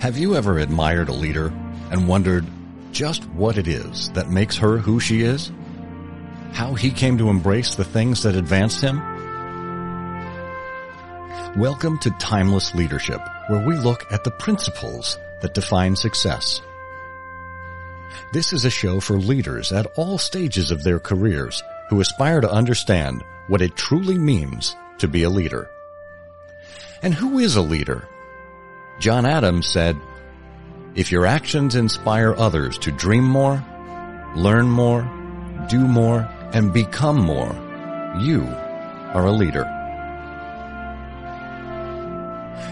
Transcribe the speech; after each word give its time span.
Have 0.00 0.16
you 0.16 0.36
ever 0.36 0.58
admired 0.58 1.08
a 1.08 1.12
leader 1.12 1.52
and 1.90 2.06
wondered 2.06 2.46
just 2.92 3.24
what 3.30 3.58
it 3.58 3.66
is 3.66 4.10
that 4.10 4.30
makes 4.30 4.56
her 4.56 4.78
who 4.78 5.00
she 5.00 5.22
is? 5.22 5.50
How 6.52 6.74
he 6.74 6.90
came 6.90 7.18
to 7.18 7.30
embrace 7.30 7.74
the 7.74 7.84
things 7.84 8.22
that 8.22 8.36
advanced 8.36 8.80
him? 8.80 9.00
Welcome 11.58 11.98
to 11.98 12.10
Timeless 12.12 12.74
Leadership, 12.76 13.20
where 13.48 13.66
we 13.66 13.76
look 13.76 14.10
at 14.12 14.22
the 14.22 14.30
principles 14.30 15.18
that 15.40 15.54
define 15.54 15.96
success. 15.96 16.62
This 18.32 18.52
is 18.52 18.64
a 18.64 18.70
show 18.70 19.00
for 19.00 19.18
leaders 19.18 19.72
at 19.72 19.86
all 19.96 20.16
stages 20.16 20.70
of 20.70 20.84
their 20.84 21.00
careers 21.00 21.62
who 21.88 22.00
aspire 22.00 22.40
to 22.40 22.50
understand 22.50 23.22
what 23.48 23.60
it 23.60 23.76
truly 23.76 24.16
means 24.16 24.76
to 24.98 25.08
be 25.08 25.24
a 25.24 25.30
leader. 25.30 25.68
And 27.02 27.12
who 27.12 27.40
is 27.40 27.56
a 27.56 27.62
leader? 27.62 28.08
John 29.02 29.26
Adams 29.26 29.66
said, 29.66 30.00
if 30.94 31.10
your 31.10 31.26
actions 31.26 31.74
inspire 31.74 32.36
others 32.36 32.78
to 32.78 32.92
dream 32.92 33.24
more, 33.24 33.60
learn 34.36 34.70
more, 34.70 35.02
do 35.68 35.80
more, 35.80 36.20
and 36.52 36.72
become 36.72 37.20
more, 37.20 37.50
you 38.20 38.44
are 39.12 39.26
a 39.26 39.32
leader. 39.32 39.64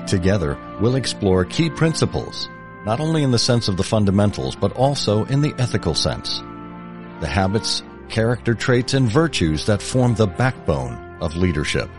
Together, 0.07 0.57
we'll 0.81 0.95
explore 0.95 1.45
key 1.45 1.69
principles, 1.69 2.49
not 2.87 3.01
only 3.01 3.25
in 3.25 3.33
the 3.33 3.37
sense 3.37 3.67
of 3.67 3.77
the 3.77 3.83
fundamentals, 3.83 4.55
but 4.55 4.71
also 4.75 5.25
in 5.25 5.41
the 5.41 5.55
ethical 5.59 5.97
sense. 5.97 6.39
The 7.19 7.27
habits, 7.27 7.83
character 8.09 8.55
traits, 8.55 8.95
and 8.95 9.11
virtues 9.11 9.67
that 9.67 9.83
form 9.83 10.15
the 10.15 10.29
backbone 10.29 10.95
of 11.21 11.35
leadership. 11.35 11.91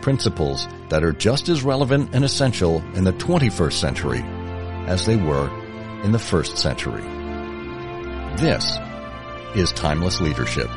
Principles 0.00 0.66
that 0.88 1.04
are 1.04 1.12
just 1.12 1.50
as 1.50 1.62
relevant 1.62 2.14
and 2.14 2.24
essential 2.24 2.82
in 2.94 3.04
the 3.04 3.12
21st 3.12 3.72
century 3.74 4.22
as 4.86 5.04
they 5.04 5.16
were 5.16 5.50
in 6.02 6.12
the 6.12 6.18
first 6.18 6.56
century. 6.56 7.02
This 8.38 8.78
is 9.54 9.72
Timeless 9.72 10.20
Leadership. 10.22 10.70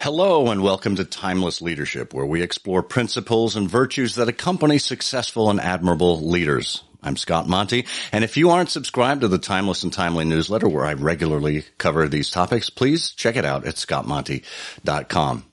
Hello 0.00 0.50
and 0.50 0.62
welcome 0.62 0.96
to 0.96 1.04
Timeless 1.04 1.62
Leadership, 1.62 2.12
where 2.12 2.26
we 2.26 2.42
explore 2.42 2.82
principles 2.82 3.56
and 3.56 3.70
virtues 3.70 4.16
that 4.16 4.28
accompany 4.28 4.76
successful 4.76 5.48
and 5.48 5.60
admirable 5.60 6.28
leaders. 6.28 6.82
I'm 7.02 7.16
Scott 7.16 7.48
Monty, 7.48 7.86
and 8.12 8.22
if 8.22 8.36
you 8.36 8.50
aren't 8.50 8.70
subscribed 8.70 9.22
to 9.22 9.28
the 9.28 9.38
Timeless 9.38 9.82
and 9.82 9.92
Timely 9.92 10.24
newsletter 10.24 10.68
where 10.68 10.84
I 10.84 10.92
regularly 10.92 11.64
cover 11.76 12.06
these 12.06 12.30
topics, 12.30 12.70
please 12.70 13.10
check 13.10 13.34
it 13.34 13.44
out 13.44 13.66
at 13.66 13.74
scottmonty.com. 13.74 15.44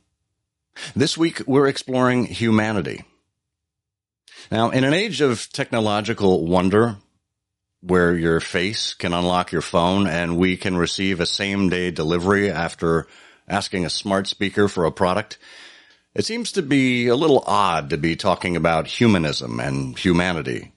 This 0.96 1.18
week 1.18 1.42
we're 1.48 1.68
exploring 1.68 2.26
humanity. 2.26 3.04
Now, 4.52 4.70
in 4.70 4.84
an 4.84 4.94
age 4.94 5.22
of 5.22 5.52
technological 5.52 6.46
wonder, 6.46 6.98
where 7.82 8.14
your 8.16 8.40
face 8.40 8.94
can 8.94 9.14
unlock 9.14 9.52
your 9.52 9.62
phone 9.62 10.06
and 10.06 10.38
we 10.38 10.58
can 10.58 10.78
receive 10.78 11.20
a 11.20 11.26
same 11.26 11.70
day 11.70 11.92
delivery 11.92 12.52
after 12.52 13.08
asking 13.48 13.86
a 13.86 13.90
smart 13.90 14.28
speaker 14.28 14.68
for 14.68 14.86
a 14.86 14.92
product, 14.92 15.38
it 16.14 16.26
seems 16.26 16.52
to 16.52 16.62
be 16.62 17.08
a 17.08 17.16
little 17.16 17.44
odd 17.48 17.90
to 17.90 17.98
be 17.98 18.16
talking 18.16 18.56
about 18.56 18.88
humanism 18.88 19.60
and 19.60 19.98
humanity. 19.98 20.74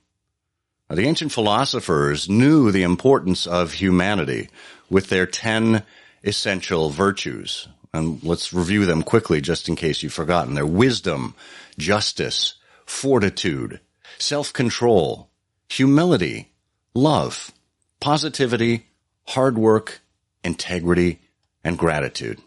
The 0.91 1.07
ancient 1.07 1.33
philosophers 1.33 2.29
knew 2.29 2.71
the 2.71 2.83
importance 2.83 3.47
of 3.47 3.73
humanity 3.73 4.51
with 4.91 5.09
their 5.09 5.27
10 5.27 5.83
essential 6.23 6.91
virtues. 6.91 7.69
And 7.95 8.23
let's 8.23 8.53
review 8.53 8.85
them 8.87 9.03
quickly 9.03 9.41
just 9.41 9.69
in 9.69 9.77
case 9.77 10.03
you've 10.03 10.13
forgotten. 10.13 10.55
They're 10.55 10.67
wisdom, 10.67 11.35
justice, 11.79 12.55
fortitude, 12.87 13.81
self-control, 14.19 15.29
humility, 15.69 16.51
love, 16.95 17.53
positivity, 18.01 18.87
hard 19.27 19.57
work, 19.57 20.01
integrity, 20.45 21.21
and 21.65 21.79
gratitude. 21.79 22.41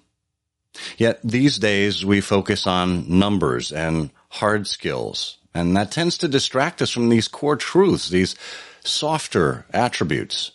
Yet 0.97 1.19
these 1.23 1.57
days 1.57 2.05
we 2.05 2.21
focus 2.21 2.67
on 2.67 3.19
numbers 3.19 3.71
and 3.71 4.11
hard 4.29 4.67
skills, 4.67 5.37
and 5.55 5.75
that 5.75 5.89
tends 5.89 6.17
to 6.19 6.27
distract 6.27 6.81
us 6.81 6.91
from 6.91 7.09
these 7.09 7.29
core 7.29 7.55
truths, 7.55 8.09
these 8.09 8.35
softer 8.83 9.65
attributes. 9.73 10.51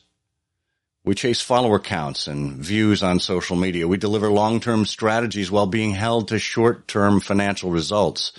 We 1.05 1.15
chase 1.15 1.41
follower 1.41 1.79
counts 1.79 2.27
and 2.27 2.57
views 2.57 3.03
on 3.03 3.19
social 3.19 3.57
media. 3.57 3.89
We 3.89 3.97
deliver 3.97 4.31
long-term 4.31 4.85
strategies 4.85 5.51
while 5.51 5.67
being 5.67 5.93
held 5.93 6.29
to 6.29 6.39
short-term 6.39 7.21
financial 7.21 7.71
results 7.71 8.33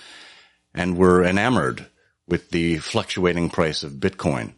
and 0.74 0.98
we're 0.98 1.24
enamored 1.24 1.88
with 2.28 2.52
the 2.52 2.78
fluctuating 2.78 3.50
price 3.50 3.84
of 3.84 3.94
Bitcoin. 3.94 4.54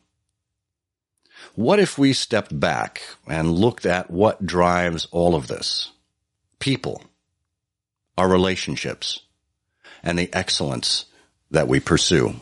What 1.56 1.80
if 1.80 1.98
we 1.98 2.14
stepped 2.14 2.60
back 2.60 3.02
and 3.28 3.52
looked 3.52 3.86
at 3.86 4.12
what 4.12 4.46
drives 4.46 5.08
all 5.12 5.36
of 5.36 5.48
this? 5.48 5.92
People, 6.60 7.04
our 8.18 8.28
relationships, 8.28 9.22
and 10.04 10.20
the 10.20 10.30
excellence 10.34 11.06
that 11.54 11.68
we 11.68 11.80
pursue. 11.80 12.36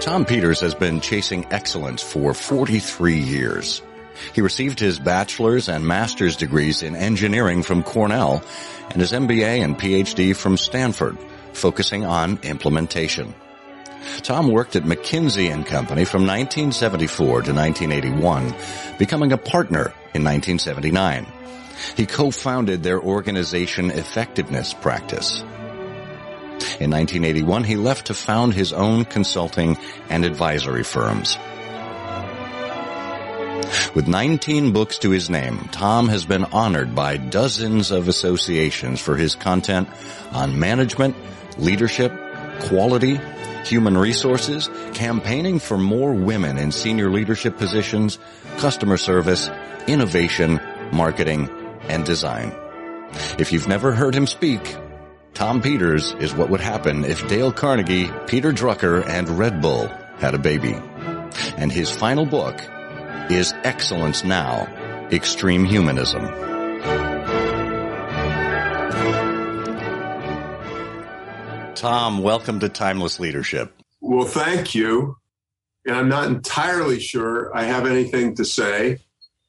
Tom 0.00 0.24
Peters 0.24 0.60
has 0.60 0.74
been 0.74 1.00
chasing 1.00 1.46
excellence 1.50 2.02
for 2.02 2.34
43 2.34 3.18
years. 3.18 3.82
He 4.34 4.40
received 4.40 4.78
his 4.78 4.98
bachelor's 4.98 5.68
and 5.68 5.86
master's 5.86 6.36
degrees 6.36 6.82
in 6.82 6.94
engineering 6.94 7.62
from 7.62 7.82
Cornell 7.82 8.44
and 8.90 9.00
his 9.00 9.12
MBA 9.12 9.64
and 9.64 9.76
PhD 9.76 10.36
from 10.36 10.56
Stanford, 10.56 11.18
focusing 11.52 12.04
on 12.04 12.38
implementation. 12.42 13.34
Tom 14.22 14.48
worked 14.48 14.76
at 14.76 14.84
McKinsey 14.84 15.50
and 15.50 15.66
Company 15.66 16.04
from 16.04 16.26
1974 16.26 17.26
to 17.42 17.54
1981, 17.54 18.54
becoming 18.98 19.32
a 19.32 19.38
partner 19.38 19.92
in 20.12 20.22
1979. 20.22 21.26
He 21.96 22.06
co-founded 22.06 22.82
their 22.82 23.00
organization 23.00 23.90
effectiveness 23.90 24.74
practice. 24.74 25.40
In 26.80 26.90
1981, 26.90 27.64
he 27.64 27.76
left 27.76 28.06
to 28.06 28.14
found 28.14 28.54
his 28.54 28.72
own 28.72 29.04
consulting 29.04 29.76
and 30.08 30.24
advisory 30.24 30.84
firms. 30.84 31.36
With 33.94 34.08
19 34.08 34.72
books 34.72 34.98
to 34.98 35.10
his 35.10 35.30
name, 35.30 35.68
Tom 35.72 36.08
has 36.08 36.24
been 36.24 36.44
honored 36.44 36.94
by 36.94 37.16
dozens 37.16 37.90
of 37.90 38.08
associations 38.08 39.00
for 39.00 39.16
his 39.16 39.34
content 39.34 39.88
on 40.32 40.58
management, 40.58 41.16
leadership, 41.58 42.12
quality, 42.60 43.20
human 43.64 43.96
resources, 43.96 44.68
campaigning 44.94 45.58
for 45.58 45.78
more 45.78 46.12
women 46.12 46.58
in 46.58 46.72
senior 46.72 47.10
leadership 47.10 47.56
positions, 47.56 48.18
customer 48.58 48.96
service, 48.96 49.48
innovation, 49.86 50.60
marketing, 50.92 51.48
and 51.88 52.04
design. 52.04 52.54
If 53.38 53.52
you've 53.52 53.68
never 53.68 53.92
heard 53.92 54.14
him 54.14 54.26
speak, 54.26 54.76
Tom 55.34 55.62
Peters 55.62 56.12
is 56.20 56.34
what 56.34 56.50
would 56.50 56.60
happen 56.60 57.04
if 57.04 57.26
Dale 57.28 57.52
Carnegie, 57.52 58.10
Peter 58.26 58.52
Drucker, 58.52 59.06
and 59.06 59.28
Red 59.28 59.60
Bull 59.60 59.88
had 60.18 60.34
a 60.34 60.38
baby. 60.38 60.74
And 61.56 61.72
his 61.72 61.90
final 61.90 62.26
book, 62.26 62.60
is 63.30 63.54
Excellence 63.64 64.22
Now, 64.22 64.66
Extreme 65.10 65.64
Humanism. 65.64 66.26
Tom, 71.74 72.22
welcome 72.22 72.60
to 72.60 72.68
Timeless 72.68 73.18
Leadership. 73.18 73.72
Well, 74.00 74.26
thank 74.26 74.74
you. 74.74 75.16
And 75.86 75.96
I'm 75.96 76.08
not 76.08 76.26
entirely 76.26 77.00
sure 77.00 77.54
I 77.56 77.64
have 77.64 77.86
anything 77.86 78.36
to 78.36 78.44
say 78.44 78.98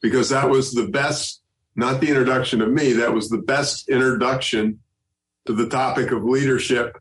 because 0.02 0.30
that 0.30 0.50
was 0.50 0.72
the 0.72 0.88
best, 0.88 1.42
not 1.76 2.02
the 2.02 2.08
introduction 2.08 2.62
of 2.62 2.72
me, 2.72 2.94
that 2.94 3.14
was 3.14 3.30
the 3.30 3.38
best 3.38 3.90
introduction 3.90 4.80
to 5.46 5.54
the 5.54 5.68
topic 5.68 6.12
of 6.12 6.24
leadership 6.24 6.98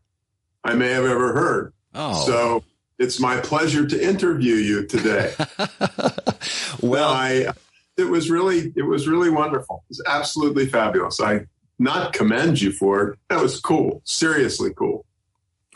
I 0.62 0.74
may 0.74 0.90
have 0.90 1.04
ever 1.04 1.32
heard. 1.32 1.72
Oh. 1.94 2.24
So 2.26 2.64
it's 2.98 3.20
my 3.20 3.40
pleasure 3.40 3.86
to 3.86 4.04
interview 4.04 4.54
you 4.54 4.86
today. 4.86 5.34
well, 6.80 7.10
I, 7.12 7.48
it 7.96 8.04
was 8.04 8.30
really, 8.30 8.72
it 8.76 8.82
was 8.82 9.06
really 9.06 9.30
wonderful. 9.30 9.84
It 9.86 9.90
was 9.90 10.02
absolutely 10.06 10.66
fabulous. 10.66 11.20
I 11.20 11.46
not 11.78 12.12
commend 12.12 12.60
you 12.60 12.72
for 12.72 13.08
it. 13.08 13.18
That 13.28 13.40
was 13.42 13.60
cool. 13.60 14.00
Seriously 14.04 14.72
cool. 14.76 15.04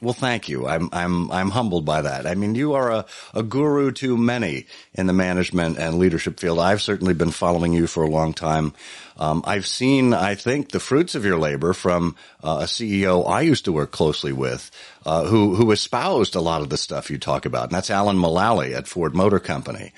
Well, 0.01 0.15
thank 0.15 0.49
you. 0.49 0.69
I'm 0.69 0.89
I'm 0.93 1.31
I'm 1.33 1.51
humbled 1.51 1.85
by 1.85 2.03
that. 2.03 2.27
I 2.27 2.37
mean, 2.37 2.55
you 2.55 2.75
are 2.75 2.91
a, 2.91 3.07
a 3.35 3.43
guru 3.43 3.91
to 3.93 4.17
many 4.17 4.67
in 4.95 5.09
the 5.09 5.13
management 5.13 5.77
and 5.77 5.99
leadership 5.99 6.39
field. 6.39 6.61
I've 6.61 6.83
certainly 6.83 7.15
been 7.15 7.33
following 7.33 7.73
you 7.73 7.89
for 7.89 8.05
a 8.05 8.11
long 8.11 8.33
time. 8.33 8.75
Um, 9.17 9.43
I've 9.45 9.67
seen, 9.67 10.15
I 10.15 10.37
think, 10.37 10.71
the 10.71 10.79
fruits 10.79 11.17
of 11.17 11.25
your 11.25 11.37
labor 11.39 11.73
from 11.73 12.15
uh, 12.45 12.61
a 12.63 12.65
CEO 12.67 13.29
I 13.29 13.41
used 13.41 13.65
to 13.65 13.73
work 13.73 13.91
closely 13.91 14.33
with, 14.33 14.71
uh, 15.05 15.25
who 15.25 15.57
who 15.57 15.73
espoused 15.73 16.37
a 16.37 16.41
lot 16.41 16.63
of 16.63 16.71
the 16.71 16.77
stuff 16.77 17.11
you 17.11 17.19
talk 17.19 17.45
about, 17.45 17.65
and 17.65 17.73
that's 17.73 17.91
Alan 17.91 18.19
Mulally 18.19 18.77
at 18.77 18.87
Ford 18.87 19.17
Motor 19.17 19.41
Company. 19.41 19.93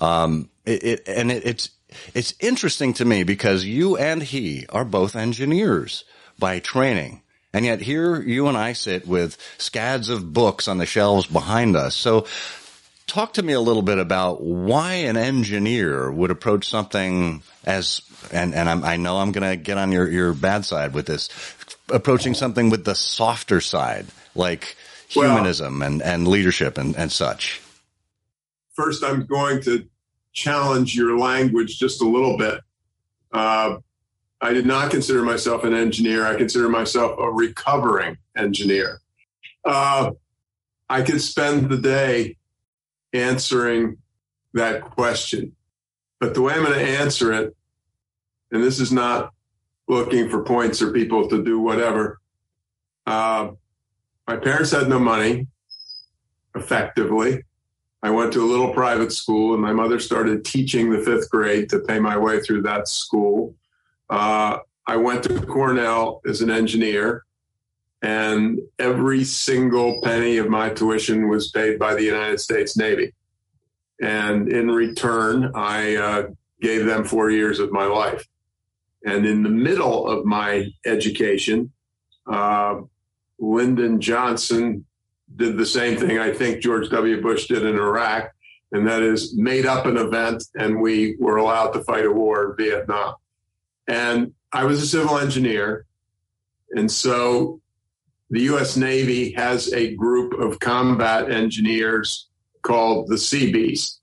Um, 0.00 0.50
it, 0.66 0.82
it, 0.82 1.08
and 1.08 1.30
it, 1.30 1.46
it's 1.46 1.70
it's 2.12 2.34
interesting 2.40 2.92
to 2.94 3.04
me 3.04 3.22
because 3.22 3.64
you 3.64 3.96
and 3.96 4.20
he 4.20 4.66
are 4.70 4.84
both 4.84 5.14
engineers 5.14 6.04
by 6.40 6.58
training 6.58 7.22
And 7.54 7.64
yet 7.64 7.80
here 7.80 8.20
you 8.20 8.48
and 8.48 8.56
I 8.56 8.72
sit 8.72 9.06
with 9.06 9.38
scads 9.58 10.08
of 10.08 10.32
books 10.32 10.66
on 10.66 10.78
the 10.78 10.86
shelves 10.86 11.26
behind 11.26 11.76
us. 11.76 11.94
So 11.94 12.26
talk 13.06 13.34
to 13.34 13.42
me 13.42 13.52
a 13.52 13.60
little 13.60 13.82
bit 13.82 13.98
about 13.98 14.42
why 14.42 14.94
an 14.94 15.16
engineer 15.16 16.10
would 16.10 16.32
approach 16.32 16.68
something 16.68 17.44
as, 17.64 18.02
and, 18.32 18.54
and 18.54 18.68
I'm, 18.68 18.84
i 18.84 18.96
know 18.96 19.18
I'm 19.18 19.30
going 19.30 19.48
to 19.48 19.56
get 19.56 19.78
on 19.78 19.92
your, 19.92 20.08
your 20.08 20.34
bad 20.34 20.64
side 20.64 20.94
with 20.94 21.06
this, 21.06 21.28
approaching 21.88 22.34
something 22.34 22.70
with 22.70 22.84
the 22.84 22.96
softer 22.96 23.60
side, 23.60 24.06
like 24.34 24.76
humanism 25.06 25.78
well, 25.78 25.88
and, 25.88 26.02
and 26.02 26.26
leadership 26.26 26.76
and, 26.76 26.96
and 26.96 27.12
such. 27.12 27.62
First, 28.72 29.04
I'm 29.04 29.26
going 29.26 29.62
to 29.62 29.86
challenge 30.32 30.96
your 30.96 31.16
language 31.16 31.78
just 31.78 32.02
a 32.02 32.08
little 32.08 32.36
bit. 32.36 32.60
Uh, 33.32 33.76
I 34.44 34.52
did 34.52 34.66
not 34.66 34.90
consider 34.90 35.22
myself 35.22 35.64
an 35.64 35.72
engineer. 35.72 36.26
I 36.26 36.34
consider 36.36 36.68
myself 36.68 37.18
a 37.18 37.30
recovering 37.30 38.18
engineer. 38.36 39.00
Uh, 39.64 40.10
I 40.90 41.00
could 41.00 41.22
spend 41.22 41.70
the 41.70 41.78
day 41.78 42.36
answering 43.14 43.96
that 44.52 44.82
question, 44.82 45.56
but 46.20 46.34
the 46.34 46.42
way 46.42 46.52
I'm 46.52 46.62
going 46.62 46.78
to 46.78 46.84
answer 46.84 47.32
it, 47.32 47.56
and 48.52 48.62
this 48.62 48.80
is 48.80 48.92
not 48.92 49.32
looking 49.88 50.28
for 50.28 50.44
points 50.44 50.82
or 50.82 50.92
people 50.92 51.26
to 51.28 51.42
do 51.42 51.58
whatever. 51.58 52.20
Uh, 53.06 53.52
my 54.28 54.36
parents 54.36 54.72
had 54.72 54.90
no 54.90 54.98
money, 54.98 55.46
effectively. 56.54 57.44
I 58.02 58.10
went 58.10 58.34
to 58.34 58.44
a 58.44 58.50
little 58.50 58.74
private 58.74 59.10
school, 59.10 59.54
and 59.54 59.62
my 59.62 59.72
mother 59.72 59.98
started 59.98 60.44
teaching 60.44 60.90
the 60.90 61.00
fifth 61.00 61.30
grade 61.30 61.70
to 61.70 61.78
pay 61.78 61.98
my 61.98 62.18
way 62.18 62.40
through 62.40 62.60
that 62.62 62.88
school. 62.88 63.54
Uh, 64.10 64.58
I 64.86 64.96
went 64.96 65.22
to 65.24 65.40
Cornell 65.40 66.20
as 66.26 66.42
an 66.42 66.50
engineer, 66.50 67.24
and 68.02 68.60
every 68.78 69.24
single 69.24 70.00
penny 70.02 70.36
of 70.36 70.48
my 70.48 70.68
tuition 70.70 71.28
was 71.28 71.50
paid 71.50 71.78
by 71.78 71.94
the 71.94 72.02
United 72.04 72.38
States 72.38 72.76
Navy. 72.76 73.14
And 74.00 74.48
in 74.48 74.70
return, 74.70 75.52
I 75.54 75.96
uh, 75.96 76.26
gave 76.60 76.84
them 76.84 77.04
four 77.04 77.30
years 77.30 77.60
of 77.60 77.72
my 77.72 77.86
life. 77.86 78.26
And 79.06 79.24
in 79.24 79.42
the 79.42 79.50
middle 79.50 80.06
of 80.06 80.24
my 80.24 80.66
education, 80.84 81.72
uh, 82.26 82.80
Lyndon 83.38 84.00
Johnson 84.00 84.84
did 85.36 85.56
the 85.56 85.66
same 85.66 85.96
thing 85.96 86.18
I 86.18 86.32
think 86.32 86.62
George 86.62 86.90
W. 86.90 87.20
Bush 87.20 87.46
did 87.46 87.64
in 87.64 87.76
Iraq, 87.76 88.32
and 88.72 88.86
that 88.86 89.02
is 89.02 89.36
made 89.36 89.66
up 89.66 89.86
an 89.86 89.96
event, 89.96 90.44
and 90.54 90.80
we 90.80 91.16
were 91.18 91.36
allowed 91.36 91.70
to 91.72 91.84
fight 91.84 92.04
a 92.04 92.12
war 92.12 92.50
in 92.50 92.56
Vietnam. 92.56 93.14
And 93.86 94.32
I 94.52 94.64
was 94.64 94.82
a 94.82 94.86
civil 94.86 95.18
engineer. 95.18 95.86
And 96.70 96.90
so 96.90 97.60
the 98.30 98.42
US 98.54 98.76
Navy 98.76 99.32
has 99.32 99.72
a 99.72 99.94
group 99.94 100.34
of 100.34 100.58
combat 100.58 101.30
engineers 101.30 102.28
called 102.62 103.08
the 103.08 103.18
Seabees. 103.18 104.00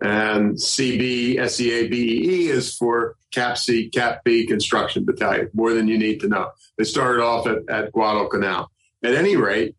And 0.00 0.54
CB, 0.54 1.36
SEABEE 1.36 2.48
is 2.48 2.76
for 2.76 3.16
Cap 3.32 3.58
C, 3.58 3.88
Cap 3.88 4.22
B 4.24 4.46
construction 4.46 5.04
battalion, 5.04 5.50
more 5.52 5.74
than 5.74 5.88
you 5.88 5.98
need 5.98 6.20
to 6.20 6.28
know. 6.28 6.50
They 6.76 6.84
started 6.84 7.22
off 7.22 7.46
at, 7.46 7.68
at 7.68 7.92
Guadalcanal. 7.92 8.70
At 9.04 9.14
any 9.14 9.36
rate, 9.36 9.76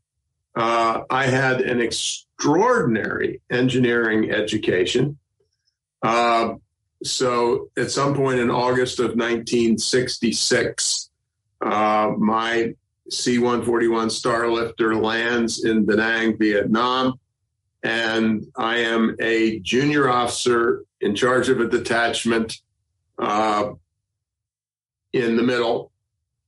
uh, 0.55 1.01
I 1.09 1.25
had 1.25 1.61
an 1.61 1.81
extraordinary 1.81 3.41
engineering 3.49 4.31
education. 4.31 5.17
Uh, 6.01 6.55
so 7.03 7.69
at 7.77 7.91
some 7.91 8.13
point 8.13 8.39
in 8.39 8.49
August 8.49 8.99
of 8.99 9.15
1966, 9.15 11.09
uh, 11.61 12.11
my 12.17 12.73
C-141 13.09 14.07
Starlifter 14.07 15.01
lands 15.01 15.63
in 15.65 15.85
Da 15.85 15.95
Nang, 15.95 16.37
Vietnam, 16.37 17.19
and 17.83 18.45
I 18.57 18.77
am 18.77 19.15
a 19.19 19.59
junior 19.59 20.09
officer 20.09 20.83
in 21.01 21.15
charge 21.15 21.49
of 21.49 21.59
a 21.61 21.67
detachment 21.67 22.57
uh, 23.17 23.71
in 25.13 25.37
the 25.37 25.43
middle. 25.43 25.91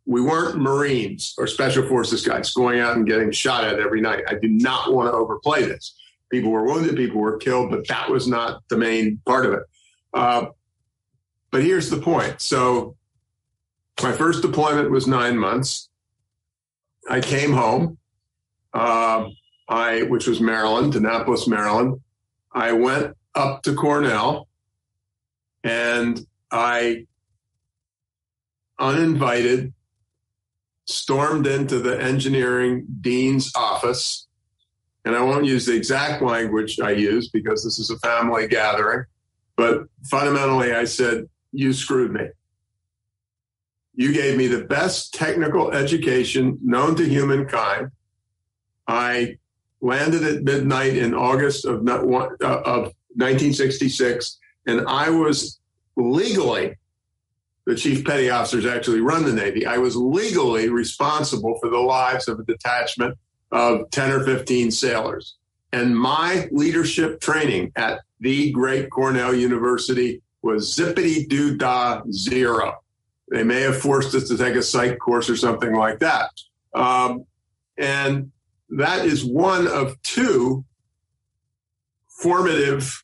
We 0.05 0.21
weren't 0.21 0.57
Marines 0.57 1.33
or 1.37 1.47
Special 1.47 1.87
Forces 1.87 2.25
guys 2.25 2.53
going 2.53 2.79
out 2.79 2.97
and 2.97 3.07
getting 3.07 3.31
shot 3.31 3.63
at 3.63 3.79
every 3.79 4.01
night. 4.01 4.23
I 4.27 4.35
do 4.35 4.49
not 4.49 4.93
want 4.93 5.07
to 5.07 5.13
overplay 5.13 5.63
this. 5.63 5.95
People 6.29 6.51
were 6.51 6.65
wounded, 6.65 6.95
people 6.95 7.21
were 7.21 7.37
killed, 7.37 7.71
but 7.71 7.87
that 7.87 8.09
was 8.09 8.27
not 8.27 8.63
the 8.69 8.77
main 8.77 9.21
part 9.25 9.45
of 9.45 9.53
it. 9.53 9.63
Uh, 10.13 10.47
but 11.51 11.63
here's 11.63 11.89
the 11.89 11.97
point. 11.97 12.41
So 12.41 12.95
my 14.01 14.11
first 14.11 14.41
deployment 14.41 14.91
was 14.91 15.07
nine 15.07 15.37
months. 15.37 15.89
I 17.09 17.19
came 17.19 17.53
home, 17.53 17.97
uh, 18.73 19.27
I 19.67 20.03
which 20.03 20.27
was 20.27 20.39
Maryland, 20.39 20.95
Annapolis, 20.95 21.47
Maryland. 21.47 21.99
I 22.53 22.73
went 22.73 23.15
up 23.35 23.63
to 23.63 23.73
Cornell, 23.73 24.47
and 25.63 26.25
I 26.51 27.05
uninvited 28.79 29.73
stormed 30.87 31.47
into 31.47 31.79
the 31.79 32.01
engineering 32.01 32.85
dean's 33.01 33.51
office. 33.55 34.27
And 35.05 35.15
I 35.15 35.21
won't 35.23 35.45
use 35.45 35.65
the 35.65 35.75
exact 35.75 36.21
language 36.21 36.79
I 36.79 36.91
used 36.91 37.31
because 37.31 37.63
this 37.63 37.79
is 37.79 37.89
a 37.89 37.97
family 37.99 38.47
gathering. 38.47 39.05
But 39.55 39.83
fundamentally, 40.09 40.73
I 40.73 40.85
said, 40.85 41.29
You 41.51 41.73
screwed 41.73 42.11
me. 42.11 42.29
You 43.93 44.13
gave 44.13 44.37
me 44.37 44.47
the 44.47 44.63
best 44.63 45.13
technical 45.13 45.71
education 45.71 46.57
known 46.63 46.95
to 46.95 47.03
humankind. 47.03 47.91
I 48.87 49.37
landed 49.81 50.23
at 50.23 50.43
midnight 50.43 50.95
in 50.95 51.13
August 51.13 51.65
of, 51.65 51.87
uh, 51.87 52.01
of 52.01 52.93
1966, 53.15 54.39
and 54.67 54.87
I 54.87 55.09
was 55.09 55.59
legally 55.97 56.77
the 57.65 57.75
chief 57.75 58.03
petty 58.03 58.29
officers 58.29 58.65
actually 58.65 59.01
run 59.01 59.23
the 59.23 59.33
Navy. 59.33 59.65
I 59.65 59.77
was 59.77 59.95
legally 59.95 60.69
responsible 60.69 61.57
for 61.61 61.69
the 61.69 61.77
lives 61.77 62.27
of 62.27 62.39
a 62.39 62.43
detachment 62.43 63.17
of 63.51 63.89
10 63.91 64.11
or 64.11 64.23
15 64.25 64.71
sailors. 64.71 65.35
And 65.71 65.97
my 65.97 66.49
leadership 66.51 67.21
training 67.21 67.71
at 67.75 68.01
the 68.21 68.51
great 68.51 68.89
Cornell 68.89 69.33
University 69.33 70.21
was 70.41 70.73
zippity 70.75 71.27
doo 71.27 71.57
dah 71.57 72.01
zero. 72.11 72.77
They 73.29 73.43
may 73.43 73.61
have 73.61 73.77
forced 73.77 74.15
us 74.15 74.27
to 74.29 74.37
take 74.37 74.55
a 74.55 74.63
psych 74.63 74.99
course 74.99 75.29
or 75.29 75.35
something 75.35 75.73
like 75.73 75.99
that. 75.99 76.29
Um, 76.73 77.25
and 77.77 78.31
that 78.69 79.05
is 79.05 79.25
one 79.25 79.67
of 79.67 80.01
two 80.03 80.63
formative 82.07 83.03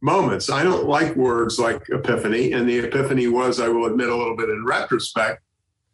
moments. 0.00 0.50
I 0.50 0.62
don't 0.64 0.86
like 0.86 1.14
words 1.14 1.58
like 1.58 1.82
epiphany, 1.90 2.52
and 2.52 2.68
the 2.68 2.78
epiphany 2.78 3.28
was, 3.28 3.60
I 3.60 3.68
will 3.68 3.86
admit, 3.86 4.08
a 4.08 4.16
little 4.16 4.36
bit 4.36 4.48
in 4.48 4.64
retrospect, 4.64 5.42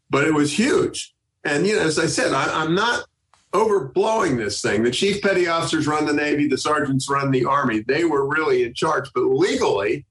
but 0.08 0.26
it 0.26 0.32
was 0.32 0.56
huge. 0.56 1.14
And, 1.44 1.66
you 1.66 1.76
know, 1.76 1.82
as 1.82 1.98
I 1.98 2.06
said, 2.06 2.32
I, 2.32 2.64
am 2.64 2.74
not 2.74 3.04
overblowing 3.52 4.36
this 4.36 4.60
thing. 4.60 4.82
The 4.82 4.90
chief 4.90 5.22
petty 5.22 5.46
officers 5.46 5.86
run 5.86 6.06
the 6.06 6.12
Navy, 6.12 6.48
the 6.48 6.58
sergeants 6.58 7.08
run 7.08 7.30
the 7.30 7.44
Army. 7.44 7.80
They 7.80 8.04
were 8.04 8.26
really 8.26 8.64
in 8.64 8.74
charge, 8.74 9.10
but 9.14 9.24
legally, 9.24 10.04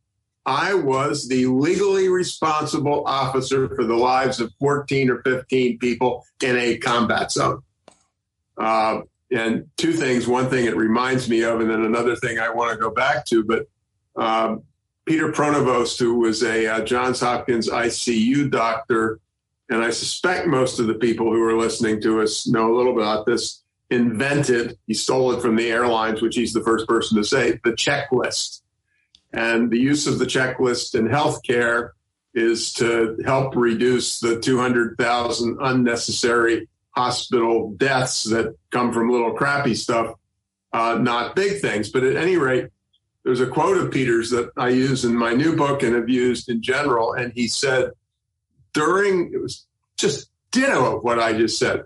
I 0.45 0.75
was 0.75 1.27
the 1.27 1.47
legally 1.47 2.07
responsible 2.07 3.03
officer 3.05 3.73
for 3.75 3.83
the 3.83 3.95
lives 3.95 4.39
of 4.39 4.53
14 4.59 5.09
or 5.09 5.21
15 5.23 5.79
people 5.79 6.23
in 6.43 6.55
a 6.55 6.77
combat 6.77 7.31
zone. 7.31 7.63
Uh, 8.57 9.01
and 9.31 9.65
two 9.75 9.91
things 9.91 10.27
one 10.27 10.49
thing 10.49 10.65
it 10.65 10.77
reminds 10.77 11.27
me 11.27 11.41
of, 11.41 11.59
and 11.59 11.69
then 11.69 11.83
another 11.83 12.15
thing 12.15 12.39
I 12.39 12.49
want 12.49 12.71
to 12.71 12.77
go 12.77 12.91
back 12.91 13.25
to. 13.25 13.43
But 13.43 13.67
um, 14.15 14.63
Peter 15.05 15.31
Pronovost, 15.31 15.99
who 15.99 16.19
was 16.19 16.43
a 16.43 16.67
uh, 16.67 16.81
Johns 16.81 17.19
Hopkins 17.19 17.69
ICU 17.69 18.49
doctor, 18.49 19.19
and 19.69 19.83
I 19.83 19.89
suspect 19.89 20.47
most 20.47 20.79
of 20.79 20.87
the 20.87 20.93
people 20.95 21.31
who 21.31 21.43
are 21.43 21.57
listening 21.57 22.01
to 22.01 22.21
us 22.21 22.47
know 22.47 22.73
a 22.73 22.75
little 22.75 22.93
bit 22.93 23.03
about 23.03 23.25
this, 23.25 23.63
invented, 23.89 24.77
he 24.87 24.93
stole 24.93 25.31
it 25.31 25.41
from 25.41 25.55
the 25.55 25.71
airlines, 25.71 26.21
which 26.21 26.35
he's 26.35 26.53
the 26.53 26.63
first 26.63 26.87
person 26.87 27.17
to 27.17 27.23
say, 27.23 27.59
the 27.63 27.71
checklist. 27.71 28.61
And 29.33 29.69
the 29.69 29.79
use 29.79 30.07
of 30.07 30.19
the 30.19 30.25
checklist 30.25 30.95
in 30.95 31.07
healthcare 31.07 31.91
is 32.33 32.73
to 32.73 33.17
help 33.25 33.55
reduce 33.55 34.19
the 34.19 34.39
200,000 34.39 35.57
unnecessary 35.61 36.67
hospital 36.91 37.71
deaths 37.77 38.23
that 38.25 38.55
come 38.71 38.93
from 38.93 39.11
little 39.11 39.33
crappy 39.33 39.75
stuff, 39.75 40.15
uh, 40.73 40.97
not 40.99 41.35
big 41.35 41.61
things. 41.61 41.89
But 41.89 42.03
at 42.03 42.15
any 42.15 42.37
rate, 42.37 42.69
there's 43.23 43.41
a 43.41 43.47
quote 43.47 43.77
of 43.77 43.91
Peter's 43.91 44.29
that 44.29 44.51
I 44.57 44.69
use 44.69 45.05
in 45.05 45.15
my 45.15 45.33
new 45.33 45.55
book 45.55 45.83
and 45.83 45.95
have 45.95 46.09
used 46.09 46.49
in 46.49 46.61
general. 46.61 47.13
And 47.13 47.33
he 47.33 47.47
said, 47.47 47.91
during, 48.75 49.33
it 49.33 49.41
was 49.41 49.65
just 49.97 50.29
ditto 50.51 50.97
of 50.97 51.03
what 51.03 51.19
I 51.19 51.33
just 51.33 51.57
said. 51.57 51.83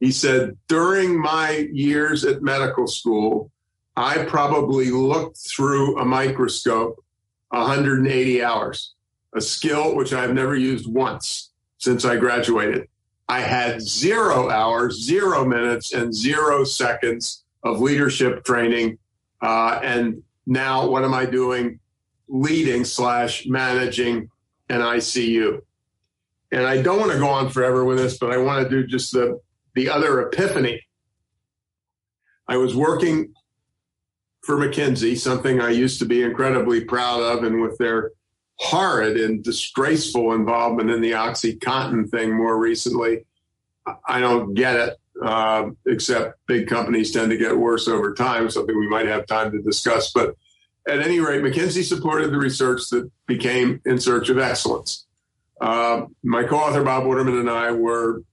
He 0.00 0.10
said, 0.10 0.58
during 0.68 1.18
my 1.18 1.68
years 1.72 2.24
at 2.24 2.42
medical 2.42 2.86
school, 2.86 3.50
I 3.96 4.24
probably 4.24 4.90
looked 4.90 5.38
through 5.38 5.98
a 5.98 6.04
microscope 6.04 7.02
180 7.50 8.42
hours, 8.42 8.94
a 9.34 9.40
skill 9.40 9.94
which 9.94 10.12
I've 10.12 10.34
never 10.34 10.56
used 10.56 10.92
once 10.92 11.50
since 11.78 12.04
I 12.04 12.16
graduated. 12.16 12.88
I 13.28 13.40
had 13.40 13.80
zero 13.80 14.50
hours, 14.50 15.00
zero 15.00 15.44
minutes, 15.44 15.92
and 15.92 16.12
zero 16.12 16.64
seconds 16.64 17.44
of 17.62 17.80
leadership 17.80 18.44
training. 18.44 18.98
Uh, 19.40 19.78
and 19.82 20.22
now, 20.46 20.88
what 20.88 21.04
am 21.04 21.14
I 21.14 21.26
doing? 21.26 21.78
Leading 22.28 22.84
slash 22.84 23.46
managing 23.46 24.28
an 24.68 24.80
ICU. 24.80 25.60
And 26.52 26.66
I 26.66 26.82
don't 26.82 27.00
want 27.00 27.12
to 27.12 27.18
go 27.18 27.28
on 27.28 27.48
forever 27.48 27.84
with 27.84 27.98
this, 27.98 28.18
but 28.18 28.30
I 28.30 28.36
want 28.36 28.62
to 28.62 28.68
do 28.68 28.86
just 28.86 29.12
the 29.12 29.40
the 29.74 29.88
other 29.88 30.20
epiphany. 30.20 30.82
I 32.46 32.58
was 32.58 32.76
working 32.76 33.32
for 34.42 34.56
McKinsey, 34.56 35.16
something 35.16 35.60
I 35.60 35.70
used 35.70 35.98
to 36.00 36.04
be 36.04 36.22
incredibly 36.22 36.84
proud 36.84 37.22
of, 37.22 37.44
and 37.44 37.62
with 37.62 37.78
their 37.78 38.10
horrid 38.56 39.16
and 39.18 39.42
disgraceful 39.42 40.34
involvement 40.34 40.90
in 40.90 41.00
the 41.00 41.12
OxyContin 41.12 42.10
thing 42.10 42.36
more 42.36 42.58
recently, 42.58 43.24
I 44.06 44.20
don't 44.20 44.54
get 44.54 44.76
it. 44.76 44.98
Uh, 45.22 45.70
except 45.86 46.38
big 46.46 46.66
companies 46.66 47.12
tend 47.12 47.30
to 47.30 47.36
get 47.36 47.56
worse 47.56 47.86
over 47.86 48.12
time, 48.12 48.50
something 48.50 48.76
we 48.76 48.88
might 48.88 49.06
have 49.06 49.26
time 49.26 49.52
to 49.52 49.62
discuss. 49.62 50.10
But 50.10 50.34
at 50.88 51.00
any 51.00 51.20
rate, 51.20 51.42
McKinsey 51.42 51.84
supported 51.84 52.32
the 52.32 52.38
research 52.38 52.88
that 52.90 53.08
became 53.26 53.80
In 53.84 54.00
Search 54.00 54.30
of 54.30 54.38
Excellence. 54.38 55.06
Uh, 55.62 56.06
my 56.24 56.42
co 56.42 56.56
author, 56.56 56.82
Bob 56.82 57.06
Waterman, 57.06 57.38
and 57.38 57.48
I 57.48 57.70
were 57.70 58.24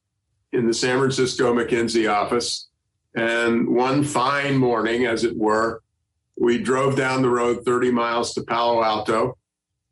in 0.52 0.66
the 0.66 0.74
San 0.74 0.98
Francisco 0.98 1.54
McKinsey 1.54 2.12
office. 2.12 2.68
And 3.16 3.70
one 3.70 4.04
fine 4.04 4.58
morning, 4.58 5.06
as 5.06 5.24
it 5.24 5.38
were, 5.38 5.84
we 6.40 6.58
drove 6.58 6.96
down 6.96 7.22
the 7.22 7.30
road 7.30 7.64
30 7.66 7.92
miles 7.92 8.34
to 8.34 8.42
Palo 8.42 8.84
Alto 8.84 9.38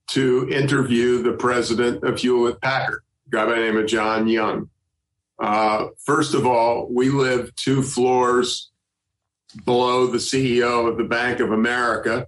to 0.07 0.49
interview 0.49 1.21
the 1.21 1.33
president 1.33 2.03
of 2.03 2.17
Hewlett 2.17 2.59
Packard, 2.59 3.03
a 3.27 3.29
guy 3.29 3.45
by 3.45 3.51
the 3.51 3.61
name 3.61 3.77
of 3.77 3.85
John 3.85 4.27
Young. 4.27 4.69
Uh, 5.37 5.89
first 6.03 6.33
of 6.33 6.47
all, 6.47 6.87
we 6.89 7.09
live 7.09 7.53
two 7.55 7.83
floors 7.83 8.71
below 9.63 10.07
the 10.07 10.17
CEO 10.17 10.89
of 10.89 10.97
the 10.97 11.03
Bank 11.03 11.39
of 11.39 11.51
America. 11.51 12.25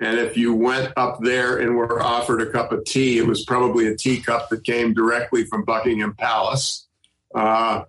And 0.00 0.18
if 0.18 0.36
you 0.36 0.54
went 0.54 0.92
up 0.96 1.20
there 1.20 1.58
and 1.58 1.76
were 1.76 2.02
offered 2.02 2.40
a 2.40 2.50
cup 2.50 2.72
of 2.72 2.84
tea, 2.84 3.18
it 3.18 3.26
was 3.26 3.44
probably 3.44 3.86
a 3.86 3.96
teacup 3.96 4.48
that 4.48 4.64
came 4.64 4.92
directly 4.92 5.44
from 5.44 5.64
Buckingham 5.64 6.14
Palace. 6.14 6.86
Uh, 7.34 7.84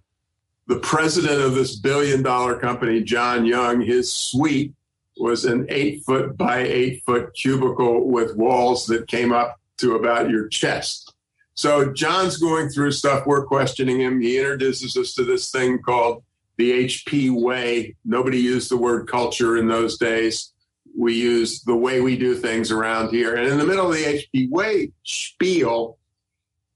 the 0.67 0.79
president 0.79 1.41
of 1.41 1.55
this 1.55 1.75
billion 1.75 2.21
dollar 2.21 2.57
company, 2.57 3.01
John 3.01 3.45
Young, 3.45 3.81
his 3.81 4.11
suite 4.11 4.73
was 5.17 5.45
an 5.45 5.65
eight 5.69 6.03
foot 6.03 6.37
by 6.37 6.59
eight 6.59 7.03
foot 7.05 7.33
cubicle 7.33 8.07
with 8.07 8.35
walls 8.35 8.85
that 8.87 9.07
came 9.07 9.31
up 9.31 9.59
to 9.77 9.95
about 9.95 10.29
your 10.29 10.47
chest. 10.47 11.13
So 11.53 11.93
John's 11.93 12.37
going 12.37 12.69
through 12.69 12.91
stuff. 12.91 13.25
We're 13.25 13.45
questioning 13.45 14.01
him. 14.01 14.21
He 14.21 14.37
introduces 14.37 14.97
us 14.97 15.13
to 15.15 15.23
this 15.23 15.51
thing 15.51 15.79
called 15.79 16.23
the 16.57 16.85
HP 16.85 17.31
way. 17.31 17.95
Nobody 18.03 18.39
used 18.39 18.69
the 18.69 18.77
word 18.77 19.07
culture 19.07 19.57
in 19.57 19.67
those 19.67 19.97
days. 19.97 20.53
We 20.97 21.15
use 21.15 21.61
the 21.61 21.75
way 21.75 22.01
we 22.01 22.17
do 22.17 22.35
things 22.35 22.71
around 22.71 23.09
here. 23.09 23.35
And 23.35 23.47
in 23.47 23.57
the 23.57 23.65
middle 23.65 23.91
of 23.91 23.97
the 23.97 24.03
HP 24.33 24.49
way 24.49 24.91
spiel, 25.03 25.97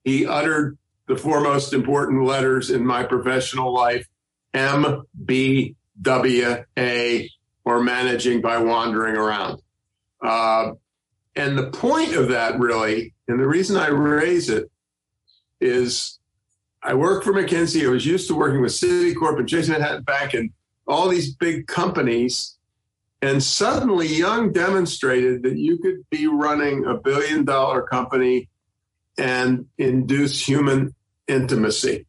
he 0.03 0.25
uttered 0.25 0.77
the 1.07 1.15
four 1.15 1.41
most 1.41 1.73
important 1.73 2.25
letters 2.25 2.69
in 2.69 2.85
my 2.85 3.03
professional 3.03 3.73
life 3.73 4.07
M, 4.53 5.03
B, 5.25 5.75
W, 6.01 6.63
A, 6.77 7.29
or 7.65 7.83
managing 7.83 8.41
by 8.41 8.57
wandering 8.57 9.15
around. 9.15 9.61
Uh, 10.21 10.71
and 11.35 11.57
the 11.57 11.69
point 11.71 12.15
of 12.15 12.29
that, 12.29 12.59
really, 12.59 13.13
and 13.27 13.39
the 13.39 13.47
reason 13.47 13.77
I 13.77 13.89
raise 13.89 14.49
it 14.49 14.69
is 15.61 16.19
I 16.81 16.93
worked 16.93 17.25
for 17.25 17.33
McKinsey. 17.33 17.85
I 17.85 17.89
was 17.89 18.05
used 18.05 18.27
to 18.27 18.35
working 18.35 18.61
with 18.61 18.71
Citicorp 18.71 19.37
and 19.37 19.47
Chase 19.47 19.69
Manhattan 19.69 20.03
Bank 20.03 20.33
and 20.33 20.51
all 20.87 21.07
these 21.09 21.35
big 21.35 21.67
companies. 21.67 22.57
And 23.21 23.43
suddenly, 23.43 24.07
Young 24.07 24.53
demonstrated 24.53 25.43
that 25.43 25.57
you 25.57 25.77
could 25.77 26.09
be 26.09 26.27
running 26.27 26.85
a 26.85 26.95
billion 26.95 27.43
dollar 27.43 27.81
company 27.81 28.49
and 29.17 29.65
induce 29.77 30.47
human 30.47 30.95
intimacy. 31.27 32.05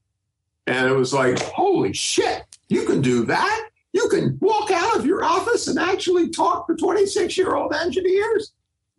And 0.66 0.88
it 0.88 0.94
was 0.94 1.12
like, 1.12 1.40
holy 1.40 1.92
shit, 1.92 2.44
you 2.68 2.84
can 2.84 3.02
do 3.02 3.24
that? 3.26 3.68
You 3.92 4.08
can 4.08 4.38
walk 4.40 4.70
out 4.70 4.96
of 4.96 5.04
your 5.04 5.24
office 5.24 5.66
and 5.66 5.80
actually 5.80 6.30
talk 6.30 6.68
to 6.68 6.76
26 6.76 7.36
year 7.36 7.56
old 7.56 7.74
engineers. 7.74 8.52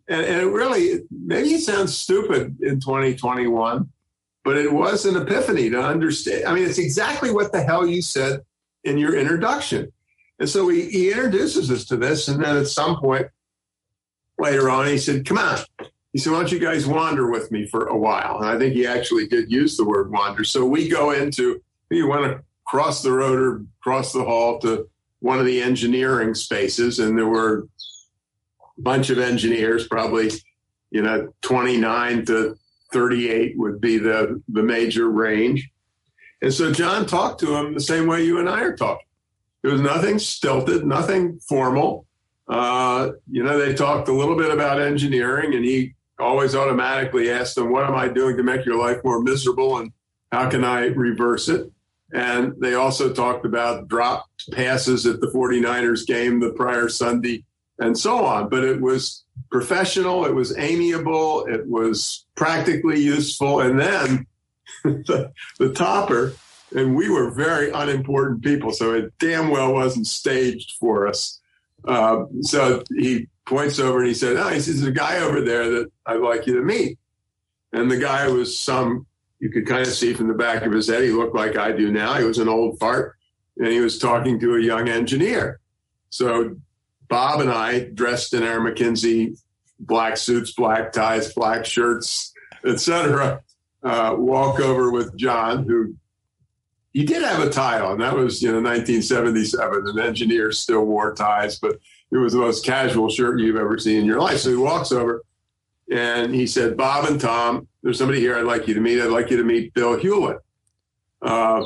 And, 0.06 0.20
and, 0.20 0.40
it 0.42 0.46
really, 0.46 1.00
maybe 1.10 1.54
it 1.54 1.62
sounds 1.62 1.96
stupid 1.96 2.58
in 2.60 2.80
2021, 2.80 3.88
but 4.44 4.58
it 4.58 4.70
was 4.70 5.06
an 5.06 5.16
epiphany 5.16 5.70
to 5.70 5.80
understand. 5.80 6.44
I 6.44 6.52
mean, 6.52 6.68
it's 6.68 6.78
exactly 6.78 7.30
what 7.30 7.52
the 7.52 7.62
hell 7.62 7.86
you 7.86 8.02
said 8.02 8.40
in 8.84 8.98
your 8.98 9.14
introduction. 9.14 9.92
And 10.42 10.50
so 10.50 10.68
he, 10.68 10.90
he 10.90 11.12
introduces 11.12 11.70
us 11.70 11.84
to 11.84 11.96
this. 11.96 12.26
And 12.26 12.42
then 12.42 12.56
at 12.56 12.66
some 12.66 12.98
point 12.98 13.28
later 14.40 14.68
on, 14.68 14.88
he 14.88 14.98
said, 14.98 15.24
Come 15.24 15.38
on. 15.38 15.60
He 16.12 16.18
said, 16.18 16.32
Why 16.32 16.40
don't 16.40 16.50
you 16.50 16.58
guys 16.58 16.84
wander 16.84 17.30
with 17.30 17.52
me 17.52 17.64
for 17.68 17.86
a 17.86 17.96
while? 17.96 18.38
And 18.38 18.46
I 18.46 18.58
think 18.58 18.74
he 18.74 18.84
actually 18.84 19.28
did 19.28 19.52
use 19.52 19.76
the 19.76 19.84
word 19.84 20.10
wander. 20.10 20.42
So 20.42 20.66
we 20.66 20.88
go 20.88 21.12
into, 21.12 21.62
you 21.92 22.08
want 22.08 22.24
to 22.24 22.42
cross 22.66 23.04
the 23.04 23.12
road 23.12 23.38
or 23.38 23.64
cross 23.84 24.12
the 24.12 24.24
hall 24.24 24.58
to 24.62 24.88
one 25.20 25.38
of 25.38 25.46
the 25.46 25.62
engineering 25.62 26.34
spaces, 26.34 26.98
and 26.98 27.16
there 27.16 27.28
were 27.28 27.68
a 28.76 28.80
bunch 28.80 29.10
of 29.10 29.20
engineers, 29.20 29.86
probably 29.86 30.32
you 30.90 31.02
know 31.02 31.32
29 31.42 32.24
to 32.24 32.58
38 32.92 33.56
would 33.58 33.80
be 33.80 33.96
the 33.96 34.42
the 34.48 34.62
major 34.64 35.08
range. 35.08 35.70
And 36.42 36.52
so 36.52 36.72
John 36.72 37.06
talked 37.06 37.38
to 37.42 37.54
him 37.54 37.74
the 37.74 37.80
same 37.80 38.08
way 38.08 38.24
you 38.24 38.40
and 38.40 38.48
I 38.48 38.62
are 38.62 38.76
talking. 38.76 39.06
There 39.62 39.72
was 39.72 39.80
nothing 39.80 40.18
stilted, 40.18 40.84
nothing 40.84 41.38
formal. 41.40 42.06
Uh, 42.48 43.12
you 43.30 43.42
know, 43.42 43.58
they 43.58 43.74
talked 43.74 44.08
a 44.08 44.12
little 44.12 44.36
bit 44.36 44.50
about 44.50 44.80
engineering, 44.80 45.54
and 45.54 45.64
he 45.64 45.94
always 46.18 46.54
automatically 46.54 47.30
asked 47.30 47.54
them, 47.54 47.70
"What 47.70 47.84
am 47.84 47.94
I 47.94 48.08
doing 48.08 48.36
to 48.36 48.42
make 48.42 48.66
your 48.66 48.78
life 48.78 48.98
more 49.04 49.22
miserable, 49.22 49.78
and 49.78 49.92
how 50.30 50.50
can 50.50 50.64
I 50.64 50.86
reverse 50.86 51.48
it?" 51.48 51.70
And 52.12 52.54
they 52.60 52.74
also 52.74 53.12
talked 53.12 53.46
about 53.46 53.88
dropped 53.88 54.50
passes 54.52 55.06
at 55.06 55.20
the 55.20 55.28
49ers 55.28 56.06
game 56.06 56.40
the 56.40 56.50
prior 56.50 56.88
Sunday 56.88 57.44
and 57.78 57.96
so 57.96 58.24
on. 58.24 58.48
But 58.48 58.64
it 58.64 58.80
was 58.80 59.24
professional, 59.50 60.24
it 60.24 60.34
was 60.34 60.56
amiable, 60.58 61.46
it 61.46 61.66
was 61.66 62.26
practically 62.34 63.00
useful. 63.00 63.60
And 63.60 63.80
then 63.80 64.26
the, 64.84 65.32
the 65.58 65.72
topper, 65.72 66.34
and 66.74 66.94
we 66.94 67.08
were 67.08 67.30
very 67.30 67.70
unimportant 67.70 68.42
people, 68.42 68.72
so 68.72 68.94
it 68.94 69.12
damn 69.18 69.50
well 69.50 69.72
wasn't 69.72 70.06
staged 70.06 70.72
for 70.80 71.06
us. 71.06 71.40
Uh, 71.86 72.24
so 72.42 72.82
he 72.96 73.28
points 73.46 73.78
over 73.78 73.98
and 73.98 74.08
he 74.08 74.14
said, 74.14 74.36
Oh, 74.36 74.48
he 74.48 74.60
says, 74.60 74.80
there's 74.80 74.88
a 74.88 74.92
guy 74.92 75.18
over 75.18 75.40
there 75.40 75.70
that 75.70 75.92
I'd 76.06 76.20
like 76.20 76.46
you 76.46 76.54
to 76.56 76.62
meet. 76.62 76.98
And 77.72 77.90
the 77.90 77.96
guy 77.96 78.28
was 78.28 78.58
some 78.58 79.06
you 79.40 79.50
could 79.50 79.66
kind 79.66 79.82
of 79.82 79.92
see 79.92 80.14
from 80.14 80.28
the 80.28 80.34
back 80.34 80.62
of 80.62 80.70
his 80.70 80.88
head, 80.88 81.02
he 81.02 81.10
looked 81.10 81.34
like 81.34 81.56
I 81.56 81.72
do 81.72 81.90
now. 81.90 82.14
He 82.14 82.24
was 82.24 82.38
an 82.38 82.48
old 82.48 82.78
fart 82.78 83.16
and 83.58 83.66
he 83.66 83.80
was 83.80 83.98
talking 83.98 84.38
to 84.38 84.54
a 84.54 84.60
young 84.60 84.88
engineer. 84.88 85.58
So 86.10 86.56
Bob 87.08 87.40
and 87.40 87.50
I, 87.50 87.80
dressed 87.80 88.34
in 88.34 88.44
our 88.44 88.60
McKinsey 88.60 89.36
black 89.80 90.16
suits, 90.16 90.52
black 90.52 90.92
ties, 90.92 91.32
black 91.34 91.64
shirts, 91.64 92.32
etc., 92.64 93.42
uh, 93.82 94.14
walk 94.16 94.60
over 94.60 94.92
with 94.92 95.16
John, 95.16 95.64
who 95.64 95.96
he 96.92 97.04
did 97.04 97.22
have 97.22 97.42
a 97.42 97.50
tie 97.50 97.80
on. 97.80 97.98
That 97.98 98.14
was, 98.14 98.42
you 98.42 98.48
know, 98.48 98.60
1977, 98.60 99.88
and 99.88 99.98
engineers 99.98 100.58
still 100.58 100.84
wore 100.84 101.14
ties, 101.14 101.58
but 101.58 101.78
it 102.10 102.18
was 102.18 102.34
the 102.34 102.38
most 102.38 102.64
casual 102.64 103.08
shirt 103.08 103.40
you've 103.40 103.56
ever 103.56 103.78
seen 103.78 104.00
in 104.00 104.04
your 104.04 104.20
life. 104.20 104.38
So 104.38 104.50
he 104.50 104.56
walks 104.56 104.92
over 104.92 105.22
and 105.90 106.34
he 106.34 106.46
said, 106.46 106.76
Bob 106.76 107.06
and 107.06 107.20
Tom, 107.20 107.66
there's 107.82 107.98
somebody 107.98 108.20
here 108.20 108.36
I'd 108.36 108.44
like 108.44 108.68
you 108.68 108.74
to 108.74 108.80
meet. 108.80 109.00
I'd 109.00 109.10
like 109.10 109.30
you 109.30 109.38
to 109.38 109.44
meet 109.44 109.72
Bill 109.72 109.98
Hewlett. 109.98 110.38
Uh, 111.22 111.64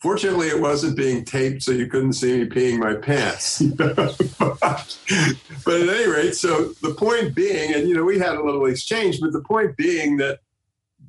fortunately, 0.00 0.48
it 0.48 0.60
wasn't 0.60 0.96
being 0.96 1.24
taped, 1.24 1.62
so 1.62 1.70
you 1.70 1.86
couldn't 1.86 2.14
see 2.14 2.38
me 2.38 2.46
peeing 2.46 2.78
my 2.78 2.94
pants. 2.94 3.62
but 3.78 4.98
at 5.66 5.88
any 5.88 6.10
rate, 6.10 6.34
so 6.34 6.72
the 6.82 6.94
point 6.96 7.34
being, 7.34 7.74
and 7.74 7.88
you 7.88 7.94
know, 7.94 8.04
we 8.04 8.18
had 8.18 8.34
a 8.34 8.42
little 8.42 8.66
exchange, 8.66 9.20
but 9.20 9.32
the 9.32 9.42
point 9.42 9.76
being 9.76 10.16
that 10.16 10.40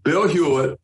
Bill 0.03 0.27
Hewlett, 0.27 0.79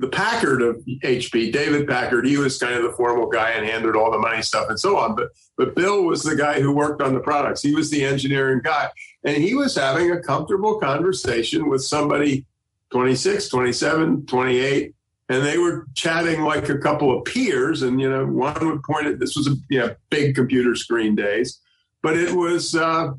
the 0.00 0.08
Packard 0.08 0.62
of 0.62 0.76
HP, 1.04 1.52
David 1.52 1.86
Packard, 1.86 2.26
he 2.26 2.38
was 2.38 2.58
kind 2.58 2.74
of 2.74 2.82
the 2.82 2.92
formal 2.92 3.28
guy 3.28 3.50
and 3.50 3.66
handled 3.66 3.96
all 3.96 4.10
the 4.10 4.18
money 4.18 4.40
stuff 4.40 4.70
and 4.70 4.80
so 4.80 4.96
on. 4.96 5.14
But 5.14 5.28
but 5.58 5.74
Bill 5.74 6.04
was 6.04 6.22
the 6.22 6.34
guy 6.34 6.58
who 6.58 6.72
worked 6.72 7.02
on 7.02 7.12
the 7.12 7.20
products. 7.20 7.60
He 7.60 7.74
was 7.74 7.90
the 7.90 8.02
engineering 8.02 8.62
guy. 8.64 8.88
And 9.24 9.36
he 9.36 9.54
was 9.54 9.76
having 9.76 10.10
a 10.10 10.22
comfortable 10.22 10.80
conversation 10.80 11.68
with 11.68 11.84
somebody 11.84 12.46
26, 12.92 13.50
27, 13.50 14.24
28, 14.24 14.94
and 15.28 15.44
they 15.44 15.58
were 15.58 15.86
chatting 15.94 16.40
like 16.40 16.70
a 16.70 16.78
couple 16.78 17.16
of 17.16 17.26
peers. 17.26 17.82
And, 17.82 18.00
you 18.00 18.08
know, 18.08 18.24
one 18.24 18.66
would 18.66 18.82
point 18.82 19.06
at 19.06 19.20
this 19.20 19.36
was 19.36 19.48
a 19.48 19.54
you 19.68 19.80
know, 19.80 19.94
big 20.08 20.34
computer 20.34 20.74
screen 20.74 21.14
days, 21.14 21.60
but 22.02 22.16
it 22.16 22.34
was, 22.34 22.74
uh, 22.74 23.12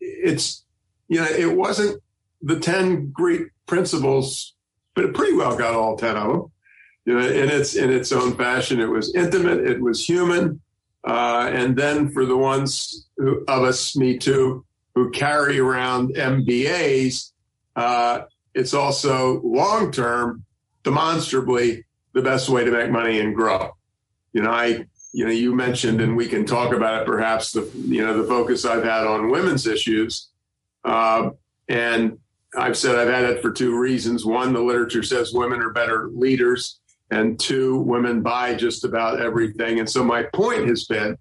it's, 0.00 0.64
you 1.08 1.20
know, 1.20 1.26
it 1.26 1.54
wasn't 1.54 2.02
the 2.40 2.58
10 2.58 3.10
great 3.10 3.48
principles, 3.66 4.54
but 4.94 5.04
it 5.04 5.14
pretty 5.14 5.34
well 5.34 5.56
got 5.56 5.74
all 5.74 5.96
10 5.96 6.16
of 6.16 6.28
them. 6.28 6.52
You 7.04 7.14
know, 7.14 7.26
in 7.26 7.50
its 7.50 7.74
in 7.74 7.90
its 7.92 8.12
own 8.12 8.34
fashion, 8.34 8.80
it 8.80 8.88
was 8.88 9.14
intimate, 9.14 9.60
it 9.60 9.80
was 9.80 10.08
human, 10.08 10.62
uh, 11.06 11.50
and 11.52 11.76
then 11.76 12.10
for 12.10 12.24
the 12.24 12.36
ones 12.36 13.06
who, 13.18 13.44
of 13.46 13.62
us, 13.62 13.94
me 13.94 14.16
too, 14.16 14.64
who 14.94 15.10
carry 15.10 15.58
around 15.58 16.14
MBAs, 16.14 17.32
uh, 17.76 18.22
it's 18.54 18.72
also 18.72 19.42
long 19.42 19.92
term, 19.92 20.44
demonstrably 20.82 21.84
the 22.14 22.22
best 22.22 22.48
way 22.48 22.64
to 22.64 22.70
make 22.70 22.90
money 22.90 23.20
and 23.20 23.34
grow. 23.34 23.72
You 24.32 24.42
know, 24.42 24.50
I 24.50 24.86
you 25.12 25.24
know 25.24 25.30
you 25.30 25.54
mentioned, 25.54 26.00
and 26.00 26.16
we 26.16 26.26
can 26.26 26.46
talk 26.46 26.72
about 26.72 27.02
it. 27.02 27.06
Perhaps 27.06 27.52
the 27.52 27.70
you 27.86 28.04
know 28.04 28.22
the 28.22 28.28
focus 28.28 28.64
I've 28.64 28.84
had 28.84 29.06
on 29.06 29.30
women's 29.30 29.66
issues, 29.66 30.28
uh, 30.84 31.30
and 31.68 32.18
I've 32.56 32.76
said 32.76 32.96
I've 32.96 33.08
had 33.08 33.24
it 33.24 33.42
for 33.42 33.50
two 33.50 33.78
reasons. 33.78 34.24
One, 34.24 34.52
the 34.52 34.60
literature 34.60 35.02
says 35.02 35.32
women 35.32 35.60
are 35.60 35.70
better 35.70 36.08
leaders 36.12 36.80
and 37.10 37.38
two, 37.38 37.78
women 37.80 38.22
buy 38.22 38.54
just 38.54 38.84
about 38.84 39.20
everything. 39.20 39.78
And 39.78 39.88
so 39.88 40.02
my 40.04 40.24
point 40.32 40.68
has 40.68 40.84
been 40.84 41.16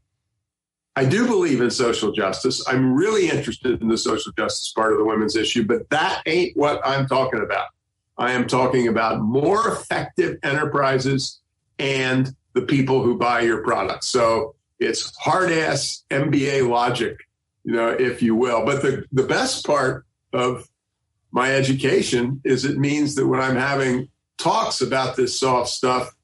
I 0.96 1.06
do 1.06 1.26
believe 1.26 1.60
in 1.60 1.72
social 1.72 2.12
justice. 2.12 2.64
I'm 2.68 2.94
really 2.94 3.28
interested 3.28 3.82
in 3.82 3.88
the 3.88 3.98
social 3.98 4.32
justice 4.34 4.72
part 4.74 4.92
of 4.92 5.00
the 5.00 5.06
women's 5.06 5.36
issue, 5.36 5.66
but 5.66 5.90
that 5.90 6.22
ain't 6.28 6.56
what 6.56 6.82
I'm 6.86 7.08
talking 7.08 7.42
about. 7.42 7.68
I 8.18 8.34
am 8.34 8.46
talking 8.46 8.88
about 8.88 9.22
more 9.22 9.70
effective 9.70 10.38
enterprises 10.44 11.40
and 11.80 12.36
the 12.54 12.62
people 12.62 13.02
who 13.02 13.18
buy 13.18 13.42
your 13.42 13.64
products. 13.64 14.06
So 14.06 14.54
it's 14.80 15.16
hard 15.18 15.52
ass 15.52 16.04
MBA 16.12 16.70
logic, 16.70 17.18
you 17.64 17.74
know, 17.74 17.90
if 17.90 18.22
you 18.22 18.36
will. 18.36 18.64
But 18.64 18.84
the, 18.84 19.04
the 19.12 19.24
best 19.24 19.66
part 19.66 20.06
of 20.32 20.70
my 21.34 21.52
education 21.54 22.40
is 22.46 22.64
it 22.64 22.78
means 22.78 23.16
that 23.16 23.28
when 23.28 23.42
I'm 23.42 23.56
having 23.56 24.08
talks 24.38 24.82
about 24.82 25.16
this 25.16 25.38
soft 25.38 25.70
stuff, 25.70 26.16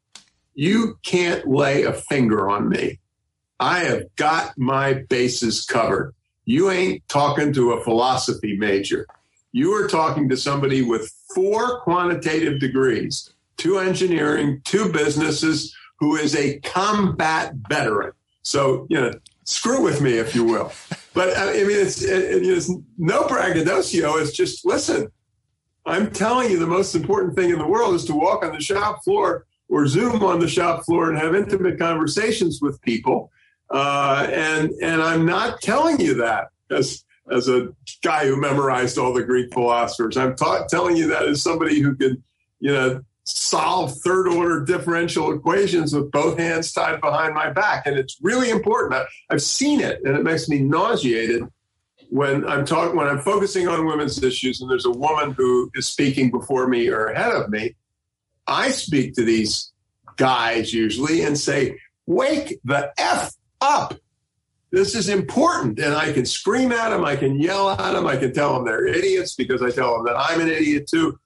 you 0.54 1.00
can't 1.04 1.48
lay 1.48 1.84
a 1.84 1.94
finger 1.94 2.48
on 2.48 2.70
me. 2.70 3.00
I 3.60 3.80
have 3.80 4.04
got 4.16 4.58
my 4.58 4.94
bases 5.10 5.66
covered. 5.66 6.14
You 6.46 6.70
ain't 6.70 7.08
talking 7.10 7.52
to 7.54 7.74
a 7.74 7.84
philosophy 7.84 8.56
major. 8.56 9.08
You 9.52 9.74
are 9.74 9.88
talking 9.88 10.30
to 10.30 10.38
somebody 10.38 10.84
with 10.84 11.12
four 11.34 11.82
quantitative 11.82 12.60
degrees, 12.60 13.34
two 13.58 13.80
engineering, 13.80 14.62
two 14.64 14.92
businesses, 14.92 15.76
who 16.00 16.16
is 16.16 16.36
a 16.36 16.60
combat 16.60 17.54
veteran. 17.68 18.12
So, 18.44 18.86
you 18.90 19.02
know, 19.02 19.12
screw 19.44 19.82
with 19.84 20.02
me, 20.02 20.14
if 20.14 20.36
you 20.36 20.44
will. 20.44 20.72
But 21.20 21.38
I 21.38 21.52
mean, 21.52 21.72
it's, 21.72 22.02
it, 22.02 22.48
it's 22.48 22.72
no 22.98 23.28
braggadocio. 23.28 24.16
It's 24.22 24.32
just, 24.32 24.66
listen, 24.66 25.10
I'm 25.86 26.12
telling 26.12 26.50
you, 26.50 26.58
the 26.58 26.66
most 26.66 26.96
important 26.96 27.36
thing 27.36 27.50
in 27.50 27.60
the 27.60 27.68
world 27.68 27.94
is 27.96 28.06
to 28.06 28.14
walk 28.14 28.46
on 28.46 28.54
the 28.54 28.62
shop 28.62 29.04
floor 29.04 29.46
or 29.68 29.86
Zoom 29.86 30.24
on 30.24 30.40
the 30.40 30.48
shop 30.48 30.86
floor 30.86 31.10
and 31.10 31.18
have 31.18 31.36
intimate 31.36 31.78
conversations 31.78 32.62
with 32.62 32.82
people. 32.84 33.34
Uh, 33.70 34.30
and 34.32 34.72
and 34.82 35.02
I'm 35.02 35.26
not 35.26 35.60
telling 35.60 36.00
you 36.00 36.14
that 36.14 36.52
as 36.72 37.04
as 37.30 37.50
a 37.50 37.68
guy 38.02 38.26
who 38.26 38.40
memorized 38.40 38.98
all 38.98 39.12
the 39.14 39.22
Greek 39.22 39.54
philosophers. 39.54 40.16
I'm 40.16 40.38
ta- 40.38 40.68
telling 40.68 40.96
you 40.96 41.10
that 41.10 41.28
as 41.28 41.44
somebody 41.44 41.82
who 41.82 41.96
can, 41.96 42.24
you 42.62 42.72
know, 42.72 43.02
solve 43.30 43.96
third 44.00 44.28
order 44.28 44.64
differential 44.64 45.34
equations 45.34 45.94
with 45.94 46.12
both 46.12 46.38
hands 46.38 46.72
tied 46.72 47.02
behind 47.02 47.34
my 47.34 47.50
back. 47.52 47.86
And 47.86 47.98
it's 47.98 48.18
really 48.22 48.50
important. 48.50 48.94
I, 48.94 49.06
I've 49.30 49.42
seen 49.42 49.82
it, 49.82 50.02
and 50.04 50.16
it 50.16 50.24
makes 50.24 50.50
me 50.50 50.60
nauseated 50.60 51.44
when 52.10 52.46
I'm 52.48 52.66
talking 52.66 52.96
when 52.96 53.08
I'm 53.08 53.20
focusing 53.20 53.68
on 53.68 53.86
women's 53.86 54.22
issues 54.22 54.62
and 54.62 54.70
there's 54.70 54.86
a 54.86 54.92
woman 54.92 55.32
who 55.32 55.72
is 55.76 55.88
speaking 55.88 56.32
before 56.32 56.68
me 56.68 56.90
or 56.90 57.08
ahead 57.08 57.32
of 57.32 57.50
me, 57.50 57.76
I 58.48 58.72
speak 58.72 59.14
to 59.14 59.24
these 59.24 59.72
guys 60.18 60.74
usually 60.74 61.22
and 61.22 61.38
say, 61.38 61.78
"Wake 62.08 62.60
the 62.64 62.92
f 62.98 63.32
up! 63.62 63.94
This 64.72 64.96
is 64.96 65.08
important." 65.08 65.80
And 65.80 65.94
I 65.94 66.12
can 66.12 66.26
scream 66.26 66.72
at 66.72 66.90
them, 66.90 67.06
I 67.06 67.16
can 67.16 67.40
yell 67.40 67.70
at 67.70 67.94
them, 67.94 68.08
I 68.08 68.18
can 68.18 68.34
tell 68.34 68.56
them 68.56 68.66
they're 68.66 68.88
idiots 68.88 69.36
because 69.36 69.62
I 69.62 69.70
tell 69.70 69.96
them 69.96 70.06
that 70.06 70.18
I'm 70.18 70.42
an 70.42 70.50
idiot 70.50 70.88
too. 70.88 71.20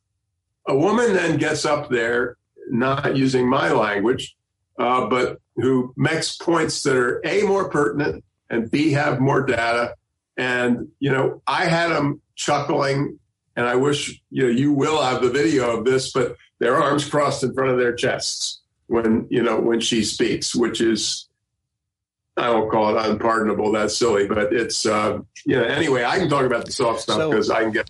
A 0.68 0.76
woman 0.76 1.14
then 1.14 1.38
gets 1.38 1.66
up 1.66 1.90
there, 1.90 2.38
not 2.70 3.16
using 3.16 3.48
my 3.48 3.72
language, 3.72 4.36
uh, 4.80 5.08
but 5.08 5.40
who 5.56 5.94
makes 5.98 6.38
points 6.38 6.82
that 6.84 6.96
are 6.96 7.22
a 7.26 7.44
more 7.44 7.70
pertinent 7.70 8.24
and 8.50 8.72
b 8.72 8.92
have 8.92 9.20
more 9.20 9.46
data 9.46 9.96
and, 10.38 10.88
you 11.00 11.12
know, 11.12 11.42
I 11.46 11.66
had 11.66 11.90
them 11.90 12.22
chuckling, 12.36 13.20
and 13.56 13.68
I 13.68 13.76
wish, 13.76 14.22
you 14.32 14.44
know, 14.44 14.50
you 14.50 14.74
will 14.74 15.02
have 15.02 15.22
the 15.22 15.30
video 15.30 15.78
of 15.78 15.86
this, 15.86 16.12
but 16.12 16.36
their 16.60 16.76
arms 16.76 17.08
crossed 17.08 17.44
in 17.44 17.54
front 17.54 17.72
of 17.72 17.78
their 17.78 17.94
chests 17.94 18.62
when, 18.88 19.28
you 19.30 19.44
know, 19.44 19.60
when 19.60 19.80
she 19.80 20.04
speaks, 20.04 20.56
which 20.56 20.82
is, 20.82 21.28
I 22.36 22.50
won't 22.50 22.72
call 22.72 22.98
it 22.98 23.06
unpardonable. 23.06 23.72
That's 23.72 23.96
silly, 23.96 24.28
but 24.28 24.52
it's, 24.54 24.88
uh, 24.88 25.20
you 25.46 25.56
know, 25.56 25.64
anyway, 25.64 26.04
I 26.04 26.18
can 26.18 26.30
talk 26.30 26.46
about 26.46 26.66
the 26.66 26.72
soft 26.72 27.02
stuff 27.02 27.30
because 27.30 27.48
so, 27.48 27.56
I 27.56 27.62
can 27.62 27.72
get. 27.72 27.90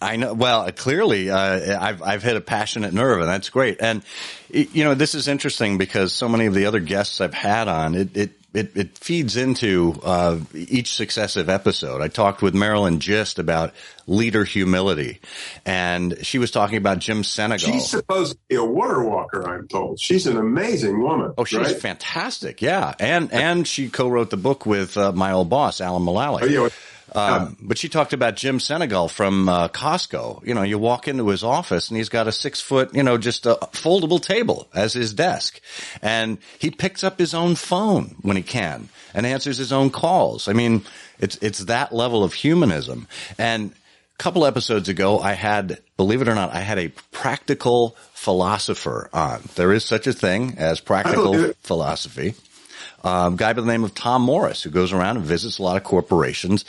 I 0.00 0.16
know. 0.16 0.32
Well, 0.34 0.70
clearly, 0.72 1.30
uh, 1.30 1.80
I've 1.80 2.02
I've 2.02 2.22
hit 2.22 2.36
a 2.36 2.40
passionate 2.40 2.94
nerve, 2.94 3.20
and 3.20 3.28
that's 3.28 3.50
great. 3.50 3.78
And 3.80 4.02
you 4.50 4.84
know, 4.84 4.94
this 4.94 5.14
is 5.14 5.26
interesting 5.26 5.76
because 5.76 6.12
so 6.12 6.28
many 6.28 6.46
of 6.46 6.54
the 6.54 6.66
other 6.66 6.80
guests 6.80 7.20
I've 7.20 7.34
had 7.34 7.66
on, 7.66 7.94
it, 7.94 8.16
it 8.16 8.30
it, 8.54 8.76
it 8.76 8.98
feeds 8.98 9.36
into 9.36 10.00
uh, 10.02 10.38
each 10.54 10.94
successive 10.94 11.48
episode. 11.48 12.00
I 12.00 12.08
talked 12.08 12.40
with 12.40 12.54
Marilyn 12.54 12.98
Gist 12.98 13.38
about 13.38 13.74
leader 14.06 14.44
humility, 14.44 15.20
and 15.66 16.16
she 16.24 16.38
was 16.38 16.50
talking 16.50 16.78
about 16.78 16.98
Jim 16.98 17.22
Sinegal. 17.22 17.72
She's 17.72 17.90
supposed 17.90 18.32
to 18.32 18.38
be 18.48 18.54
a 18.54 18.64
water 18.64 19.02
walker, 19.02 19.46
I'm 19.48 19.68
told. 19.68 20.00
She's 20.00 20.26
an 20.26 20.38
amazing 20.38 21.00
woman. 21.00 21.34
Oh, 21.36 21.44
she's 21.44 21.58
right? 21.58 21.76
fantastic. 21.76 22.62
Yeah, 22.62 22.94
and 22.98 23.32
and 23.32 23.68
she 23.68 23.90
co-wrote 23.90 24.30
the 24.30 24.38
book 24.38 24.64
with 24.64 24.96
uh, 24.96 25.12
my 25.12 25.32
old 25.32 25.50
boss, 25.50 25.80
Alan 25.80 26.02
Mulally. 26.02 26.42
Oh, 26.42 26.46
yeah. 26.46 26.68
Um, 27.14 27.56
but 27.60 27.78
she 27.78 27.88
talked 27.88 28.12
about 28.12 28.36
Jim 28.36 28.58
Sinegal 28.58 29.10
from 29.10 29.48
uh, 29.48 29.68
Costco. 29.68 30.46
You 30.46 30.54
know, 30.54 30.62
you 30.62 30.78
walk 30.78 31.08
into 31.08 31.28
his 31.28 31.42
office 31.42 31.88
and 31.88 31.96
he's 31.96 32.08
got 32.08 32.28
a 32.28 32.32
six 32.32 32.60
foot, 32.60 32.94
you 32.94 33.02
know, 33.02 33.18
just 33.18 33.46
a 33.46 33.54
foldable 33.72 34.20
table 34.20 34.68
as 34.74 34.92
his 34.92 35.14
desk. 35.14 35.60
And 36.02 36.38
he 36.58 36.70
picks 36.70 37.02
up 37.04 37.18
his 37.18 37.34
own 37.34 37.54
phone 37.54 38.16
when 38.22 38.36
he 38.36 38.42
can 38.42 38.88
and 39.14 39.26
answers 39.26 39.58
his 39.58 39.72
own 39.72 39.90
calls. 39.90 40.48
I 40.48 40.52
mean, 40.52 40.84
it's, 41.18 41.36
it's 41.40 41.60
that 41.60 41.92
level 41.92 42.24
of 42.24 42.34
humanism. 42.34 43.08
And 43.38 43.70
a 43.70 44.22
couple 44.22 44.44
episodes 44.44 44.88
ago, 44.88 45.18
I 45.18 45.32
had, 45.32 45.78
believe 45.96 46.22
it 46.22 46.28
or 46.28 46.34
not, 46.34 46.52
I 46.52 46.60
had 46.60 46.78
a 46.78 46.88
practical 47.12 47.96
philosopher 48.12 49.08
on. 49.12 49.42
There 49.54 49.72
is 49.72 49.84
such 49.84 50.06
a 50.06 50.12
thing 50.12 50.56
as 50.58 50.80
practical 50.80 51.52
philosophy 51.62 52.34
um, 53.04 53.36
guy 53.36 53.52
by 53.52 53.60
the 53.60 53.66
name 53.66 53.84
of 53.84 53.94
Tom 53.94 54.22
Morris, 54.22 54.62
who 54.62 54.70
goes 54.70 54.92
around 54.92 55.16
and 55.16 55.26
visits 55.26 55.58
a 55.58 55.62
lot 55.62 55.76
of 55.76 55.84
corporations. 55.84 56.64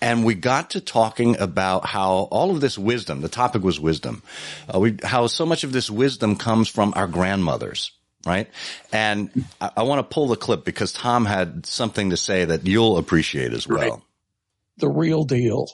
And 0.00 0.24
we 0.24 0.34
got 0.34 0.70
to 0.70 0.80
talking 0.80 1.38
about 1.38 1.86
how 1.86 2.28
all 2.30 2.50
of 2.50 2.60
this 2.60 2.78
wisdom, 2.78 3.20
the 3.20 3.28
topic 3.28 3.62
was 3.62 3.78
wisdom, 3.78 4.22
uh, 4.74 4.78
we, 4.78 4.96
how 5.02 5.26
so 5.26 5.46
much 5.46 5.64
of 5.64 5.72
this 5.72 5.90
wisdom 5.90 6.36
comes 6.36 6.68
from 6.68 6.92
our 6.96 7.06
grandmothers. 7.06 7.92
Right. 8.26 8.48
And 8.90 9.44
I, 9.60 9.70
I 9.78 9.82
want 9.82 9.98
to 9.98 10.14
pull 10.14 10.28
the 10.28 10.36
clip 10.36 10.64
because 10.64 10.92
Tom 10.94 11.26
had 11.26 11.66
something 11.66 12.10
to 12.10 12.16
say 12.16 12.46
that 12.46 12.66
you'll 12.66 12.96
appreciate 12.96 13.52
as 13.52 13.68
well. 13.68 14.02
The 14.78 14.88
real 14.88 15.24
deal. 15.24 15.68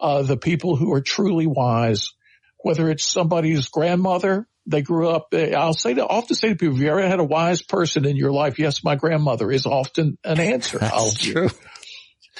Uh, 0.00 0.22
the 0.22 0.38
people 0.38 0.76
who 0.76 0.92
are 0.94 1.02
truly 1.02 1.46
wise, 1.46 2.14
whether 2.58 2.90
it's 2.90 3.04
somebody's 3.04 3.68
grandmother 3.68 4.48
they 4.66 4.82
grew 4.82 5.08
up. 5.08 5.32
I'll 5.34 5.74
say 5.74 5.94
to 5.94 6.06
often 6.06 6.36
say 6.36 6.48
to 6.48 6.56
people, 6.56 6.74
"Have 6.76 6.82
you 6.82 6.90
ever 6.90 7.06
had 7.06 7.20
a 7.20 7.24
wise 7.24 7.62
person 7.62 8.04
in 8.04 8.16
your 8.16 8.32
life?" 8.32 8.58
Yes, 8.58 8.82
my 8.82 8.96
grandmother 8.96 9.50
is 9.50 9.66
often 9.66 10.18
an 10.24 10.40
answer. 10.40 10.78
That's 10.78 11.18
true. 11.18 11.50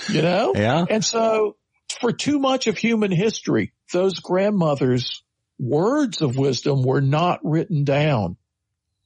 You 0.09 0.23
know, 0.23 0.53
yeah. 0.57 0.85
And 0.89 1.05
so, 1.05 1.57
for 2.01 2.13
too 2.13 2.39
much 2.39 2.67
of 2.67 2.77
human 2.77 3.13
history, 3.13 3.73
those 3.93 4.19
grandmothers' 4.19 5.23
words 5.59 6.21
of 6.21 6.37
wisdom 6.37 6.83
were 6.83 7.01
not 7.01 7.41
written 7.45 7.85
down. 7.85 8.37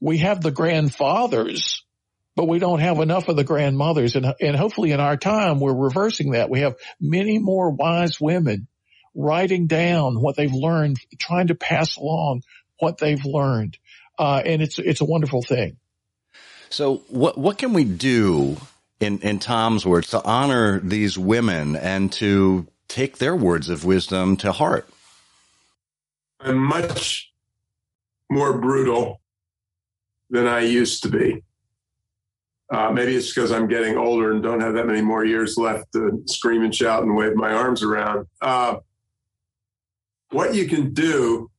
We 0.00 0.18
have 0.18 0.40
the 0.40 0.50
grandfathers, 0.50 1.84
but 2.36 2.48
we 2.48 2.58
don't 2.58 2.80
have 2.80 3.00
enough 3.00 3.28
of 3.28 3.36
the 3.36 3.44
grandmothers, 3.44 4.16
and 4.16 4.32
and 4.40 4.56
hopefully 4.56 4.92
in 4.92 5.00
our 5.00 5.16
time 5.16 5.60
we're 5.60 5.74
reversing 5.74 6.30
that. 6.32 6.50
We 6.50 6.60
have 6.60 6.76
many 7.00 7.38
more 7.38 7.70
wise 7.70 8.20
women 8.20 8.68
writing 9.14 9.66
down 9.66 10.20
what 10.20 10.36
they've 10.36 10.52
learned, 10.52 10.98
trying 11.18 11.48
to 11.48 11.54
pass 11.56 11.96
along 11.96 12.42
what 12.78 12.98
they've 12.98 13.24
learned. 13.24 13.78
Uh, 14.18 14.42
and 14.44 14.62
it's, 14.62 14.78
it's 14.78 15.00
a 15.00 15.04
wonderful 15.04 15.42
thing. 15.42 15.76
So 16.70 16.96
what, 17.08 17.38
what 17.38 17.58
can 17.58 17.72
we 17.72 17.84
do 17.84 18.56
in, 19.00 19.20
in 19.20 19.38
Tom's 19.38 19.86
words 19.86 20.10
to 20.10 20.22
honor 20.22 20.80
these 20.80 21.16
women 21.16 21.76
and 21.76 22.12
to 22.14 22.66
take 22.88 23.18
their 23.18 23.36
words 23.36 23.68
of 23.68 23.84
wisdom 23.84 24.36
to 24.38 24.52
heart? 24.52 24.88
I'm 26.40 26.58
much 26.58 27.32
more 28.30 28.58
brutal 28.58 29.20
than 30.30 30.46
I 30.46 30.60
used 30.60 31.02
to 31.04 31.08
be. 31.08 31.42
Uh, 32.70 32.90
maybe 32.90 33.16
it's 33.16 33.32
because 33.32 33.50
I'm 33.50 33.66
getting 33.66 33.96
older 33.96 34.30
and 34.30 34.42
don't 34.42 34.60
have 34.60 34.74
that 34.74 34.86
many 34.86 35.00
more 35.00 35.24
years 35.24 35.56
left 35.56 35.92
to 35.92 36.22
scream 36.26 36.62
and 36.62 36.74
shout 36.74 37.02
and 37.02 37.16
wave 37.16 37.34
my 37.34 37.52
arms 37.52 37.82
around. 37.82 38.26
Uh, 38.42 38.76
what 40.30 40.54
you 40.54 40.66
can 40.68 40.92
do 40.92 41.50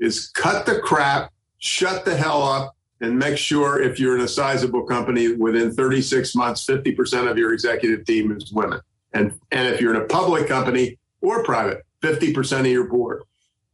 is 0.00 0.28
cut 0.30 0.66
the 0.66 0.80
crap, 0.80 1.32
shut 1.58 2.04
the 2.04 2.16
hell 2.16 2.42
up 2.42 2.74
and 3.00 3.18
make 3.18 3.38
sure 3.38 3.80
if 3.80 3.98
you're 3.98 4.16
in 4.16 4.24
a 4.24 4.28
sizable 4.28 4.84
company 4.84 5.34
within 5.34 5.72
36 5.72 6.34
months, 6.34 6.66
50% 6.66 7.30
of 7.30 7.38
your 7.38 7.52
executive 7.52 8.04
team 8.04 8.32
is 8.32 8.52
women. 8.52 8.80
And, 9.12 9.32
and 9.50 9.68
if 9.68 9.80
you're 9.80 9.94
in 9.94 10.02
a 10.02 10.06
public 10.06 10.48
company 10.48 10.98
or 11.20 11.42
private, 11.42 11.84
50% 12.02 12.60
of 12.60 12.66
your 12.66 12.88
board. 12.88 13.22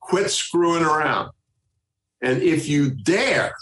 Quit 0.00 0.30
screwing 0.30 0.84
around. 0.84 1.30
And 2.22 2.42
if 2.42 2.68
you 2.68 2.90
dare 2.90 3.52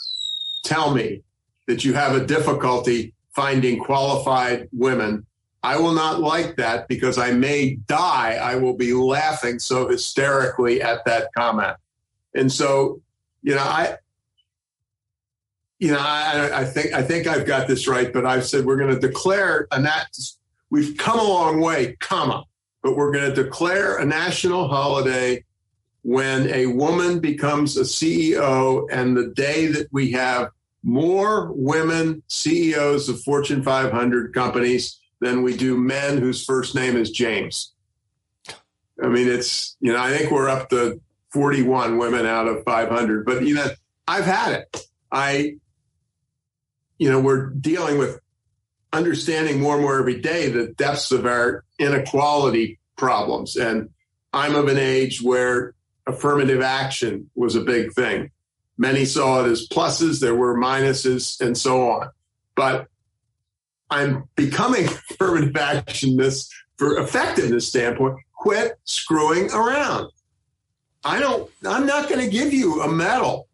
tell 0.65 0.95
me 0.95 1.23
that 1.67 1.85
you 1.85 1.95
have 1.95 2.15
a 2.15 2.27
difficulty 2.27 3.15
finding 3.35 3.79
qualified 3.79 4.69
women, 4.73 5.27
I 5.63 5.79
will 5.79 5.93
not 5.93 6.21
like 6.21 6.57
that 6.57 6.89
because 6.89 7.17
I 7.17 7.33
may 7.33 7.77
die. 7.87 8.35
I 8.35 8.57
will 8.57 8.77
be 8.77 8.93
laughing 8.93 9.59
so 9.59 9.89
hysterically 9.89 10.83
at 10.83 11.05
that 11.07 11.31
comment. 11.35 11.77
And 12.35 12.53
so, 12.53 13.01
you 13.43 13.55
know, 13.55 13.63
I, 13.63 13.97
you 15.79 15.93
know, 15.93 15.99
I, 16.01 16.61
I 16.61 16.65
think 16.65 16.93
I 16.93 17.03
think 17.03 17.27
I've 17.27 17.47
got 17.47 17.69
this 17.69 17.87
right, 17.87 18.13
but 18.13 18.25
I've 18.25 18.47
said 18.47 18.65
we're 18.65 18.77
going 18.77 18.95
to 18.95 19.01
declare 19.01 19.67
a 19.71 19.81
nat. 19.81 20.07
We've 20.71 20.97
come 20.97 21.19
a 21.19 21.25
long 21.25 21.61
way, 21.61 21.97
comma, 22.01 22.45
but 22.83 22.97
we're 22.97 23.13
going 23.13 23.33
to 23.33 23.43
declare 23.43 23.99
a 23.99 24.05
national 24.05 24.69
holiday 24.69 25.45
when 26.03 26.49
a 26.53 26.67
woman 26.67 27.19
becomes 27.19 27.77
a 27.77 27.83
CEO, 27.83 28.87
and 28.91 29.17
the 29.17 29.29
day 29.29 29.67
that 29.69 29.89
we 29.91 30.11
have 30.13 30.51
more 30.83 31.51
women 31.53 32.23
CEOs 32.29 33.09
of 33.09 33.21
Fortune 33.23 33.63
500 33.63 34.35
companies 34.35 35.01
than 35.21 35.43
we 35.43 35.57
do 35.57 35.79
men 35.79 36.19
whose 36.19 36.45
first 36.45 36.75
name 36.75 36.97
is 36.97 37.11
James. 37.11 37.73
I 39.03 39.09
mean, 39.09 39.29
it's 39.29 39.77
you 39.81 39.93
know, 39.93 40.01
I 40.01 40.17
think 40.17 40.31
we're 40.31 40.49
up 40.49 40.69
to 40.71 41.01
41 41.35 41.99
women 41.99 42.25
out 42.27 42.49
of 42.49 42.65
500, 42.65 43.27
but 43.27 43.45
you 43.45 43.55
know, 43.55 43.67
I've 44.09 44.25
had 44.25 44.53
it. 44.53 44.87
I 45.13 45.57
you 46.99 47.11
know, 47.11 47.21
we're 47.21 47.51
dealing 47.51 47.99
with 47.99 48.21
understanding 48.93 49.61
more 49.61 49.75
and 49.75 49.83
more 49.83 49.99
every 49.99 50.21
day 50.21 50.49
the 50.49 50.69
depths 50.69 51.11
of 51.11 51.27
our 51.27 51.65
inequality 51.79 52.79
problems. 52.97 53.57
And 53.57 53.91
I'm 54.33 54.55
of 54.55 54.69
an 54.69 54.79
age 54.79 55.21
where 55.21 55.75
affirmative 56.07 56.63
action 56.63 57.31
was 57.35 57.57
a 57.57 57.61
big 57.61 57.93
thing. 57.93 58.31
Many 58.79 59.05
saw 59.05 59.45
it 59.45 59.51
as 59.51 59.69
pluses, 59.69 60.21
there 60.21 60.35
were 60.35 60.57
minuses, 60.57 61.41
and 61.41 61.59
so 61.59 61.91
on. 61.91 62.09
But 62.55 62.87
I'm 63.91 64.25
becoming 64.37 64.87
affirmative 65.11 65.57
action 65.57 66.17
this 66.17 66.49
for 66.77 66.99
effectiveness 66.99 67.69
standpoint. 67.69 68.17
Quit 68.33 68.79
screwing 68.85 69.51
around. 69.53 70.11
I 71.05 71.21
don't, 71.21 71.51
I'm 71.67 71.87
not 71.87 72.09
going 72.09 72.25
to 72.25 72.31
give 72.31 72.53
you 72.53 72.83
a 72.83 72.91
medal 72.91 73.49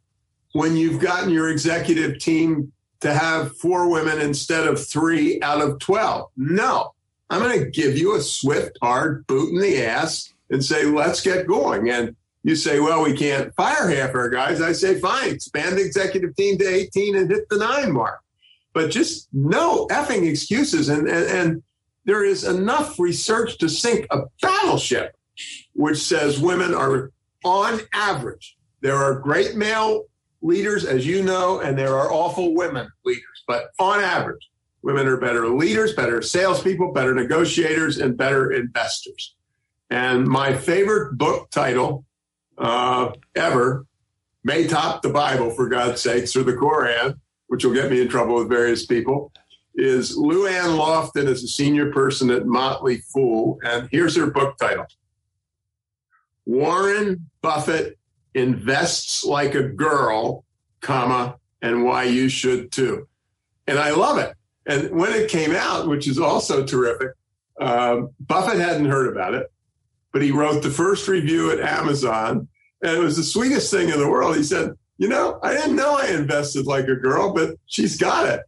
when 0.52 0.76
you've 0.76 1.00
gotten 1.00 1.30
your 1.30 1.50
executive 1.50 2.18
team 2.18 2.72
to 3.00 3.12
have 3.14 3.56
four 3.56 3.90
women 3.90 4.20
instead 4.20 4.66
of 4.66 4.84
three 4.84 5.40
out 5.42 5.60
of 5.60 5.78
12. 5.78 6.30
No, 6.36 6.94
I'm 7.28 7.40
going 7.40 7.58
to 7.58 7.70
give 7.70 7.96
you 7.96 8.16
a 8.16 8.20
swift, 8.20 8.78
hard 8.82 9.26
boot 9.26 9.50
in 9.50 9.60
the 9.60 9.84
ass 9.84 10.32
and 10.50 10.64
say, 10.64 10.84
let's 10.84 11.20
get 11.20 11.46
going. 11.46 11.90
And 11.90 12.14
you 12.42 12.56
say, 12.56 12.80
well, 12.80 13.02
we 13.02 13.16
can't 13.16 13.54
fire 13.54 13.88
half 13.88 14.14
our 14.14 14.28
guys. 14.28 14.60
I 14.60 14.72
say, 14.72 14.98
fine, 14.98 15.30
expand 15.30 15.76
the 15.76 15.84
executive 15.84 16.34
team 16.36 16.58
to 16.58 16.68
18 16.68 17.16
and 17.16 17.30
hit 17.30 17.48
the 17.48 17.58
nine 17.58 17.92
mark. 17.92 18.20
But 18.72 18.90
just 18.90 19.28
no 19.32 19.86
effing 19.88 20.28
excuses. 20.28 20.88
And, 20.88 21.08
and, 21.08 21.26
and 21.26 21.62
there 22.04 22.24
is 22.24 22.44
enough 22.44 22.98
research 22.98 23.58
to 23.58 23.68
sink 23.68 24.06
a 24.10 24.22
battleship, 24.40 25.16
which 25.74 25.98
says 25.98 26.40
women 26.40 26.74
are 26.74 27.10
on 27.44 27.80
average. 27.92 28.56
There 28.80 28.96
are 28.96 29.18
great 29.18 29.56
male 29.56 30.04
leaders, 30.42 30.84
as 30.84 31.06
you 31.06 31.22
know, 31.22 31.60
and 31.60 31.78
there 31.78 31.96
are 31.96 32.12
awful 32.12 32.54
women 32.54 32.88
leaders. 33.04 33.44
But 33.46 33.70
on 33.78 34.00
average, 34.00 34.48
women 34.82 35.06
are 35.06 35.16
better 35.16 35.48
leaders, 35.48 35.94
better 35.94 36.22
salespeople, 36.22 36.92
better 36.92 37.14
negotiators, 37.14 37.98
and 37.98 38.16
better 38.16 38.52
investors. 38.52 39.34
And 39.90 40.26
my 40.26 40.56
favorite 40.56 41.18
book 41.18 41.50
title 41.50 42.04
uh, 42.58 43.12
ever 43.34 43.86
may 44.44 44.66
top 44.66 45.02
the 45.02 45.10
Bible, 45.10 45.50
for 45.50 45.68
God's 45.68 46.00
sakes, 46.00 46.34
or 46.36 46.42
the 46.42 46.54
Koran, 46.54 47.20
which 47.48 47.64
will 47.64 47.74
get 47.74 47.90
me 47.90 48.00
in 48.00 48.08
trouble 48.08 48.36
with 48.36 48.48
various 48.48 48.86
people, 48.86 49.32
is 49.74 50.16
Lou 50.16 50.46
Ann 50.46 50.76
Lofton 50.76 51.26
is 51.26 51.42
a 51.42 51.48
senior 51.48 51.92
person 51.92 52.30
at 52.30 52.46
Motley 52.46 52.98
Fool. 53.12 53.58
And 53.62 53.88
here's 53.90 54.16
her 54.16 54.30
book 54.30 54.56
title 54.58 54.86
Warren 56.50 57.30
Buffett 57.42 57.96
invests 58.34 59.24
like 59.24 59.54
a 59.54 59.62
girl, 59.62 60.44
comma, 60.80 61.36
and 61.62 61.84
why 61.84 62.02
you 62.04 62.28
should 62.28 62.72
too. 62.72 63.06
And 63.68 63.78
I 63.78 63.90
love 63.92 64.18
it. 64.18 64.34
And 64.66 64.90
when 64.90 65.12
it 65.12 65.30
came 65.30 65.54
out, 65.54 65.86
which 65.86 66.08
is 66.08 66.18
also 66.18 66.66
terrific, 66.66 67.10
um, 67.60 68.10
Buffett 68.18 68.58
hadn't 68.58 68.90
heard 68.90 69.12
about 69.12 69.34
it, 69.34 69.46
but 70.12 70.22
he 70.22 70.32
wrote 70.32 70.64
the 70.64 70.70
first 70.70 71.06
review 71.06 71.52
at 71.52 71.60
Amazon. 71.60 72.48
And 72.82 72.96
it 72.96 72.98
was 72.98 73.16
the 73.16 73.22
sweetest 73.22 73.70
thing 73.70 73.88
in 73.88 74.00
the 74.00 74.10
world. 74.10 74.36
He 74.36 74.42
said, 74.42 74.72
You 74.98 75.06
know, 75.06 75.38
I 75.44 75.52
didn't 75.52 75.76
know 75.76 75.98
I 75.98 76.08
invested 76.08 76.66
like 76.66 76.88
a 76.88 76.96
girl, 76.96 77.32
but 77.32 77.54
she's 77.66 77.96
got 77.96 78.26
it. 78.28 78.40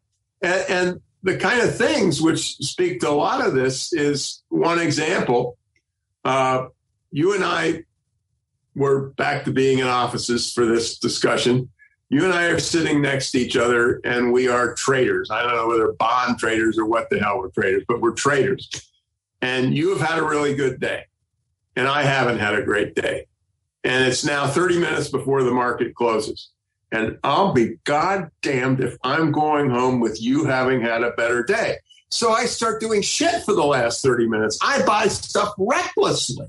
And, 0.43 0.65
and 0.69 1.01
the 1.23 1.37
kind 1.37 1.61
of 1.61 1.77
things 1.77 2.21
which 2.21 2.57
speak 2.57 2.99
to 3.01 3.11
a 3.11 3.11
lot 3.11 3.47
of 3.47 3.55
this 3.55 3.93
is 3.93 4.43
one 4.49 4.81
example. 4.81 5.57
Uh, 6.25 6.67
you 7.13 7.35
and 7.35 7.45
I 7.45 7.85
we're 8.75 9.09
back 9.11 9.45
to 9.45 9.53
being 9.53 9.79
in 9.79 9.87
offices 9.87 10.53
for 10.53 10.67
this 10.67 10.99
discussion. 10.99 11.69
You 12.09 12.25
and 12.25 12.33
I 12.33 12.45
are 12.47 12.59
sitting 12.59 13.01
next 13.01 13.31
to 13.33 13.39
each 13.39 13.57
other 13.57 14.01
and 14.05 14.33
we 14.33 14.49
are 14.49 14.75
traders. 14.75 15.31
I 15.31 15.43
don't 15.43 15.55
know 15.55 15.69
whether 15.69 15.93
bond 15.93 16.39
traders 16.39 16.79
or 16.79 16.87
what 16.87 17.09
the 17.11 17.19
hell 17.19 17.39
we're 17.39 17.49
traders, 17.51 17.85
but 17.89 18.01
we're 18.01 18.13
traders. 18.13 18.71
And 19.41 19.75
you 19.75 19.91
have 19.91 20.07
had 20.07 20.19
a 20.19 20.25
really 20.25 20.55
good 20.55 20.79
day. 20.79 21.05
And 21.75 21.89
I 21.89 22.03
haven't 22.03 22.39
had 22.39 22.55
a 22.55 22.63
great 22.63 22.95
day. 22.95 23.27
And 23.83 24.07
it's 24.07 24.25
now 24.25 24.47
30 24.47 24.79
minutes 24.79 25.09
before 25.09 25.43
the 25.43 25.51
market 25.51 25.95
closes. 25.95 26.51
And 26.93 27.19
I'll 27.25 27.55
be 27.55 27.79
goddamned 27.85 28.81
if 28.81 28.97
I'm 29.03 29.33
going 29.33 29.71
home 29.71 29.99
with 29.99 30.21
you 30.21 30.45
having 30.45 30.83
had 30.83 31.03
a 31.03 31.13
better 31.13 31.43
day. 31.43 31.79
So 32.11 32.33
I 32.33 32.45
start 32.45 32.79
doing 32.79 33.01
shit 33.01 33.43
for 33.45 33.55
the 33.55 33.65
last 33.65 34.03
30 34.03 34.29
minutes. 34.29 34.59
I 34.63 34.85
buy 34.85 35.09
stuff 35.09 35.55
recklessly 35.57 36.47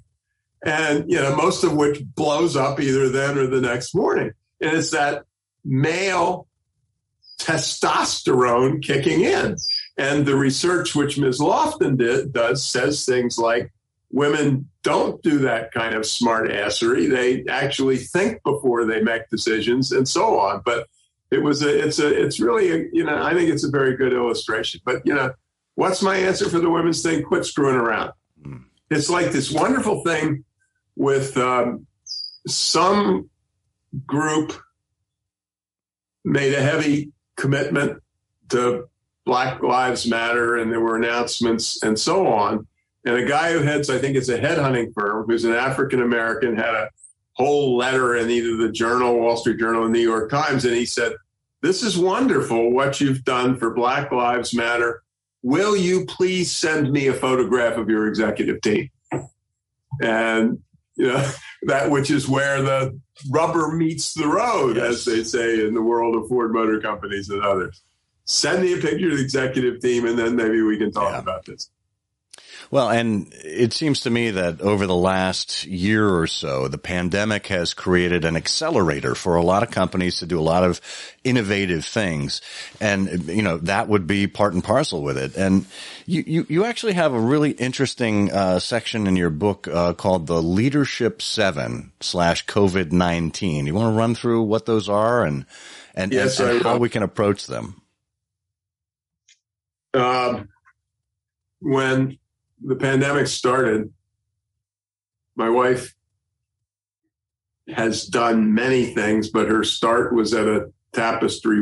and 0.65 1.09
you 1.11 1.19
know 1.19 1.35
most 1.35 1.63
of 1.63 1.73
which 1.73 2.03
blows 2.15 2.55
up 2.55 2.79
either 2.79 3.09
then 3.09 3.37
or 3.37 3.47
the 3.47 3.61
next 3.61 3.93
morning 3.93 4.31
and 4.61 4.77
it's 4.77 4.91
that 4.91 5.25
male 5.65 6.47
testosterone 7.39 8.81
kicking 8.81 9.21
in. 9.21 9.57
And 9.97 10.25
the 10.25 10.35
research 10.35 10.95
which 10.95 11.17
ms. 11.17 11.39
Lofton 11.39 11.97
did, 11.97 12.33
does 12.33 12.65
says 12.65 13.05
things 13.05 13.37
like 13.37 13.71
women 14.11 14.69
don't 14.81 15.21
do 15.21 15.39
that 15.39 15.71
kind 15.71 15.95
of 15.95 16.05
smart 16.05 16.49
assery. 16.49 17.09
They 17.09 17.45
actually 17.51 17.97
think 17.97 18.41
before 18.43 18.85
they 18.85 19.01
make 19.01 19.29
decisions 19.29 19.91
and 19.91 20.07
so 20.07 20.39
on. 20.39 20.61
But 20.65 20.87
it 21.31 21.43
was 21.43 21.63
a 21.63 21.87
it's 21.87 21.99
a 21.99 22.07
it's 22.07 22.39
really 22.39 22.71
a, 22.71 22.85
you 22.93 23.03
know 23.03 23.23
i 23.23 23.33
think 23.33 23.49
it's 23.49 23.63
a 23.63 23.69
very 23.69 23.97
good 23.97 24.13
illustration. 24.13 24.81
But 24.85 25.01
you 25.05 25.13
know 25.13 25.33
what's 25.75 26.01
my 26.01 26.15
answer 26.15 26.47
for 26.49 26.59
the 26.59 26.69
women's 26.69 27.01
thing? 27.01 27.23
Quit 27.23 27.45
screwing 27.45 27.75
around. 27.75 28.13
Hmm. 28.43 28.57
it's 28.89 29.09
like 29.09 29.31
this 29.31 29.51
wonderful 29.51 30.03
thing 30.03 30.43
with 30.95 31.37
um, 31.37 31.85
some 32.47 33.29
group 34.05 34.53
made 36.25 36.53
a 36.53 36.61
heavy 36.61 37.11
commitment 37.35 38.01
to 38.49 38.87
Black 39.25 39.61
Lives 39.61 40.07
Matter, 40.07 40.57
and 40.57 40.71
there 40.71 40.81
were 40.81 40.95
announcements 40.95 41.81
and 41.83 41.97
so 41.97 42.27
on. 42.27 42.67
And 43.05 43.15
a 43.15 43.25
guy 43.25 43.51
who 43.51 43.59
heads, 43.59 43.89
I 43.89 43.97
think 43.97 44.15
it's 44.15 44.29
a 44.29 44.39
headhunting 44.39 44.93
firm, 44.93 45.25
who's 45.25 45.45
an 45.45 45.53
African 45.53 46.01
American, 46.01 46.55
had 46.55 46.73
a 46.73 46.89
whole 47.33 47.75
letter 47.75 48.15
in 48.15 48.29
either 48.29 48.55
the 48.57 48.71
Journal, 48.71 49.19
Wall 49.19 49.37
Street 49.37 49.59
Journal, 49.59 49.83
or 49.83 49.89
New 49.89 49.99
York 49.99 50.29
Times, 50.29 50.65
and 50.65 50.75
he 50.75 50.85
said, 50.85 51.13
"This 51.61 51.83
is 51.83 51.97
wonderful 51.97 52.71
what 52.71 53.01
you've 53.01 53.23
done 53.23 53.57
for 53.57 53.73
Black 53.73 54.11
Lives 54.11 54.53
Matter. 54.53 55.01
Will 55.41 55.75
you 55.75 56.05
please 56.05 56.51
send 56.51 56.91
me 56.91 57.07
a 57.07 57.13
photograph 57.13 57.77
of 57.77 57.89
your 57.89 58.07
executive 58.07 58.61
team?" 58.61 58.89
And 60.01 60.59
you 60.95 61.07
know, 61.07 61.31
that 61.63 61.89
which 61.89 62.11
is 62.11 62.27
where 62.27 62.61
the 62.61 62.99
rubber 63.29 63.71
meets 63.71 64.13
the 64.13 64.27
road, 64.27 64.75
yes. 64.75 64.85
as 64.85 65.05
they 65.05 65.23
say 65.23 65.65
in 65.65 65.73
the 65.73 65.81
world 65.81 66.15
of 66.15 66.27
Ford 66.27 66.53
Motor 66.53 66.79
Companies 66.79 67.29
and 67.29 67.43
others. 67.43 67.81
Send 68.25 68.61
me 68.63 68.73
a 68.73 68.77
picture 68.77 69.11
of 69.11 69.17
the 69.17 69.23
executive 69.23 69.81
team, 69.81 70.05
and 70.05 70.17
then 70.17 70.35
maybe 70.35 70.61
we 70.61 70.77
can 70.77 70.91
talk 70.91 71.11
yeah. 71.11 71.19
about 71.19 71.45
this. 71.45 71.69
Well, 72.73 72.89
and 72.89 73.31
it 73.43 73.71
seems 73.71 73.99
to 73.99 74.09
me 74.09 74.31
that 74.31 74.59
over 74.59 74.87
the 74.87 74.95
last 74.95 75.63
year 75.67 76.09
or 76.09 76.25
so, 76.25 76.67
the 76.67 76.79
pandemic 76.79 77.45
has 77.45 77.75
created 77.75 78.25
an 78.25 78.35
accelerator 78.35 79.13
for 79.13 79.35
a 79.35 79.43
lot 79.43 79.61
of 79.61 79.69
companies 79.69 80.17
to 80.17 80.25
do 80.25 80.39
a 80.39 80.41
lot 80.41 80.63
of 80.63 80.81
innovative 81.23 81.85
things. 81.85 82.41
And, 82.81 83.27
you 83.27 83.43
know, 83.43 83.57
that 83.57 83.89
would 83.89 84.07
be 84.07 84.25
part 84.25 84.55
and 84.55 84.63
parcel 84.63 85.03
with 85.03 85.19
it. 85.19 85.35
And 85.35 85.67
you, 86.07 86.23
you, 86.25 86.45
you 86.49 86.65
actually 86.65 86.93
have 86.93 87.13
a 87.13 87.19
really 87.19 87.51
interesting, 87.51 88.31
uh, 88.31 88.57
section 88.57 89.05
in 89.05 89.17
your 89.17 89.29
book, 89.29 89.67
uh, 89.67 89.93
called 89.93 90.25
the 90.25 90.41
Leadership 90.41 91.21
Seven 91.21 91.91
slash 91.99 92.43
COVID-19. 92.47 93.67
You 93.67 93.75
want 93.75 93.93
to 93.93 93.99
run 93.99 94.15
through 94.15 94.41
what 94.41 94.65
those 94.65 94.89
are 94.89 95.23
and, 95.23 95.45
and, 95.93 96.11
Yes, 96.11 96.39
and, 96.39 96.49
and 96.49 96.63
how 96.63 96.77
we 96.77 96.89
can 96.89 97.03
approach 97.03 97.45
them? 97.45 97.83
Um, 99.93 100.49
when 101.59 102.17
the 102.63 102.75
pandemic 102.75 103.27
started, 103.27 103.91
my 105.35 105.49
wife 105.49 105.93
has 107.67 108.05
done 108.05 108.53
many 108.53 108.93
things, 108.93 109.29
but 109.29 109.49
her 109.49 109.63
start 109.63 110.13
was 110.13 110.33
at 110.33 110.47
a 110.47 110.71
tapestry 110.91 111.61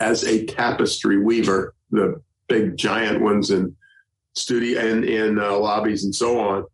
as 0.00 0.24
a 0.24 0.44
tapestry 0.46 1.22
weaver, 1.22 1.74
the 1.90 2.20
big 2.48 2.76
giant 2.76 3.20
ones 3.20 3.50
in 3.50 3.74
studio 4.34 4.80
and 4.80 5.04
in 5.04 5.38
uh, 5.38 5.56
lobbies 5.56 6.04
and 6.04 6.14
so 6.14 6.40
on. 6.40 6.64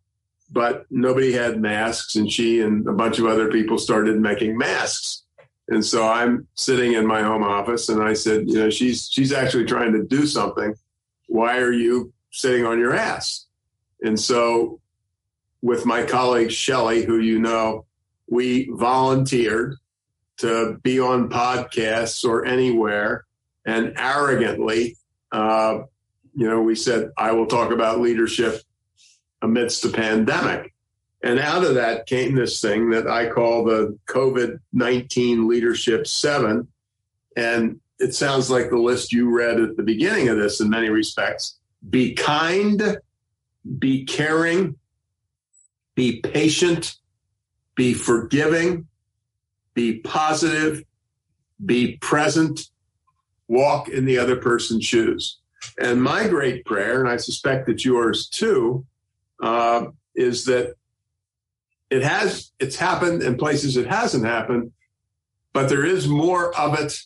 But 0.51 0.87
nobody 0.91 1.33
had 1.33 1.61
masks, 1.61 2.17
and 2.17 2.31
she 2.31 2.61
and 2.61 2.87
a 2.89 2.93
bunch 2.93 3.21
of 3.21 3.27
other 3.27 3.51
people 3.51 3.79
started 3.79 4.19
making 4.19 4.59
masks. 4.59 5.23
And 5.69 5.85
so 5.85 6.09
I'm 6.09 6.49
sitting 6.55 6.95
in 6.95 7.07
my 7.07 7.23
home 7.23 7.45
office, 7.45 7.89
and 7.89 8.03
I 8.03 8.15
said, 8.15 8.49
you 8.49 8.55
know, 8.55 8.71
she's 8.71 9.09
she's 9.13 9.33
actually 9.33 9.67
trying 9.67 9.93
to 9.93 10.03
do 10.03 10.27
something. 10.27 10.75
Why 11.29 11.59
are 11.59 11.73
you 11.73 12.13
sitting 12.33 12.67
on 12.67 12.81
your 12.81 12.95
ass? 12.95 13.47
And 14.03 14.19
so, 14.19 14.81
with 15.63 15.85
my 15.85 16.05
colleague 16.05 16.51
Shelley, 16.51 17.05
who 17.05 17.19
you 17.19 17.39
know, 17.39 17.85
we 18.29 18.71
volunteered 18.73 19.77
to 20.39 20.79
be 20.83 21.01
on 21.01 21.29
podcasts 21.29 22.25
or 22.25 22.47
anywhere, 22.47 23.27
and 23.67 23.93
arrogantly, 23.97 24.97
uh, 25.33 25.81
you 26.35 26.49
know, 26.49 26.63
we 26.63 26.75
said, 26.75 27.11
"I 27.19 27.33
will 27.33 27.47
talk 27.47 27.73
about 27.73 28.01
leadership 28.01 28.63
amidst 29.43 29.83
the 29.83 29.91
pandemic." 29.91 30.73
And 31.23 31.39
out 31.39 31.65
of 31.65 31.75
that 31.75 32.07
came 32.07 32.35
this 32.35 32.61
thing 32.61 32.91
that 32.91 33.07
I 33.07 33.29
call 33.29 33.65
the 33.65 33.99
COVID 34.07 34.59
19 34.73 35.49
Leadership 35.49 36.07
Seven. 36.07 36.69
And 37.37 37.81
it 37.99 38.15
sounds 38.15 38.51
like 38.51 38.71
the 38.71 38.79
list 38.79 39.13
you 39.13 39.31
read 39.31 39.61
at 39.61 39.77
the 39.77 39.83
beginning 39.83 40.29
of 40.29 40.39
this 40.39 40.61
in 40.61 40.71
many 40.71 40.89
respects. 40.89 41.59
Be 41.89 42.15
kind, 42.15 42.99
be 43.79 44.05
caring, 44.05 44.77
be 45.95 46.21
patient, 46.21 46.97
be 47.75 47.95
forgiving, 47.95 48.87
be 49.75 49.99
positive, 50.01 50.83
be 51.65 51.97
present, 51.99 52.61
walk 53.49 53.89
in 53.89 54.05
the 54.05 54.19
other 54.19 54.37
person's 54.37 54.85
shoes. 54.85 55.39
And 55.79 56.03
my 56.03 56.27
great 56.27 56.65
prayer, 56.65 57.01
and 57.01 57.09
I 57.09 57.17
suspect 57.17 57.67
that 57.67 57.85
yours 57.85 58.29
too, 58.29 58.87
uh, 59.43 59.87
is 60.15 60.45
that 60.47 60.75
it 61.91 62.03
has 62.03 62.53
it's 62.59 62.77
happened 62.77 63.23
in 63.23 63.37
places 63.37 63.77
it 63.77 63.87
hasn't 63.87 64.25
happened 64.25 64.73
but 65.53 65.69
there 65.69 65.85
is 65.85 66.07
more 66.07 66.57
of 66.57 66.79
it 66.79 66.97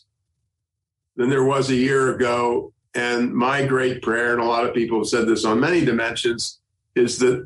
than 1.15 1.29
there 1.29 1.43
was 1.43 1.69
a 1.69 1.75
year 1.75 2.13
ago 2.13 2.71
and 2.95 3.33
my 3.33 3.65
great 3.65 4.01
prayer 4.01 4.33
and 4.33 4.41
a 4.41 4.45
lot 4.45 4.65
of 4.65 4.73
people 4.73 4.99
have 4.99 5.07
said 5.07 5.27
this 5.27 5.45
on 5.45 5.59
many 5.59 5.83
dimensions 5.83 6.59
is 6.95 7.19
that 7.19 7.45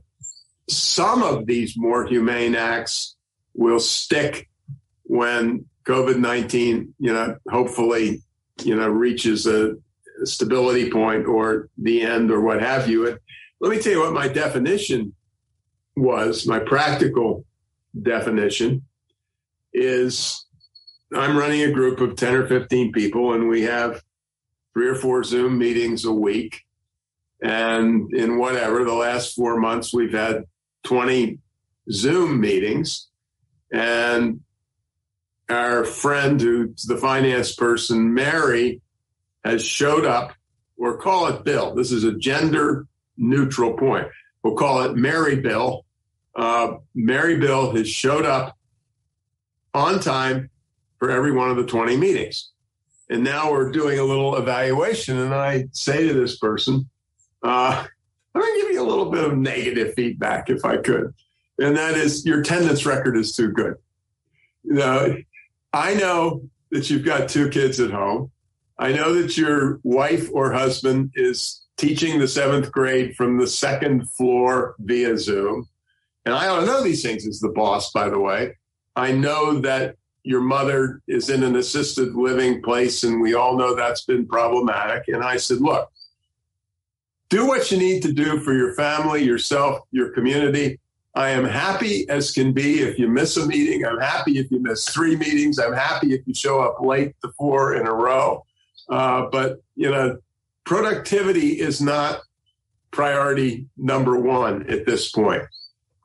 some 0.69 1.23
of 1.23 1.45
these 1.45 1.75
more 1.75 2.05
humane 2.05 2.55
acts 2.55 3.15
will 3.53 3.79
stick 3.79 4.47
when 5.03 5.65
covid-19 5.85 6.89
you 6.99 7.13
know 7.13 7.35
hopefully 7.49 8.21
you 8.63 8.75
know 8.75 8.88
reaches 8.88 9.47
a 9.47 9.75
stability 10.25 10.89
point 10.89 11.25
or 11.25 11.69
the 11.77 12.01
end 12.01 12.31
or 12.31 12.41
what 12.41 12.62
have 12.62 12.89
you. 12.89 13.07
And 13.07 13.19
let 13.59 13.71
me 13.71 13.81
tell 13.81 13.93
you 13.93 13.99
what 14.01 14.13
my 14.13 14.27
definition 14.27 15.13
was 15.95 16.47
my 16.47 16.59
practical 16.59 17.45
definition 18.01 18.83
is 19.73 20.45
I'm 21.13 21.38
running 21.38 21.62
a 21.63 21.71
group 21.71 21.99
of 21.99 22.15
10 22.15 22.35
or 22.35 22.47
15 22.47 22.91
people 22.91 23.33
and 23.33 23.49
we 23.49 23.63
have 23.63 24.01
three 24.79 24.87
or 24.87 24.95
four 24.95 25.25
Zoom 25.25 25.57
meetings 25.57 26.05
a 26.05 26.11
week. 26.11 26.63
And 27.43 28.13
in 28.13 28.37
whatever, 28.37 28.85
the 28.85 28.93
last 28.93 29.35
four 29.35 29.59
months, 29.59 29.93
we've 29.93 30.13
had 30.13 30.45
20 30.83 31.37
Zoom 31.91 32.39
meetings. 32.39 33.09
And 33.73 34.39
our 35.49 35.83
friend, 35.83 36.39
who's 36.39 36.85
the 36.85 36.95
finance 36.95 37.53
person, 37.55 38.13
Mary, 38.13 38.79
has 39.43 39.61
showed 39.65 40.05
up, 40.05 40.31
or 40.77 40.97
call 40.97 41.27
it 41.27 41.43
Bill. 41.43 41.75
This 41.75 41.91
is 41.91 42.05
a 42.05 42.13
gender 42.13 42.87
neutral 43.17 43.73
point. 43.73 44.07
We'll 44.45 44.55
call 44.55 44.83
it 44.83 44.95
Mary 44.95 45.35
Bill 45.35 45.83
uh, 46.37 46.77
Mary 46.95 47.37
Bill 47.37 47.75
has 47.75 47.89
showed 47.89 48.25
up 48.25 48.57
on 49.73 49.99
time 49.99 50.49
for 50.99 51.09
every 51.09 51.33
one 51.33 51.51
of 51.51 51.57
the 51.57 51.65
20 51.65 51.97
meetings. 51.97 52.51
And 53.10 53.24
now 53.24 53.52
we're 53.52 53.72
doing 53.72 53.98
a 53.98 54.04
little 54.04 54.36
evaluation. 54.36 55.17
And 55.17 55.34
I 55.34 55.65
say 55.72 56.08
to 56.08 56.13
this 56.13 56.38
person, 56.38 56.89
uh, 57.43 57.86
I'm 58.36 58.41
going 58.41 58.54
to 58.54 58.62
give 58.62 58.72
you 58.72 58.82
a 58.82 58.88
little 58.88 59.10
bit 59.10 59.24
of 59.24 59.38
negative 59.38 59.93
feedback 59.95 60.50
if 60.50 60.63
I 60.63 60.78
could. 60.78 61.13
And 61.58 61.76
that 61.76 61.95
is 61.95 62.26
your 62.26 62.41
attendance 62.41 62.86
record 62.86 63.17
is 63.17 63.36
too 63.36 63.52
good. 63.52 63.76
You 64.63 64.74
know, 64.76 65.17
I 65.74 65.95
know 65.95 66.43
that 66.72 66.89
you've 66.89 67.06
got 67.06 67.30
two 67.30 67.50
kids 67.50 67.80
at 67.80 67.91
home. 67.91 68.32
I 68.78 68.93
know 68.93 69.13
that 69.13 69.38
your 69.38 69.80
wife 69.84 70.30
or 70.32 70.54
husband 70.54 71.12
is 71.15 71.62
teaching 71.78 72.19
the 72.19 72.28
seventh 72.28 72.72
grade 72.72 73.15
from 73.15 73.38
the 73.38 73.48
second 73.48 74.10
floor 74.12 74.76
via 74.80 75.17
Zoom. 75.17 75.67
And 76.26 76.36
I 76.36 76.45
don't 76.45 76.65
know 76.65 76.84
these 76.84 77.02
things 77.02 77.28
as 77.28 77.39
the 77.39 77.50
boss, 77.50 77.91
by 77.91 78.10
the 78.10 78.19
way. 78.19 78.58
I 78.95 79.12
know 79.12 79.60
that 79.62 79.95
your 80.23 80.41
mother 80.41 81.01
is 81.08 81.29
in 81.29 81.43
an 81.43 81.55
assisted 81.55 82.13
living 82.15 82.62
place, 82.62 83.03
and 83.03 83.21
we 83.21 83.34
all 83.34 83.58
know 83.58 83.75
that's 83.75 84.03
been 84.03 84.27
problematic. 84.27 85.08
And 85.08 85.23
I 85.23 85.38
said, 85.38 85.62
look, 85.62 85.91
do 87.29 87.47
what 87.47 87.71
you 87.71 87.77
need 87.77 88.01
to 88.03 88.12
do 88.12 88.39
for 88.39 88.53
your 88.53 88.73
family, 88.73 89.23
yourself, 89.23 89.82
your 89.91 90.10
community. 90.10 90.79
I 91.15 91.29
am 91.29 91.45
happy 91.45 92.08
as 92.10 92.32
can 92.32 92.53
be 92.53 92.82
if 92.82 92.99
you 92.99 93.08
miss 93.08 93.38
a 93.38 93.45
meeting. 93.45 93.86
I'm 93.86 93.99
happy 93.99 94.38
if 94.39 94.51
you 94.51 94.60
miss 94.62 94.88
three 94.89 95.15
meetings. 95.15 95.60
I'm 95.60 95.73
happy 95.73 96.13
if 96.13 96.21
you 96.25 96.34
show 96.34 96.62
up 96.62 96.82
late 96.82 97.15
to 97.21 97.32
four 97.38 97.75
in 97.75 97.88
a 97.88 97.93
row. 97.93 98.45
Uh, 98.89 99.27
but, 99.32 99.62
you 99.75 99.89
know, 99.89 100.17
productivity 100.65 101.60
is 101.60 101.82
not 101.82 102.21
priority 102.91 103.67
number 103.77 104.19
one 104.19 104.69
at 104.69 104.86
this 104.86 105.12
point. 105.12 105.43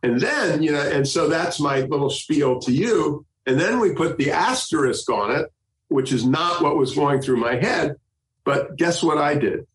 And 0.02 0.20
then, 0.20 0.62
you 0.62 0.72
know, 0.72 0.82
and 0.82 1.06
so 1.06 1.28
that's 1.28 1.58
my 1.58 1.80
little 1.80 2.10
spiel 2.10 2.60
to 2.60 2.72
you. 2.72 3.24
And 3.46 3.58
then 3.58 3.80
we 3.80 3.92
put 3.94 4.16
the 4.16 4.30
asterisk 4.30 5.08
on 5.10 5.30
it, 5.34 5.52
which 5.88 6.12
is 6.12 6.24
not 6.24 6.62
what 6.62 6.76
was 6.76 6.94
going 6.94 7.20
through 7.20 7.36
my 7.36 7.56
head. 7.56 7.96
But 8.44 8.76
guess 8.76 9.02
what 9.02 9.18
I 9.18 9.34
did? 9.34 9.66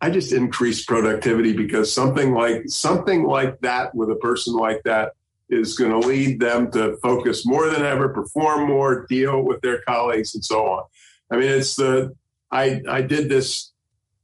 I 0.00 0.10
just 0.10 0.32
increased 0.32 0.88
productivity 0.88 1.52
because 1.52 1.92
something 1.92 2.32
like 2.32 2.68
something 2.68 3.24
like 3.24 3.60
that 3.60 3.94
with 3.94 4.10
a 4.10 4.16
person 4.16 4.54
like 4.54 4.82
that 4.84 5.12
is 5.50 5.76
going 5.76 5.90
to 5.90 6.06
lead 6.06 6.40
them 6.40 6.70
to 6.72 6.96
focus 7.02 7.44
more 7.44 7.68
than 7.68 7.82
ever, 7.82 8.08
perform 8.08 8.68
more, 8.68 9.06
deal 9.08 9.42
with 9.42 9.60
their 9.60 9.82
colleagues, 9.82 10.34
and 10.34 10.44
so 10.44 10.66
on. 10.66 10.84
I 11.30 11.36
mean, 11.36 11.50
it's 11.50 11.76
the 11.76 12.14
I 12.50 12.80
I 12.88 13.02
did 13.02 13.28
this 13.28 13.72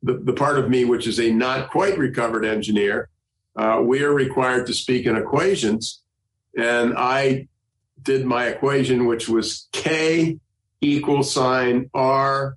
the, 0.03 0.15
the 0.15 0.33
part 0.33 0.59
of 0.59 0.71
me 0.71 0.85
which 0.85 1.07
is 1.07 1.21
a 1.21 1.31
not 1.31 1.71
quite 1.71 1.99
recovered 1.99 2.45
engineer 2.45 3.11
uh, 3.57 3.81
we 3.83 4.03
are 4.03 4.13
required 4.13 4.67
to 4.67 4.75
speak 4.75 5.07
in 5.07 5.17
equations. 5.17 6.03
And 6.57 6.95
I 6.97 7.49
did 8.07 8.25
my 8.25 8.47
equation, 8.47 9.07
which 9.07 9.29
was 9.29 9.69
K 9.73 10.39
equal 10.81 11.23
sign 11.23 11.91
R 11.93 12.57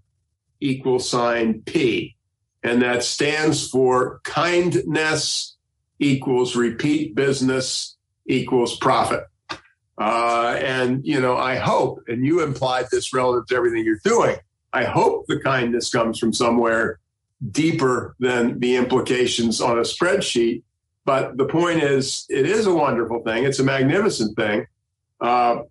equal 0.62 1.00
sign 1.00 1.62
P. 1.66 2.16
And 2.64 2.82
that 2.82 3.04
stands 3.04 3.68
for 3.70 4.22
kindness 4.24 5.56
equals 6.00 6.56
repeat 6.56 7.16
business 7.16 7.98
equals 8.26 8.78
profit. 8.78 9.26
Uh, 9.98 10.58
and, 10.62 11.06
you 11.06 11.20
know, 11.20 11.36
I 11.36 11.56
hope, 11.56 12.04
and 12.08 12.26
you 12.26 12.42
implied 12.42 12.88
this 12.92 13.14
relative 13.14 13.48
to 13.48 13.56
everything 13.56 13.84
you're 13.84 14.00
doing, 14.04 14.38
I 14.72 14.86
hope 14.86 15.26
the 15.28 15.40
kindness 15.40 15.90
comes 15.90 16.20
from 16.20 16.32
somewhere 16.32 17.00
deeper 17.52 18.16
than 18.20 18.60
the 18.60 18.76
implications 18.78 19.60
on 19.60 19.78
a 19.78 19.82
spreadsheet 19.82 20.64
but 21.10 21.38
the 21.38 21.46
point 21.46 21.82
is, 21.82 22.28
it 22.30 22.46
is 22.46 22.68
a 22.68 22.74
wonderful 22.74 23.24
thing. 23.24 23.44
It's 23.44 23.58
a 23.58 23.64
magnificent 23.64 24.36
thing. 24.36 24.68
Uh, 25.20 25.64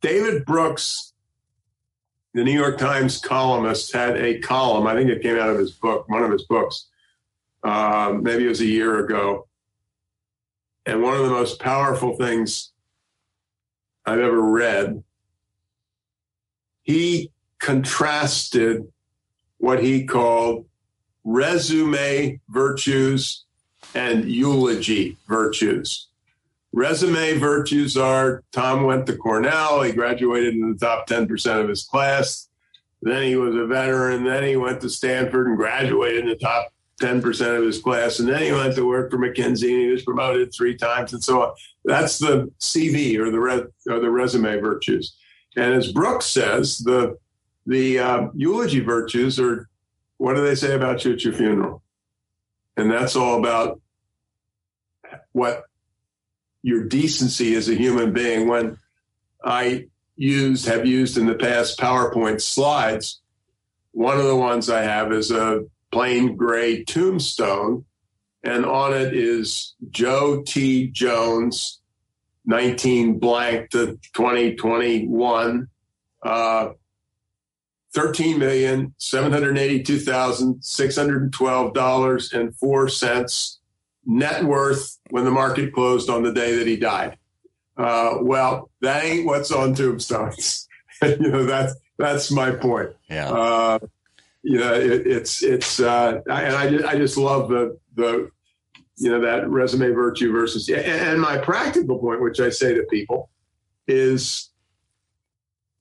David 0.00 0.44
Brooks, 0.44 1.12
the 2.34 2.44
New 2.44 2.52
York 2.52 2.78
Times 2.78 3.18
columnist, 3.18 3.92
had 3.92 4.16
a 4.16 4.38
column. 4.40 4.86
I 4.86 4.94
think 4.94 5.10
it 5.10 5.22
came 5.22 5.38
out 5.38 5.50
of 5.50 5.58
his 5.58 5.72
book, 5.72 6.08
one 6.08 6.22
of 6.22 6.30
his 6.30 6.44
books, 6.44 6.88
Uh, 7.62 8.18
maybe 8.20 8.44
it 8.44 8.48
was 8.48 8.60
a 8.60 8.66
year 8.66 9.04
ago. 9.04 9.46
And 10.84 11.00
one 11.02 11.16
of 11.16 11.22
the 11.22 11.30
most 11.30 11.60
powerful 11.60 12.16
things 12.16 12.72
I've 14.04 14.18
ever 14.18 14.42
read, 14.42 15.04
he 16.82 17.30
contrasted 17.60 18.90
what 19.58 19.80
he 19.80 20.04
called 20.04 20.66
resume 21.22 22.40
virtues 22.48 23.44
and 23.94 24.24
eulogy 24.24 25.16
virtues. 25.28 26.08
Resume 26.72 27.38
virtues 27.38 27.96
are 27.96 28.42
Tom 28.52 28.84
went 28.84 29.06
to 29.06 29.16
Cornell, 29.16 29.82
he 29.82 29.92
graduated 29.92 30.54
in 30.54 30.72
the 30.72 30.78
top 30.78 31.06
10% 31.06 31.60
of 31.60 31.68
his 31.68 31.84
class. 31.84 32.48
Then 33.02 33.24
he 33.24 33.36
was 33.36 33.54
a 33.56 33.66
veteran. 33.66 34.24
Then 34.24 34.44
he 34.44 34.56
went 34.56 34.80
to 34.80 34.88
Stanford 34.88 35.48
and 35.48 35.56
graduated 35.56 36.20
in 36.20 36.28
the 36.28 36.36
top 36.36 36.72
10% 37.00 37.58
of 37.58 37.64
his 37.64 37.80
class. 37.80 38.20
And 38.20 38.28
then 38.28 38.42
he 38.42 38.52
went 38.52 38.76
to 38.76 38.86
work 38.86 39.10
for 39.10 39.18
McKinsey 39.18 39.70
and 39.70 39.82
he 39.82 39.88
was 39.88 40.04
promoted 40.04 40.54
three 40.54 40.76
times 40.76 41.12
and 41.12 41.22
so 41.22 41.42
on. 41.42 41.54
That's 41.84 42.18
the 42.18 42.50
CV 42.60 43.18
or 43.18 43.30
the, 43.30 43.40
re- 43.40 43.66
or 43.90 43.98
the 43.98 44.10
resume 44.10 44.60
virtues. 44.60 45.16
And 45.56 45.74
as 45.74 45.90
Brooks 45.90 46.26
says, 46.26 46.78
the, 46.78 47.18
the 47.66 47.98
uh, 47.98 48.28
eulogy 48.34 48.80
virtues 48.80 49.40
are 49.40 49.68
what 50.18 50.36
do 50.36 50.44
they 50.46 50.54
say 50.54 50.74
about 50.74 51.04
you 51.04 51.12
at 51.12 51.24
your 51.24 51.32
funeral? 51.32 51.82
And 52.76 52.90
that's 52.90 53.16
all 53.16 53.40
about 53.40 53.80
what 55.32 55.64
your 56.62 56.84
decency 56.84 57.54
as 57.54 57.68
a 57.68 57.74
human 57.74 58.12
being. 58.12 58.48
When 58.48 58.78
I 59.44 59.86
used, 60.16 60.66
have 60.66 60.86
used 60.86 61.18
in 61.18 61.26
the 61.26 61.34
past 61.34 61.78
PowerPoint 61.78 62.40
slides, 62.40 63.20
one 63.92 64.18
of 64.18 64.24
the 64.24 64.36
ones 64.36 64.70
I 64.70 64.82
have 64.82 65.12
is 65.12 65.30
a 65.30 65.64
plain 65.90 66.36
gray 66.36 66.84
tombstone, 66.84 67.84
and 68.42 68.64
on 68.64 68.94
it 68.94 69.14
is 69.14 69.74
Joe 69.90 70.42
T. 70.46 70.88
Jones, 70.88 71.80
19 72.46 73.18
blank 73.18 73.70
to 73.70 73.98
2021. 74.14 75.68
Uh, 76.22 76.70
and 82.32 82.56
four 82.56 82.88
cents 82.88 83.60
net 84.04 84.44
worth 84.44 84.98
when 85.10 85.24
the 85.24 85.30
market 85.30 85.72
closed 85.72 86.10
on 86.10 86.22
the 86.22 86.32
day 86.32 86.56
that 86.56 86.66
he 86.66 86.76
died. 86.76 87.18
Uh, 87.76 88.18
well, 88.20 88.70
that 88.80 89.04
ain't 89.04 89.26
what's 89.26 89.50
on 89.50 89.74
tombstones. 89.74 90.68
you 91.02 91.30
know 91.30 91.44
that's 91.44 91.74
that's 91.98 92.30
my 92.30 92.50
point. 92.50 92.90
Yeah. 93.08 93.30
Uh, 93.30 93.78
you 94.42 94.58
know, 94.58 94.74
it, 94.74 95.06
it's 95.06 95.42
it's 95.42 95.80
uh, 95.80 96.20
and 96.26 96.56
I 96.56 96.90
I 96.90 96.96
just 96.96 97.16
love 97.16 97.48
the 97.48 97.78
the 97.94 98.30
you 98.96 99.10
know 99.10 99.20
that 99.20 99.48
resume 99.48 99.90
virtue 99.90 100.32
versus 100.32 100.68
and 100.68 101.20
my 101.20 101.38
practical 101.38 101.98
point, 101.98 102.22
which 102.22 102.40
I 102.40 102.50
say 102.50 102.74
to 102.74 102.82
people, 102.84 103.30
is 103.86 104.50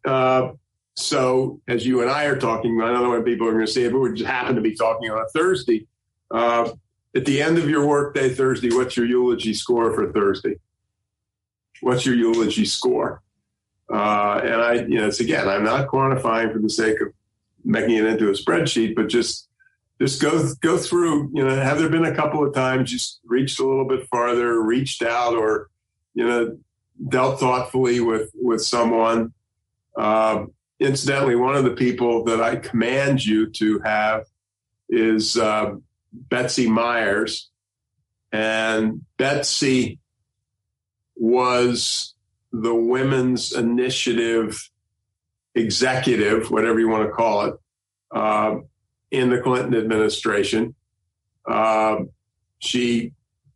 uh, 0.06 0.52
so, 0.96 1.62
as 1.68 1.86
you 1.86 2.02
and 2.02 2.10
I 2.10 2.26
are 2.26 2.38
talking, 2.38 2.82
I 2.82 2.88
don't 2.88 3.04
know 3.04 3.12
when 3.12 3.24
people 3.24 3.48
are 3.48 3.54
going 3.54 3.66
to 3.66 3.72
see 3.72 3.84
it, 3.84 3.92
but 3.92 4.00
we 4.00 4.14
just 4.14 4.30
happen 4.30 4.56
to 4.56 4.62
be 4.62 4.76
talking 4.76 5.10
on 5.10 5.20
a 5.20 5.28
Thursday. 5.30 5.88
Uh, 6.30 6.70
at 7.16 7.26
the 7.26 7.42
end 7.42 7.58
of 7.58 7.70
your 7.70 7.86
workday 7.86 8.30
Thursday, 8.30 8.70
what's 8.70 8.96
your 8.96 9.06
eulogy 9.06 9.54
score 9.54 9.94
for 9.94 10.12
Thursday? 10.12 10.56
What's 11.82 12.06
your 12.06 12.16
eulogy 12.16 12.66
score? 12.66 13.22
Uh, 13.92 14.40
and 14.44 14.62
I, 14.62 14.74
you 14.74 15.00
know, 15.00 15.08
it's 15.08 15.20
again, 15.20 15.48
I'm 15.48 15.64
not 15.64 15.88
quantifying 15.88 16.54
for 16.54 16.60
the 16.60 16.70
sake 16.70 17.02
of 17.02 17.10
making 17.66 17.98
it 17.98 18.06
into 18.06 18.30
a 18.30 18.34
spreadsheet, 18.34 18.96
but 18.96 19.10
just 19.10 19.50
just 20.00 20.22
go 20.22 20.54
go 20.62 20.78
through. 20.78 21.32
You 21.34 21.46
know, 21.46 21.56
have 21.56 21.80
there 21.80 21.90
been 21.90 22.06
a 22.06 22.16
couple 22.16 22.46
of 22.46 22.54
times 22.54 22.92
you 22.92 23.00
reached 23.30 23.60
a 23.60 23.68
little 23.68 23.86
bit 23.86 24.08
farther, 24.08 24.62
reached 24.62 25.04
out, 25.04 25.36
or 25.36 25.70
you 26.14 26.28
know, 26.28 26.58
dealt 27.10 27.40
thoughtfully 27.40 28.00
with 28.00 28.32
with 28.36 28.62
someone? 28.64 29.34
Uh, 29.98 30.46
incidentally, 30.80 31.36
one 31.36 31.56
of 31.56 31.66
the 31.66 31.72
people 31.72 32.24
that 32.24 32.42
I 32.42 32.56
command 32.56 33.26
you 33.26 33.50
to 33.52 33.80
have 33.80 34.26
is 34.90 35.38
uh, 35.38 35.76
Betsy 36.14 36.70
Myers. 36.70 37.50
And 38.32 39.02
Betsy 39.18 40.00
was 41.16 42.14
the 42.52 42.74
Women's 42.74 43.54
Initiative 43.54 44.70
executive, 45.56 46.50
whatever 46.50 46.80
you 46.80 46.90
want 46.90 47.08
to 47.08 47.12
call 47.12 47.46
it, 47.46 47.56
uh, 48.12 48.56
in 49.12 49.30
the 49.30 49.42
Clinton 49.42 49.76
administration. 49.76 50.76
Uh, 51.46 51.98
she 52.60 53.14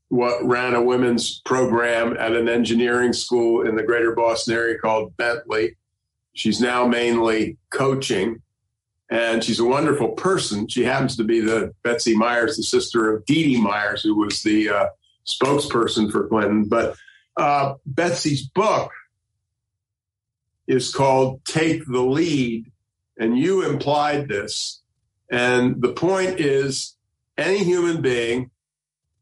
what, 0.10 0.44
ran 0.46 0.76
a 0.76 0.82
women's 0.82 1.42
program 1.42 2.16
at 2.18 2.34
an 2.34 2.48
engineering 2.48 3.14
school 3.14 3.68
in 3.68 3.76
the 3.76 3.84
greater 3.84 4.14
Boston 4.14 4.54
area 4.54 4.78
called 4.78 5.16
Bentley. 5.18 5.76
She's 6.34 6.60
now 6.60 6.86
mainly 6.86 7.58
coaching, 7.70 8.42
and 9.10 9.44
she's 9.44 9.60
a 9.60 9.66
wonderful 9.66 10.10
person. 10.10 10.68
She 10.68 10.84
happens 10.84 11.16
to 11.18 11.24
be 11.24 11.40
the 11.40 11.74
Betsy 11.84 12.16
Myers, 12.16 12.58
the 12.58 12.64
sister 12.64 13.14
of 13.14 13.26
Dee 13.26 13.44
Dee 13.44 13.62
Myers, 13.62 14.02
who 14.02 14.16
was 14.16 14.42
the 14.42 14.70
uh, 14.70 14.88
spokesperson 15.26 16.12
for 16.12 16.28
Clinton. 16.28 16.66
But 16.66 16.96
uh, 17.38 17.76
Betsy's 17.86 18.48
book 18.48 18.92
is 20.68 20.94
called 20.94 21.44
Take 21.46 21.86
the 21.86 22.02
Lead, 22.02 22.72
and 23.18 23.38
you 23.38 23.70
implied 23.70 24.28
this. 24.28 24.82
And 25.30 25.82
the 25.82 25.94
point 25.94 26.40
is, 26.40 26.96
any 27.38 27.64
human 27.64 28.02
being, 28.02 28.50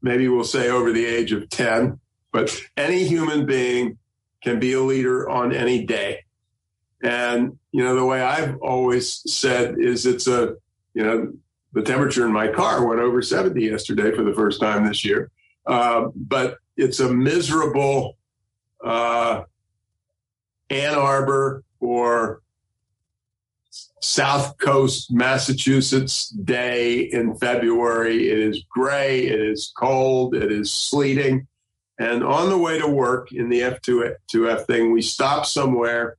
maybe 0.01 0.27
we'll 0.27 0.43
say 0.43 0.69
over 0.69 0.91
the 0.91 1.05
age 1.05 1.31
of 1.31 1.49
10, 1.49 1.99
but 2.31 2.55
any 2.77 3.05
human 3.05 3.45
being 3.45 3.97
can 4.41 4.59
be 4.59 4.73
a 4.73 4.81
leader 4.81 5.29
on 5.29 5.53
any 5.53 5.85
day. 5.85 6.22
And, 7.03 7.59
you 7.71 7.83
know, 7.83 7.95
the 7.95 8.05
way 8.05 8.21
I've 8.21 8.57
always 8.61 9.21
said 9.31 9.75
is 9.77 10.05
it's 10.05 10.27
a, 10.27 10.55
you 10.93 11.03
know, 11.03 11.33
the 11.73 11.81
temperature 11.81 12.25
in 12.25 12.31
my 12.31 12.47
car 12.47 12.87
went 12.87 13.01
over 13.01 13.21
70 13.21 13.61
yesterday 13.61 14.15
for 14.15 14.23
the 14.23 14.33
first 14.33 14.61
time 14.61 14.87
this 14.87 15.03
year. 15.03 15.29
Uh, 15.65 16.07
but 16.15 16.57
it's 16.77 16.99
a 17.01 17.13
miserable 17.13 18.17
uh, 18.83 19.43
Ann 20.69 20.95
Arbor 20.95 21.63
or 21.79 22.41
South 23.99 24.57
Coast, 24.57 25.11
Massachusetts 25.11 26.29
day 26.29 26.99
in 26.99 27.35
February. 27.35 28.29
It 28.29 28.39
is 28.39 28.63
gray, 28.69 29.25
it 29.25 29.39
is 29.39 29.73
cold, 29.77 30.35
it 30.35 30.51
is 30.51 30.71
sleeting. 30.71 31.47
And 31.99 32.23
on 32.23 32.49
the 32.49 32.57
way 32.57 32.79
to 32.79 32.87
work 32.87 33.31
in 33.31 33.49
the 33.49 33.61
F2F 33.61 34.65
thing, 34.65 34.91
we 34.91 35.01
stop 35.01 35.45
somewhere 35.45 36.17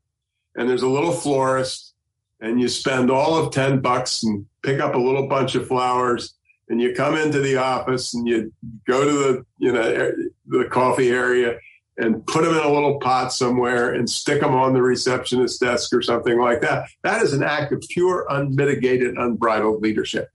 and 0.57 0.69
there's 0.69 0.83
a 0.83 0.89
little 0.89 1.13
florist 1.13 1.95
and 2.41 2.61
you 2.61 2.69
spend 2.69 3.11
all 3.11 3.37
of 3.37 3.53
10 3.53 3.81
bucks 3.81 4.23
and 4.23 4.47
pick 4.63 4.81
up 4.81 4.95
a 4.95 4.99
little 4.99 5.27
bunch 5.27 5.55
of 5.55 5.67
flowers 5.67 6.35
and 6.69 6.81
you 6.81 6.95
come 6.95 7.17
into 7.17 7.41
the 7.41 7.57
office 7.57 8.15
and 8.15 8.27
you 8.27 8.53
go 8.87 9.05
to 9.05 9.13
the 9.13 9.47
you 9.59 9.73
know 9.73 10.13
the 10.47 10.65
coffee 10.71 11.11
area 11.11 11.59
and 11.97 12.27
put 12.27 12.45
them 12.45 12.55
in 12.55 12.63
a 12.63 12.73
little 12.73 12.99
pot 12.99 13.33
somewhere 13.33 13.93
and 13.93 14.09
stick 14.09 14.41
them 14.41 14.55
on 14.55 14.73
the 14.73 14.83
receptionist 14.83 15.61
desk 15.61 15.93
or 15.93 16.03
something 16.03 16.41
like 16.41 16.61
that. 16.61 16.89
That 17.03 17.23
is 17.23 17.33
an 17.33 17.45
act 17.45 17.73
of 17.73 17.85
pure 17.89 18.27
unmitigated 18.29 19.17
unbridled 19.17 19.81
leadership. 19.81 20.29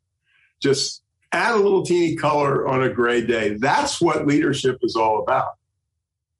Just 0.62 1.04
add 1.34 1.56
a 1.56 1.58
little 1.58 1.84
teeny 1.84 2.16
color 2.16 2.66
on 2.66 2.84
a 2.84 2.90
gray 2.90 3.26
day. 3.26 3.56
That's 3.56 4.00
what 4.00 4.26
leadership 4.26 4.80
is 4.84 4.96
all 4.96 5.22
about. 5.22 5.56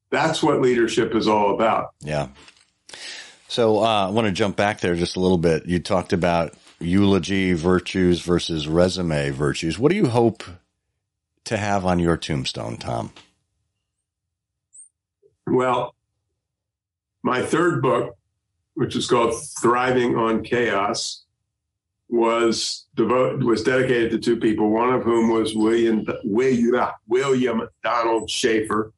That's 0.08 0.42
what 0.42 0.62
leadership 0.62 1.14
is 1.14 1.28
all 1.28 1.54
about. 1.54 1.90
Yeah 2.00 2.28
so 3.50 3.80
uh, 3.80 4.06
I 4.06 4.10
want 4.10 4.28
to 4.28 4.32
jump 4.32 4.56
back 4.56 4.78
there 4.80 4.94
just 4.94 5.16
a 5.16 5.20
little 5.20 5.38
bit. 5.38 5.66
You 5.66 5.80
talked 5.80 6.12
about 6.12 6.54
eulogy 6.78 7.52
virtues 7.52 8.20
versus 8.20 8.68
resume 8.68 9.30
virtues. 9.30 9.76
What 9.76 9.90
do 9.90 9.96
you 9.96 10.06
hope 10.06 10.44
to 11.44 11.56
have 11.56 11.84
on 11.84 11.98
your 11.98 12.16
tombstone, 12.16 12.76
Tom? 12.76 13.12
Well, 15.48 15.96
my 17.24 17.42
third 17.42 17.82
book, 17.82 18.16
which 18.74 18.94
is 18.94 19.08
called 19.08 19.34
Thriving 19.60 20.16
on 20.16 20.44
Chaos, 20.44 21.24
was 22.08 22.86
devoted 22.94 23.42
was 23.42 23.64
dedicated 23.64 24.12
to 24.12 24.18
two 24.18 24.36
people. 24.36 24.70
One 24.70 24.92
of 24.92 25.02
whom 25.02 25.30
was 25.30 25.56
William 25.56 26.06
William, 26.22 26.88
William 27.08 27.68
Donald 27.82 28.30
Schaefer, 28.30 28.92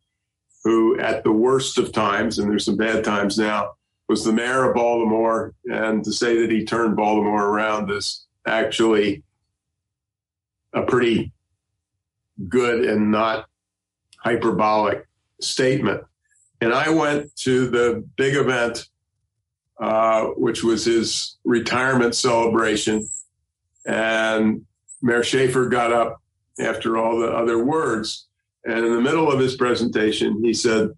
who 0.62 0.98
at 1.00 1.24
the 1.24 1.32
worst 1.32 1.78
of 1.78 1.90
times, 1.92 2.38
and 2.38 2.50
there's 2.50 2.66
some 2.66 2.76
bad 2.76 3.02
times 3.02 3.38
now, 3.38 3.72
was 4.12 4.24
the 4.24 4.32
mayor 4.32 4.68
of 4.68 4.74
Baltimore, 4.74 5.54
and 5.64 6.04
to 6.04 6.12
say 6.12 6.42
that 6.42 6.50
he 6.50 6.66
turned 6.66 6.96
Baltimore 6.96 7.46
around 7.46 7.90
is 7.90 8.26
actually 8.46 9.22
a 10.74 10.82
pretty 10.82 11.32
good 12.46 12.84
and 12.84 13.10
not 13.10 13.46
hyperbolic 14.18 15.08
statement. 15.40 16.02
And 16.60 16.74
I 16.74 16.90
went 16.90 17.34
to 17.36 17.70
the 17.70 18.04
big 18.16 18.36
event, 18.36 18.86
uh, 19.80 20.24
which 20.36 20.62
was 20.62 20.84
his 20.84 21.38
retirement 21.44 22.14
celebration, 22.14 23.08
and 23.86 24.66
Mayor 25.00 25.22
Schaefer 25.22 25.70
got 25.70 25.90
up 25.90 26.20
after 26.60 26.98
all 26.98 27.18
the 27.18 27.28
other 27.28 27.64
words. 27.64 28.26
And 28.66 28.84
in 28.84 28.92
the 28.92 29.00
middle 29.00 29.32
of 29.32 29.40
his 29.40 29.56
presentation, 29.56 30.44
he 30.44 30.52
said, 30.52 30.90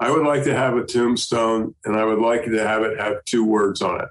I 0.00 0.10
would 0.10 0.26
like 0.26 0.44
to 0.44 0.56
have 0.56 0.76
a 0.76 0.84
tombstone 0.84 1.74
and 1.84 1.94
I 1.94 2.04
would 2.06 2.18
like 2.18 2.44
to 2.46 2.66
have 2.66 2.82
it 2.82 2.98
have 2.98 3.22
two 3.26 3.44
words 3.44 3.82
on 3.82 4.00
it. 4.00 4.08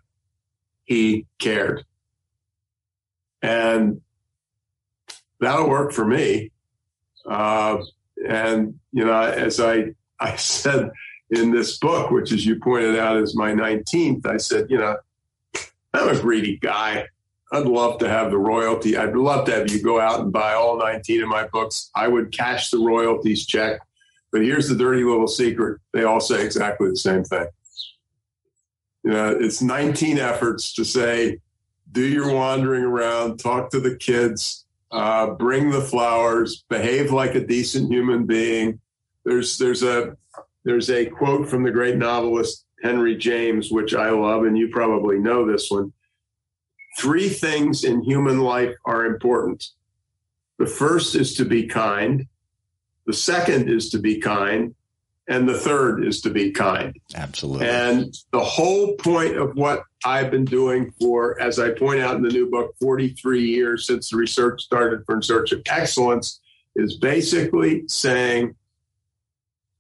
He 0.86 1.26
cared. 1.40 1.84
And 3.42 4.02
that'll 5.40 5.70
work 5.70 5.92
for 5.92 6.06
me. 6.06 6.52
Uh, 7.26 7.82
and, 8.28 8.80
you 8.92 9.04
know, 9.04 9.20
as 9.20 9.60
I, 9.60 9.96
I 10.20 10.36
said 10.36 10.92
in 11.32 11.52
this 11.52 11.80
book, 11.80 12.12
which 12.12 12.32
as 12.32 12.46
you 12.46 12.60
pointed 12.60 12.98
out 12.98 13.18
is 13.18 13.36
my 13.36 13.52
19th, 13.52 14.28
I 14.28 14.38
said, 14.38 14.70
you 14.70 14.78
know, 14.78 14.98
I'm 15.94 16.16
a 16.16 16.22
greedy 16.22 16.58
guy. 16.58 17.08
I'd 17.52 17.66
love 17.66 17.98
to 18.00 18.10
have 18.10 18.30
the 18.30 18.38
royalty. 18.38 18.96
I'd 18.96 19.16
love 19.16 19.46
to 19.46 19.54
have 19.54 19.72
you 19.72 19.82
go 19.82 20.00
out 20.00 20.20
and 20.20 20.32
buy 20.32 20.54
all 20.54 20.78
19 20.78 21.24
of 21.24 21.30
my 21.30 21.48
books. 21.48 21.90
I 21.96 22.08
would 22.08 22.32
cash 22.32 22.70
the 22.70 22.78
royalties 22.78 23.48
check. 23.48 23.82
But 24.32 24.42
here's 24.42 24.70
the 24.70 24.76
dirty 24.76 25.04
little 25.04 25.28
secret. 25.28 25.82
They 25.94 26.04
all 26.04 26.20
say 26.20 26.44
exactly 26.44 26.90
the 26.90 26.98
same 26.98 27.24
thing. 27.24 27.48
You 29.04 29.12
know, 29.12 29.30
it's 29.40 29.62
19 29.62 30.20
efforts 30.20 30.74
to 30.74 30.84
say, 30.84 31.40
do 31.92 32.06
your 32.06 32.34
wandering 32.34 32.84
around, 32.84 33.38
talk 33.38 33.72
to 33.72 33.80
the 33.80 33.96
kids, 33.96 34.66
uh, 34.92 35.32
bring 35.32 35.72
the 35.72 35.82
flowers, 35.82 36.64
behave 36.70 37.12
like 37.12 37.36
a 37.36 37.46
decent 37.46 37.92
human 37.92 38.26
being. 38.26 38.80
There's 39.26 39.58
there's 39.58 39.84
a 39.84 40.16
there's 40.64 40.90
a 40.90 41.06
quote 41.06 41.50
from 41.50 41.64
the 41.64 41.72
great 41.72 41.98
novelist 41.98 42.66
Henry 42.84 43.16
James, 43.16 43.72
which 43.72 43.94
I 43.94 44.10
love, 44.10 44.44
and 44.44 44.58
you 44.58 44.70
probably 44.70 45.20
know 45.20 45.46
this 45.46 45.70
one. 45.70 45.94
Three 46.98 47.30
things 47.30 47.84
in 47.84 48.02
human 48.04 48.40
life 48.40 48.76
are 48.86 49.06
important. 49.06 49.66
The 50.58 50.66
first 50.66 51.16
is 51.16 51.36
to 51.36 51.46
be 51.46 51.68
kind. 51.68 52.28
The 53.10 53.16
second 53.16 53.72
is 53.72 53.90
to 53.90 53.98
be 53.98 54.20
kind. 54.20 54.76
And 55.28 55.50
the 55.50 55.58
third 55.58 56.06
is 56.06 56.22
to 56.22 56.30
be 56.30 56.52
kind. 56.52 56.96
Absolutely. 57.16 57.68
And 57.68 58.16
the 58.32 58.40
whole 58.40 58.94
point 58.98 59.36
of 59.36 59.56
what 59.56 59.82
I've 60.06 60.30
been 60.30 60.46
doing 60.46 60.94
for, 61.02 61.42
as 61.42 61.58
I 61.58 61.72
point 61.72 62.02
out 62.02 62.18
in 62.18 62.22
the 62.22 62.30
new 62.30 62.52
book, 62.52 62.76
43 62.80 63.44
years 63.44 63.88
since 63.88 64.12
the 64.12 64.18
research 64.18 64.62
started 64.62 65.08
for 65.08 65.16
In 65.16 65.24
Search 65.24 65.52
of 65.54 65.64
Excellence, 65.68 66.40
is 66.76 66.98
basically 66.98 67.88
saying 67.88 68.54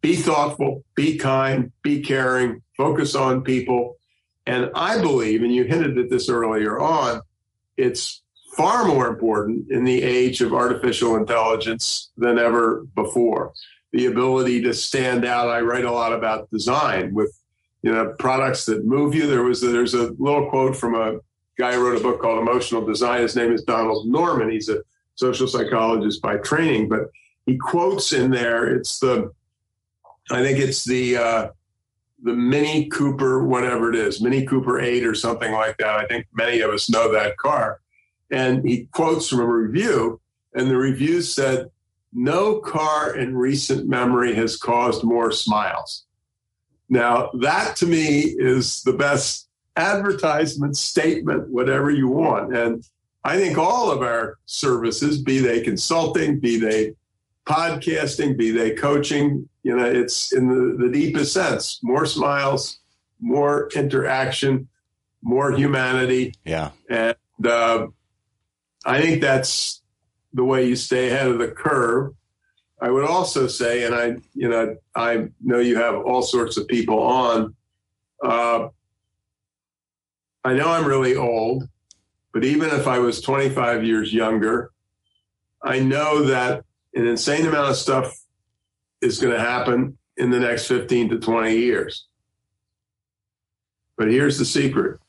be 0.02 0.16
thoughtful, 0.16 0.84
be 0.96 1.20
kind, 1.20 1.72
be 1.84 2.02
caring, 2.02 2.64
focus 2.78 3.14
on 3.14 3.44
people. 3.44 3.98
And 4.48 4.72
I 4.74 5.00
believe, 5.00 5.44
and 5.44 5.54
you 5.54 5.66
hinted 5.66 6.00
at 6.00 6.10
this 6.10 6.30
earlier 6.30 6.80
on, 6.80 7.22
it's 7.78 8.24
far 8.60 8.84
more 8.84 9.07
important 9.07 9.72
in 9.72 9.86
the 9.86 10.03
age 10.03 10.41
of 10.41 10.53
artificial 10.53 11.16
intelligence 11.16 12.12
than 12.18 12.38
ever 12.38 12.86
before. 12.93 13.53
The 13.93 14.07
ability 14.07 14.62
to 14.64 14.74
stand 14.74 15.24
out. 15.24 15.47
I 15.47 15.62
write 15.62 15.86
a 15.86 15.91
lot 15.91 16.12
about 16.12 16.51
design 16.51 17.14
with 17.14 17.34
you 17.84 17.93
know 17.93 18.14
products 18.20 18.66
that 18.66 18.86
move 18.86 19.16
you. 19.16 19.28
There 19.28 19.43
was 19.43 19.62
there's 19.62 19.93
a 19.93 20.12
little 20.20 20.49
quote 20.49 20.76
from 20.76 20.93
a 20.93 21.20
guy 21.57 21.74
who 21.74 21.88
wrote 21.88 22.01
a 22.01 22.03
book 22.03 22.22
called 22.22 22.39
Emotional 22.39 22.86
Design. 22.86 23.22
His 23.22 23.38
name 23.38 23.53
is 23.53 23.64
Donald 23.64 24.10
Norman. 24.10 24.51
He's 24.51 24.68
a 24.68 24.82
social 25.16 25.47
psychologist 25.47 26.22
by 26.22 26.36
training, 26.38 26.89
but 26.89 27.10
he 27.45 27.57
quotes 27.57 28.12
in 28.12 28.30
there. 28.30 28.76
It's 28.76 28.99
the 28.99 29.32
I 30.32 30.43
think 30.43 30.60
it's 30.60 30.84
the 30.84 31.16
uh, 31.16 31.47
the 32.24 32.34
Mini 32.34 32.89
Cooper, 32.89 33.45
whatever 33.45 33.89
it 33.89 33.95
is, 33.95 34.22
Mini 34.22 34.45
Cooper 34.45 34.82
8 34.82 35.05
or 35.05 35.16
something 35.16 35.53
like 35.53 35.78
that. 35.78 35.95
I 35.95 36.05
think 36.07 36.28
many 36.34 36.60
of 36.60 36.72
us 36.72 36.89
know 36.89 37.10
that 37.14 37.38
car. 37.38 37.80
And 38.32 38.68
he 38.68 38.86
quotes 38.92 39.30
from 39.30 39.40
a 39.40 39.46
review, 39.46 40.20
and 40.54 40.70
the 40.70 40.78
review 40.78 41.22
said, 41.22 41.70
No 42.14 42.60
car 42.60 43.16
in 43.16 43.36
recent 43.36 43.88
memory 43.88 44.36
has 44.36 44.58
caused 44.58 45.04
more 45.04 45.32
smiles. 45.32 46.06
Now, 46.90 47.30
that 47.40 47.76
to 47.78 47.86
me 47.86 48.22
is 48.22 48.82
the 48.84 48.94
best 48.94 49.48
advertisement 49.76 50.76
statement, 50.76 51.50
whatever 51.50 51.90
you 51.90 52.08
want. 52.08 52.56
And 52.56 52.84
I 53.24 53.38
think 53.38 53.58
all 53.58 53.92
of 53.92 54.02
our 54.02 54.38
services, 54.46 55.22
be 55.22 55.40
they 55.40 55.62
consulting, 55.62 56.40
be 56.40 56.60
they 56.60 56.94
podcasting, 57.46 58.38
be 58.38 58.52
they 58.52 58.72
coaching, 58.72 59.48
you 59.64 59.76
know, 59.76 59.86
it's 59.86 60.32
in 60.34 60.48
the, 60.48 60.84
the 60.84 60.92
deepest 60.92 61.34
sense 61.34 61.80
more 61.84 62.06
smiles, 62.06 62.80
more 63.20 63.70
interaction, 63.76 64.68
more 65.22 65.52
humanity. 65.52 66.34
Yeah. 66.46 66.72
And 66.90 67.16
uh, 67.46 67.88
I 68.86 69.02
think 69.02 69.22
that's 69.22 69.82
the 70.34 70.44
way 70.44 70.68
you 70.68 70.76
stay 70.76 71.08
ahead 71.08 71.28
of 71.28 71.40
the 71.40 71.48
curve. 71.48 72.14
I 72.82 72.90
would 72.90 73.06
also 73.06 73.48
say, 73.48 73.86
and 73.86 73.94
I, 73.94 74.16
you 74.34 74.48
know, 74.48 74.78
I 74.96 75.28
know 75.42 75.60
you 75.60 75.78
have 75.78 75.96
all 75.96 76.22
sorts 76.22 76.58
of 76.58 76.68
people 76.68 77.02
on. 77.02 77.56
Uh, 78.24 78.70
I 80.46 80.54
know 80.54 80.70
I'm 80.70 80.86
really 80.86 81.16
old, 81.16 81.68
but 82.34 82.46
even 82.46 82.70
if 82.70 82.88
I 82.88 83.00
was 83.00 83.20
25 83.22 83.84
years 83.84 84.14
younger, 84.14 84.72
I 85.62 85.80
know 85.80 86.24
that 86.24 86.64
an 86.94 87.06
insane 87.06 87.46
amount 87.46 87.70
of 87.70 87.76
stuff 87.76 88.18
is 89.02 89.20
going 89.20 89.34
to 89.34 89.40
happen 89.40 89.98
in 90.16 90.30
the 90.30 90.40
next 90.40 90.68
15 90.68 91.10
to 91.10 91.20
20 91.20 91.56
years. 91.56 92.08
But 93.98 94.10
here's 94.10 94.38
the 94.38 94.46
secret. 94.46 95.00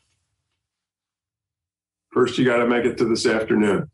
First, 2.11 2.39
you 2.39 2.45
got 2.45 2.59
to 2.59 2.67
make 2.67 2.85
it 2.85 2.99
to 2.99 3.05
this 3.05 3.27
afternoon. 3.27 3.91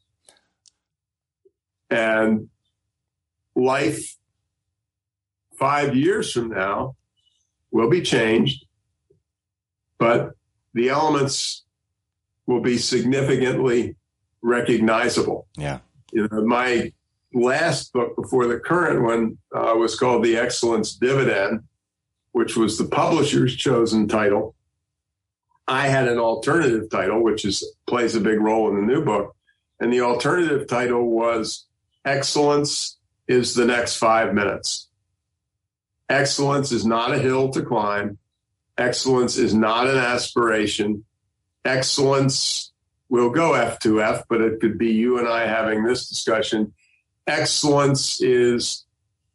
And 1.90 2.48
life 3.54 4.16
five 5.56 5.94
years 5.94 6.32
from 6.32 6.48
now 6.48 6.96
will 7.70 7.88
be 7.90 8.02
changed, 8.02 8.66
but 9.98 10.32
the 10.74 10.88
elements 10.88 11.64
will 12.46 12.60
be 12.60 12.78
significantly 12.78 13.96
recognizable. 14.42 15.46
Yeah. 15.56 15.78
You 16.12 16.28
know, 16.28 16.44
my 16.44 16.92
last 17.32 17.92
book 17.92 18.16
before 18.16 18.46
the 18.46 18.58
current 18.58 19.02
one 19.02 19.38
uh, 19.54 19.74
was 19.76 19.98
called 19.98 20.24
The 20.24 20.36
Excellence 20.36 20.94
Dividend, 20.94 21.62
which 22.32 22.56
was 22.56 22.78
the 22.78 22.86
publisher's 22.86 23.56
chosen 23.56 24.08
title. 24.08 24.55
I 25.68 25.88
had 25.88 26.08
an 26.08 26.18
alternative 26.18 26.88
title, 26.90 27.22
which 27.22 27.44
is 27.44 27.64
plays 27.86 28.14
a 28.14 28.20
big 28.20 28.40
role 28.40 28.68
in 28.68 28.76
the 28.76 28.86
new 28.86 29.04
book. 29.04 29.34
And 29.80 29.92
the 29.92 30.02
alternative 30.02 30.66
title 30.68 31.10
was 31.10 31.66
Excellence 32.04 32.98
is 33.26 33.54
the 33.54 33.64
next 33.64 33.96
five 33.96 34.32
minutes. 34.32 34.88
Excellence 36.08 36.70
is 36.70 36.86
not 36.86 37.12
a 37.12 37.18
hill 37.18 37.50
to 37.50 37.62
climb. 37.62 38.18
Excellence 38.78 39.36
is 39.36 39.54
not 39.54 39.88
an 39.88 39.96
aspiration. 39.96 41.04
Excellence 41.64 42.72
will 43.08 43.30
go 43.30 43.54
F 43.54 43.80
to 43.80 44.00
F, 44.02 44.24
but 44.28 44.40
it 44.40 44.60
could 44.60 44.78
be 44.78 44.92
you 44.92 45.18
and 45.18 45.26
I 45.26 45.46
having 45.46 45.82
this 45.82 46.08
discussion 46.08 46.72
excellence 47.26 48.20
is 48.20 48.84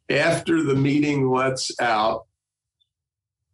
after 0.08 0.62
the 0.62 0.74
meeting 0.74 1.30
lets 1.30 1.78
out 1.80 2.26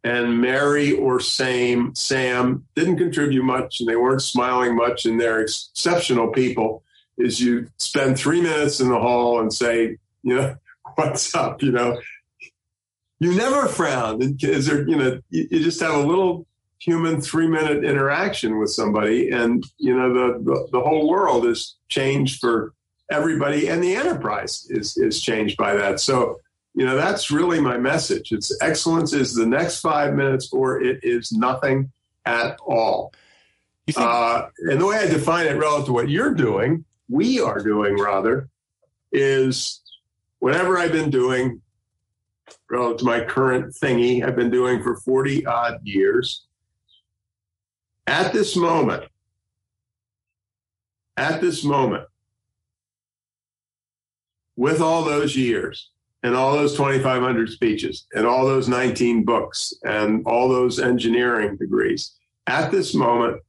and 0.03 0.39
Mary 0.39 0.93
or 0.93 1.19
Sam, 1.19 1.93
Sam 1.95 2.65
didn't 2.75 2.97
contribute 2.97 3.43
much 3.43 3.79
and 3.79 3.89
they 3.89 3.95
weren't 3.95 4.21
smiling 4.21 4.75
much 4.75 5.05
and 5.05 5.19
they're 5.19 5.41
exceptional 5.41 6.29
people, 6.29 6.83
is 7.17 7.41
you 7.41 7.67
spend 7.77 8.17
three 8.17 8.41
minutes 8.41 8.79
in 8.79 8.89
the 8.89 8.99
hall 8.99 9.41
and 9.41 9.53
say, 9.53 9.97
you 10.23 10.35
know, 10.35 10.55
what's 10.95 11.33
up? 11.35 11.61
You 11.61 11.71
know, 11.71 11.99
you 13.19 13.33
never 13.33 13.67
frown. 13.67 14.37
Is 14.41 14.67
there, 14.67 14.87
you 14.87 14.95
know, 14.95 15.19
you 15.29 15.63
just 15.63 15.81
have 15.81 15.95
a 15.95 16.05
little 16.05 16.45
human 16.79 17.19
three 17.19 17.47
minute 17.47 17.83
interaction 17.83 18.57
with 18.57 18.69
somebody 18.69 19.29
and, 19.29 19.65
you 19.77 19.95
know, 19.95 20.13
the, 20.13 20.39
the, 20.43 20.67
the 20.71 20.81
whole 20.81 21.09
world 21.09 21.45
is 21.45 21.75
changed 21.89 22.39
for 22.39 22.73
everybody 23.11 23.67
and 23.67 23.83
the 23.83 23.95
enterprise 23.95 24.65
is 24.69 24.95
is 24.97 25.21
changed 25.21 25.57
by 25.57 25.75
that. 25.75 25.99
So, 25.99 26.39
you 26.75 26.85
know, 26.85 26.95
that's 26.95 27.31
really 27.31 27.59
my 27.59 27.77
message. 27.77 28.31
It's 28.31 28.55
excellence 28.61 29.13
is 29.13 29.33
the 29.33 29.45
next 29.45 29.79
five 29.79 30.13
minutes 30.13 30.51
or 30.53 30.81
it 30.81 30.99
is 31.03 31.31
nothing 31.31 31.91
at 32.25 32.57
all. 32.65 33.13
Think- 33.87 33.97
uh, 33.97 34.47
and 34.59 34.79
the 34.79 34.85
way 34.85 34.97
I 34.97 35.07
define 35.07 35.47
it 35.47 35.57
relative 35.57 35.87
to 35.87 35.93
what 35.93 36.09
you're 36.09 36.33
doing, 36.33 36.85
we 37.09 37.39
are 37.39 37.59
doing 37.59 37.99
rather, 37.99 38.49
is 39.11 39.81
whatever 40.39 40.77
I've 40.77 40.91
been 40.91 41.09
doing 41.09 41.61
relative 42.69 42.99
to 42.99 43.05
my 43.05 43.23
current 43.23 43.73
thingy 43.73 44.23
I've 44.23 44.35
been 44.35 44.51
doing 44.51 44.83
for 44.83 44.95
40 44.97 45.45
odd 45.45 45.79
years. 45.83 46.45
At 48.05 48.31
this 48.31 48.55
moment, 48.55 49.03
at 51.17 51.41
this 51.41 51.63
moment, 51.63 52.05
with 54.55 54.81
all 54.81 55.03
those 55.03 55.35
years 55.35 55.89
and 56.23 56.35
all 56.35 56.53
those 56.53 56.73
2,500 56.75 57.49
speeches 57.49 58.05
and 58.13 58.25
all 58.25 58.45
those 58.45 58.67
19 58.67 59.23
books 59.23 59.73
and 59.83 60.25
all 60.25 60.49
those 60.49 60.79
engineering 60.79 61.55
degrees, 61.55 62.15
at 62.47 62.71
this 62.71 62.93
moment, 62.93 63.41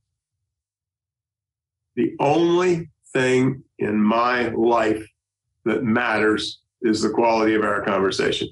the 1.97 2.15
only 2.21 2.91
thing 3.13 3.63
in 3.79 4.01
my 4.01 4.49
life 4.49 5.07
that 5.65 5.83
matters 5.83 6.61
is 6.83 7.03
the 7.03 7.11
quality 7.11 7.55
of 7.55 7.63
our 7.63 7.83
conversation. 7.83 8.49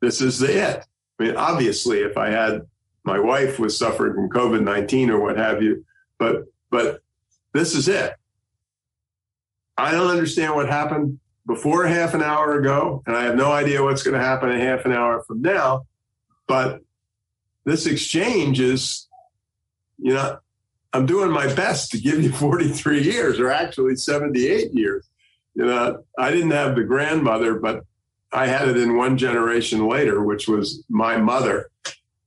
This 0.00 0.20
is 0.20 0.38
the 0.38 0.52
it. 0.52 0.84
I 1.18 1.22
mean, 1.22 1.36
obviously, 1.36 2.00
if 2.00 2.16
I 2.18 2.30
had 2.30 2.62
my 3.04 3.18
wife 3.18 3.58
was 3.58 3.76
suffering 3.76 4.14
from 4.14 4.30
COVID 4.30 4.62
19 4.62 5.10
or 5.10 5.20
what 5.20 5.36
have 5.36 5.62
you, 5.62 5.84
but, 6.18 6.44
but 6.70 7.00
this 7.52 7.74
is 7.74 7.88
it. 7.88 8.14
I 9.76 9.92
don't 9.92 10.10
understand 10.10 10.54
what 10.54 10.68
happened 10.68 11.18
before 11.46 11.86
half 11.86 12.14
an 12.14 12.22
hour 12.22 12.58
ago, 12.58 13.02
and 13.06 13.16
I 13.16 13.24
have 13.24 13.36
no 13.36 13.52
idea 13.52 13.82
what's 13.82 14.02
going 14.02 14.18
to 14.18 14.24
happen 14.24 14.50
a 14.50 14.58
half 14.58 14.84
an 14.84 14.92
hour 14.92 15.22
from 15.22 15.42
now. 15.42 15.86
But 16.46 16.80
this 17.64 17.86
exchange 17.86 18.60
is, 18.60 19.08
you 19.98 20.14
know, 20.14 20.38
I'm 20.92 21.06
doing 21.06 21.30
my 21.30 21.52
best 21.52 21.90
to 21.90 22.00
give 22.00 22.22
you 22.22 22.32
43 22.32 23.02
years, 23.02 23.38
or 23.38 23.50
actually 23.50 23.96
78 23.96 24.72
years. 24.72 25.08
You 25.54 25.66
know, 25.66 26.04
I 26.18 26.30
didn't 26.30 26.50
have 26.50 26.74
the 26.74 26.84
grandmother, 26.84 27.58
but 27.58 27.84
I 28.32 28.46
had 28.46 28.68
it 28.68 28.76
in 28.76 28.96
one 28.96 29.16
generation 29.16 29.86
later, 29.86 30.22
which 30.22 30.48
was 30.48 30.82
my 30.88 31.16
mother, 31.16 31.70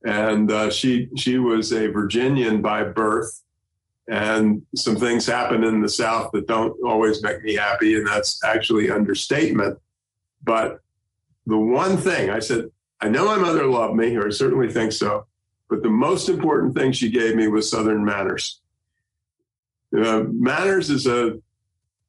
and 0.04 0.50
uh, 0.50 0.70
she 0.70 1.08
she 1.16 1.38
was 1.38 1.72
a 1.72 1.88
Virginian 1.88 2.62
by 2.62 2.84
birth, 2.84 3.42
and 4.08 4.62
some 4.74 4.96
things 4.96 5.26
happen 5.26 5.64
in 5.64 5.82
the 5.82 5.88
South 5.88 6.30
that 6.32 6.46
don't 6.46 6.74
always 6.82 7.22
make 7.22 7.42
me 7.42 7.54
happy, 7.54 7.94
and 7.94 8.06
that's 8.06 8.42
actually 8.42 8.90
understatement. 8.90 9.78
But 10.42 10.80
the 11.46 11.58
one 11.58 11.98
thing 11.98 12.30
I 12.30 12.38
said, 12.38 12.70
I 13.00 13.08
know 13.08 13.26
my 13.26 13.36
mother 13.36 13.66
loved 13.66 13.94
me, 13.94 14.16
or 14.16 14.26
I 14.26 14.30
certainly 14.30 14.72
think 14.72 14.92
so, 14.92 15.26
but 15.68 15.82
the 15.82 15.90
most 15.90 16.30
important 16.30 16.74
thing 16.74 16.92
she 16.92 17.10
gave 17.10 17.36
me 17.36 17.48
was 17.48 17.70
Southern 17.70 18.02
manners. 18.02 18.60
Uh, 19.94 20.24
manners 20.26 20.88
is 20.88 21.06
a 21.06 21.38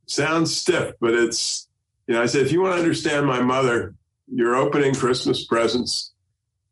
sounds 0.06 0.56
stiff, 0.56 0.94
but 1.02 1.14
it's 1.14 1.68
you 2.08 2.14
know 2.14 2.22
I 2.22 2.26
said 2.28 2.46
if 2.46 2.52
you 2.52 2.62
want 2.62 2.76
to 2.76 2.80
understand 2.80 3.26
my 3.26 3.42
mother, 3.42 3.96
you're 4.28 4.56
opening 4.56 4.96
Christmas 4.96 5.46
presents, 5.46 6.14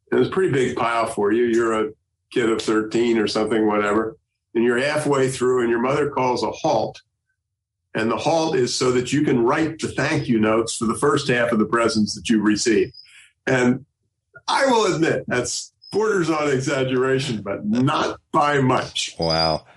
and 0.09 0.21
it's 0.21 0.30
a 0.30 0.34
pretty 0.34 0.53
big 0.53 0.78
pile 0.78 1.05
for 1.05 1.34
you. 1.34 1.45
You're 1.45 1.88
a 1.88 1.91
kid 2.32 2.49
of 2.49 2.61
13 2.61 3.17
or 3.17 3.28
something, 3.28 3.67
whatever 3.67 4.17
and 4.57 4.65
you're 4.65 4.79
halfway 4.79 5.29
through 5.29 5.61
and 5.61 5.69
your 5.69 5.79
mother 5.79 6.09
calls 6.09 6.41
a 6.41 6.49
halt. 6.49 6.99
And 7.93 8.09
the 8.09 8.17
halt 8.17 8.55
is 8.55 8.73
so 8.73 8.91
that 8.91 9.13
you 9.13 9.23
can 9.23 9.43
write 9.43 9.77
the 9.77 9.87
thank 9.87 10.27
you 10.27 10.39
notes 10.39 10.75
for 10.75 10.85
the 10.85 10.95
first 10.95 11.27
half 11.27 11.51
of 11.51 11.59
the 11.59 11.65
presents 11.65 12.15
that 12.15 12.27
you 12.27 12.41
receive. 12.41 12.91
And 13.45 13.85
I 14.47 14.65
will 14.65 14.95
admit 14.95 15.25
that's 15.27 15.73
borders 15.91 16.31
on 16.31 16.49
exaggeration, 16.49 17.43
but 17.43 17.65
not 17.65 18.19
by 18.31 18.59
much. 18.59 19.15
Wow. 19.19 19.67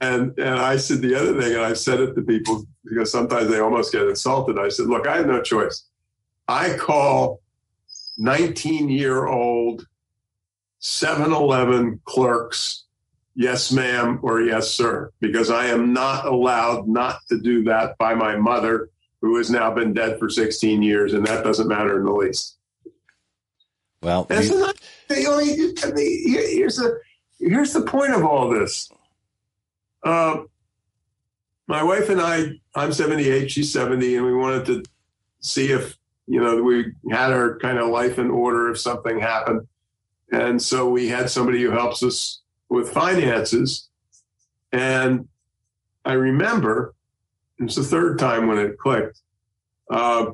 And 0.00 0.36
and 0.36 0.58
I 0.58 0.78
said 0.78 1.00
the 1.00 1.14
other 1.14 1.40
thing, 1.40 1.54
and 1.54 1.62
I've 1.62 1.78
said 1.78 2.00
it 2.00 2.16
to 2.16 2.22
people 2.22 2.66
because 2.84 3.12
sometimes 3.12 3.48
they 3.48 3.60
almost 3.60 3.92
get 3.92 4.02
insulted. 4.02 4.58
I 4.58 4.68
said, 4.68 4.86
look, 4.86 5.06
I 5.06 5.18
have 5.18 5.28
no 5.28 5.42
choice. 5.42 5.84
I 6.48 6.76
call 6.76 7.40
19 8.18 8.88
year 8.88 9.26
old 9.26 9.86
7 10.80 11.32
Eleven 11.32 12.00
clerks 12.04 12.83
yes, 13.34 13.72
ma'am, 13.72 14.20
or 14.22 14.40
yes, 14.40 14.70
sir, 14.70 15.10
because 15.20 15.50
I 15.50 15.66
am 15.66 15.92
not 15.92 16.26
allowed 16.26 16.88
not 16.88 17.20
to 17.28 17.40
do 17.40 17.64
that 17.64 17.98
by 17.98 18.14
my 18.14 18.36
mother, 18.36 18.90
who 19.20 19.36
has 19.36 19.50
now 19.50 19.72
been 19.72 19.92
dead 19.92 20.18
for 20.18 20.28
16 20.28 20.82
years, 20.82 21.14
and 21.14 21.26
that 21.26 21.44
doesn't 21.44 21.68
matter 21.68 21.98
in 21.98 22.04
the 22.04 22.12
least. 22.12 22.56
Well, 24.02 24.26
you, 24.30 24.58
not, 24.58 24.76
the 25.08 25.26
only, 25.26 25.46
here's 25.46 26.76
the 26.76 27.00
here's 27.38 27.72
the 27.72 27.82
point 27.82 28.12
of 28.12 28.22
all 28.22 28.50
this. 28.50 28.90
Uh, 30.02 30.42
my 31.66 31.82
wife 31.82 32.10
and 32.10 32.20
I, 32.20 32.60
I'm 32.74 32.92
78, 32.92 33.50
she's 33.50 33.72
70, 33.72 34.16
and 34.16 34.26
we 34.26 34.34
wanted 34.34 34.66
to 34.66 34.84
see 35.40 35.72
if 35.72 35.96
you 36.26 36.40
know 36.40 36.62
we 36.62 36.92
had 37.10 37.32
our 37.32 37.58
kind 37.58 37.78
of 37.78 37.88
life 37.88 38.18
in 38.18 38.30
order 38.30 38.70
if 38.70 38.78
something 38.78 39.18
happened, 39.18 39.66
and 40.30 40.60
so 40.60 40.88
we 40.88 41.08
had 41.08 41.30
somebody 41.30 41.62
who 41.62 41.70
helps 41.70 42.02
us 42.02 42.42
with 42.74 42.90
finances. 42.90 43.88
And 44.72 45.28
I 46.04 46.14
remember, 46.14 46.94
it's 47.58 47.76
the 47.76 47.84
third 47.84 48.18
time 48.18 48.46
when 48.46 48.58
it 48.58 48.78
clicked. 48.78 49.20
Uh, 49.90 50.32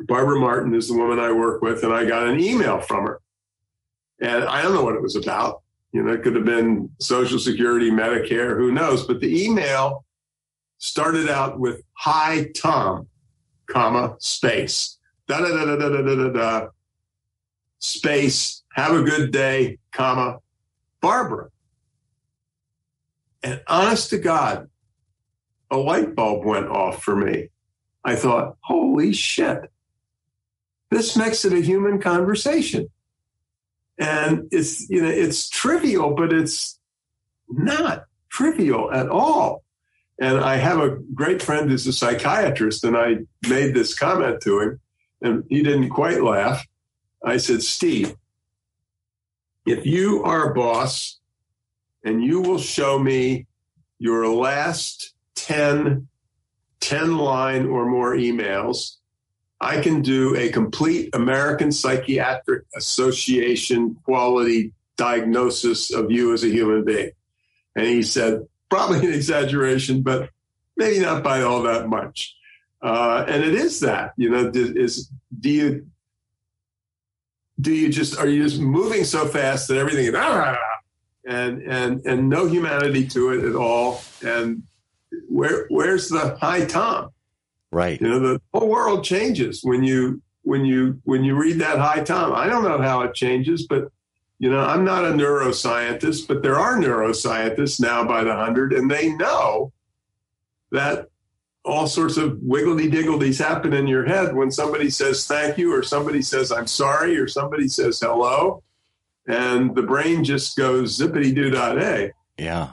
Barbara 0.00 0.38
Martin 0.38 0.74
is 0.74 0.88
the 0.88 0.94
woman 0.94 1.18
I 1.18 1.32
work 1.32 1.62
with, 1.62 1.82
and 1.84 1.92
I 1.92 2.04
got 2.04 2.26
an 2.26 2.38
email 2.40 2.80
from 2.80 3.04
her. 3.06 3.20
And 4.20 4.44
I 4.44 4.62
don't 4.62 4.74
know 4.74 4.84
what 4.84 4.94
it 4.94 5.02
was 5.02 5.16
about. 5.16 5.62
You 5.92 6.02
know, 6.02 6.12
it 6.12 6.22
could 6.22 6.36
have 6.36 6.44
been 6.44 6.90
Social 7.00 7.38
Security, 7.38 7.90
Medicare, 7.90 8.56
who 8.56 8.72
knows? 8.72 9.06
But 9.06 9.20
the 9.20 9.44
email 9.44 10.04
started 10.78 11.28
out 11.28 11.58
with 11.58 11.82
Hi 11.94 12.50
Tom, 12.56 13.08
comma, 13.66 14.16
space. 14.18 14.98
Da 15.28 15.38
da 15.38 15.48
da 15.48 15.64
da 15.64 15.76
da 15.76 16.02
da 16.02 16.14
da 16.14 16.28
da 16.28 16.66
space. 17.78 18.62
Have 18.72 18.94
a 18.94 19.02
good 19.02 19.32
day, 19.32 19.78
comma, 19.92 20.38
Barbara. 21.02 21.50
And 23.42 23.60
honest 23.66 24.10
to 24.10 24.18
God, 24.18 24.70
a 25.70 25.76
light 25.76 26.14
bulb 26.14 26.46
went 26.46 26.68
off 26.68 27.02
for 27.02 27.14
me. 27.14 27.48
I 28.04 28.14
thought, 28.16 28.56
holy 28.60 29.12
shit, 29.12 29.70
this 30.90 31.16
makes 31.16 31.44
it 31.44 31.52
a 31.52 31.60
human 31.60 32.00
conversation. 32.00 32.88
And 33.98 34.48
it's, 34.50 34.88
you 34.88 35.02
know, 35.02 35.08
it's 35.08 35.48
trivial, 35.48 36.14
but 36.14 36.32
it's 36.32 36.78
not 37.48 38.04
trivial 38.30 38.90
at 38.92 39.08
all. 39.08 39.62
And 40.20 40.38
I 40.38 40.56
have 40.56 40.78
a 40.78 40.96
great 41.14 41.42
friend 41.42 41.70
who's 41.70 41.86
a 41.86 41.92
psychiatrist, 41.92 42.84
and 42.84 42.96
I 42.96 43.18
made 43.48 43.74
this 43.74 43.98
comment 43.98 44.40
to 44.42 44.60
him, 44.60 44.80
and 45.20 45.44
he 45.48 45.62
didn't 45.62 45.90
quite 45.90 46.22
laugh. 46.22 46.66
I 47.24 47.38
said, 47.38 47.62
Steve, 47.62 48.14
if 49.66 49.86
you 49.86 50.22
are 50.24 50.50
a 50.50 50.54
boss 50.54 51.18
and 52.04 52.22
you 52.22 52.40
will 52.40 52.58
show 52.58 52.98
me 52.98 53.46
your 53.98 54.26
last 54.28 55.14
10, 55.36 56.08
10 56.80 57.16
line 57.16 57.66
or 57.66 57.86
more 57.86 58.14
emails, 58.14 58.96
I 59.60 59.80
can 59.80 60.02
do 60.02 60.36
a 60.36 60.50
complete 60.50 61.14
American 61.14 61.70
Psychiatric 61.70 62.64
Association 62.76 63.96
quality 64.04 64.72
diagnosis 64.96 65.92
of 65.92 66.10
you 66.10 66.32
as 66.32 66.42
a 66.42 66.48
human 66.48 66.84
being. 66.84 67.12
And 67.76 67.86
he 67.86 68.02
said, 68.02 68.40
probably 68.68 68.98
an 69.06 69.12
exaggeration, 69.12 70.02
but 70.02 70.30
maybe 70.76 70.98
not 70.98 71.22
by 71.22 71.42
all 71.42 71.62
that 71.62 71.88
much. 71.88 72.34
Uh, 72.82 73.24
and 73.28 73.44
it 73.44 73.54
is 73.54 73.80
that, 73.80 74.12
you 74.16 74.28
know, 74.28 74.50
is, 74.52 75.08
do 75.38 75.48
you, 75.48 75.86
do 77.62 77.72
you 77.72 77.88
just 77.88 78.18
are 78.18 78.28
you 78.28 78.42
just 78.42 78.60
moving 78.60 79.04
so 79.04 79.26
fast 79.26 79.68
that 79.68 79.78
everything 79.78 80.04
is 80.04 80.14
ah, 80.14 80.58
and 81.26 81.62
and 81.62 82.04
and 82.04 82.28
no 82.28 82.46
humanity 82.46 83.06
to 83.08 83.30
it 83.30 83.44
at 83.44 83.54
all? 83.54 84.02
And 84.24 84.64
where 85.28 85.66
where's 85.68 86.08
the 86.08 86.36
hi 86.40 86.64
tom 86.64 87.10
right. 87.70 88.00
You 88.00 88.08
know 88.08 88.18
the 88.18 88.40
whole 88.52 88.68
world 88.68 89.04
changes 89.04 89.60
when 89.62 89.82
you 89.82 90.20
when 90.42 90.64
you 90.64 91.00
when 91.04 91.24
you 91.24 91.36
read 91.36 91.60
that 91.60 91.78
hi 91.78 92.00
tom 92.00 92.32
i 92.32 92.46
don't 92.46 92.64
know 92.64 92.78
how 92.82 93.02
it 93.02 93.14
changes 93.14 93.66
but 93.66 93.88
you 94.38 94.50
know 94.50 94.58
i'm 94.58 94.84
not 94.84 95.04
a 95.04 95.12
neuroscientist 95.12 96.26
but 96.26 96.42
there 96.42 96.58
are 96.58 96.76
neuroscientists 96.76 97.80
now 97.80 98.04
by 98.04 98.24
the 98.24 98.34
hundred 98.34 98.72
and 98.72 98.90
they 98.90 99.12
know 99.12 99.72
that 100.72 101.08
all 101.64 101.86
sorts 101.86 102.16
of 102.16 102.38
wiggledy 102.42 102.90
diggledies 102.90 103.38
happen 103.38 103.72
in 103.72 103.86
your 103.86 104.04
head 104.04 104.34
when 104.34 104.50
somebody 104.50 104.90
says 104.90 105.26
thank 105.26 105.58
you 105.58 105.72
or 105.74 105.82
somebody 105.82 106.22
says 106.22 106.50
I'm 106.50 106.66
sorry 106.66 107.16
or 107.16 107.28
somebody 107.28 107.68
says 107.68 108.00
hello. 108.00 108.62
And 109.26 109.74
the 109.74 109.82
brain 109.82 110.24
just 110.24 110.56
goes 110.56 110.98
zippity 110.98 111.34
doo 111.34 111.50
dah 111.50 111.74
day. 111.74 112.12
Yeah. 112.36 112.70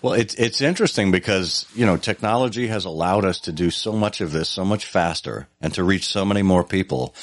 Well, 0.00 0.14
it's 0.14 0.34
it's 0.36 0.62
interesting 0.62 1.10
because 1.10 1.66
you 1.74 1.84
know 1.84 1.98
technology 1.98 2.68
has 2.68 2.86
allowed 2.86 3.26
us 3.26 3.40
to 3.40 3.52
do 3.52 3.70
so 3.70 3.92
much 3.92 4.22
of 4.22 4.32
this 4.32 4.48
so 4.48 4.64
much 4.64 4.86
faster 4.86 5.48
and 5.60 5.74
to 5.74 5.84
reach 5.84 6.06
so 6.06 6.24
many 6.24 6.42
more 6.42 6.64
people. 6.64 7.14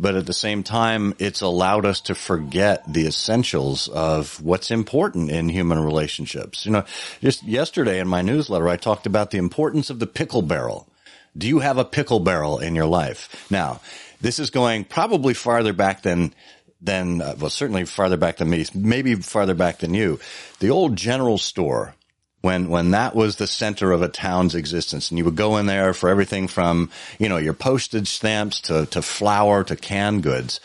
But 0.00 0.16
at 0.16 0.24
the 0.24 0.32
same 0.32 0.62
time, 0.62 1.14
it's 1.18 1.42
allowed 1.42 1.84
us 1.84 2.00
to 2.02 2.14
forget 2.14 2.90
the 2.90 3.06
essentials 3.06 3.86
of 3.86 4.40
what's 4.40 4.70
important 4.70 5.30
in 5.30 5.50
human 5.50 5.78
relationships. 5.78 6.64
You 6.64 6.72
know, 6.72 6.84
just 7.20 7.42
yesterday 7.42 8.00
in 8.00 8.08
my 8.08 8.22
newsletter, 8.22 8.66
I 8.66 8.78
talked 8.78 9.04
about 9.04 9.30
the 9.30 9.36
importance 9.36 9.90
of 9.90 9.98
the 9.98 10.06
pickle 10.06 10.40
barrel. 10.40 10.88
Do 11.36 11.46
you 11.46 11.58
have 11.58 11.76
a 11.76 11.84
pickle 11.84 12.18
barrel 12.18 12.58
in 12.58 12.74
your 12.74 12.86
life? 12.86 13.46
Now, 13.50 13.82
this 14.22 14.38
is 14.38 14.48
going 14.48 14.84
probably 14.84 15.34
farther 15.34 15.74
back 15.74 16.00
than 16.00 16.34
than 16.80 17.20
uh, 17.20 17.34
well 17.38 17.50
certainly 17.50 17.84
farther 17.84 18.16
back 18.16 18.38
than 18.38 18.48
me 18.48 18.64
maybe 18.74 19.14
farther 19.16 19.52
back 19.52 19.80
than 19.80 19.92
you 19.92 20.18
the 20.60 20.70
old 20.70 20.96
general 20.96 21.36
store 21.36 21.94
when 22.40 22.68
when 22.68 22.92
that 22.92 23.14
was 23.14 23.36
the 23.36 23.46
center 23.46 23.92
of 23.92 24.02
a 24.02 24.08
town's 24.08 24.54
existence 24.54 25.10
and 25.10 25.18
you 25.18 25.24
would 25.24 25.36
go 25.36 25.56
in 25.56 25.66
there 25.66 25.92
for 25.92 26.08
everything 26.08 26.48
from 26.48 26.90
you 27.18 27.28
know 27.28 27.36
your 27.36 27.54
postage 27.54 28.08
stamps 28.08 28.60
to 28.60 28.86
to 28.86 29.02
flour 29.02 29.64
to 29.64 29.76
canned 29.76 30.22
goods 30.22 30.60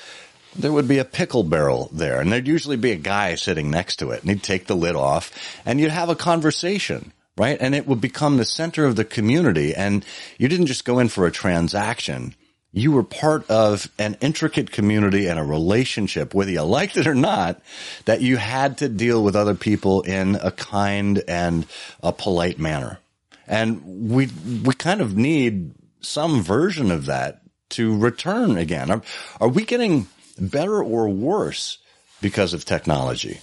there 0.56 0.72
would 0.72 0.88
be 0.88 1.00
a 1.00 1.06
pickle 1.06 1.44
barrel 1.44 1.90
there 1.92 2.22
and 2.22 2.32
there'd 2.32 2.48
usually 2.48 2.78
be 2.78 2.92
a 2.92 2.98
guy 2.98 3.36
sitting 3.36 3.70
next 3.70 3.98
to 3.98 4.12
it 4.12 4.22
and 4.22 4.30
he'd 4.30 4.44
take 4.44 4.68
the 4.68 4.76
lid 4.76 4.96
off 4.96 5.32
and 5.66 5.80
you'd 5.80 5.92
have 5.92 6.10
a 6.10 6.16
conversation 6.16 7.12
right? 7.38 7.58
And 7.60 7.76
it 7.76 7.88
would 7.88 8.02
become 8.02 8.38
the 8.38 8.46
center 8.46 8.86
of 8.86 8.96
the 8.96 9.06
community. 9.06 9.76
And 9.76 10.06
you 10.38 10.48
didn't 10.48 10.68
just 10.68 10.86
go 10.86 11.00
in 11.00 11.10
for 11.10 11.26
a 11.26 11.32
transaction. 11.32 12.36
You 12.76 12.92
were 12.92 13.04
part 13.04 13.50
of 13.50 13.90
an 13.98 14.18
intricate 14.20 14.70
community 14.70 15.28
and 15.28 15.40
a 15.40 15.44
relationship, 15.44 16.34
whether 16.34 16.52
you 16.52 16.62
liked 16.64 16.98
it 16.98 17.08
or 17.08 17.16
not, 17.16 17.62
that 18.04 18.20
you 18.20 18.36
had 18.36 18.80
to 18.80 18.90
deal 18.90 19.24
with 19.24 19.34
other 19.34 19.56
people 19.56 20.02
in 20.02 20.36
a 20.36 20.52
kind 20.52 21.24
and 21.26 21.66
a 22.04 22.12
polite 22.12 22.60
manner. 22.60 23.00
And 23.48 24.12
we, 24.12 24.28
we 24.66 24.74
kind 24.74 25.00
of 25.00 25.16
need 25.16 25.74
some 26.02 26.42
version 26.42 26.92
of 26.92 27.06
that 27.06 27.44
to 27.70 27.98
return 27.98 28.58
again. 28.58 28.92
Are, 28.92 29.02
are 29.40 29.48
we 29.48 29.64
getting 29.64 30.08
better 30.38 30.84
or 30.84 31.08
worse 31.08 31.78
because 32.20 32.54
of 32.54 32.66
technology? 32.66 33.40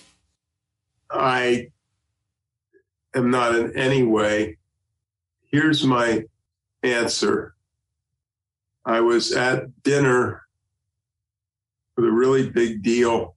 I 1.10 1.68
am 3.14 3.30
not 3.30 3.54
in 3.54 3.78
any 3.78 4.02
way. 4.02 4.58
Here's 5.50 5.86
my 5.86 6.24
answer. 6.82 7.54
I 8.84 9.00
was 9.00 9.32
at 9.32 9.82
dinner 9.82 10.42
with 11.96 12.06
a 12.06 12.10
really 12.10 12.50
big 12.50 12.82
deal 12.82 13.36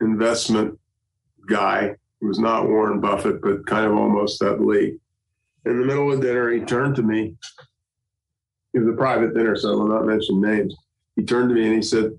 investment 0.00 0.78
guy 1.48 1.94
who 2.20 2.28
was 2.28 2.38
not 2.38 2.68
Warren 2.68 3.00
Buffett, 3.00 3.42
but 3.42 3.66
kind 3.66 3.84
of 3.84 3.96
almost 3.96 4.40
that 4.40 4.60
league. 4.60 4.98
In 5.64 5.80
the 5.80 5.86
middle 5.86 6.12
of 6.12 6.20
dinner, 6.20 6.50
he 6.50 6.60
turned 6.60 6.96
to 6.96 7.02
me. 7.02 7.36
It 8.74 8.78
was 8.78 8.88
a 8.88 8.96
private 8.96 9.34
dinner, 9.34 9.54
so 9.54 9.72
I 9.72 9.74
will 9.74 9.88
not 9.88 10.06
mention 10.06 10.40
names. 10.40 10.74
He 11.16 11.24
turned 11.24 11.50
to 11.50 11.54
me 11.54 11.66
and 11.66 11.74
he 11.74 11.82
said, 11.82 12.12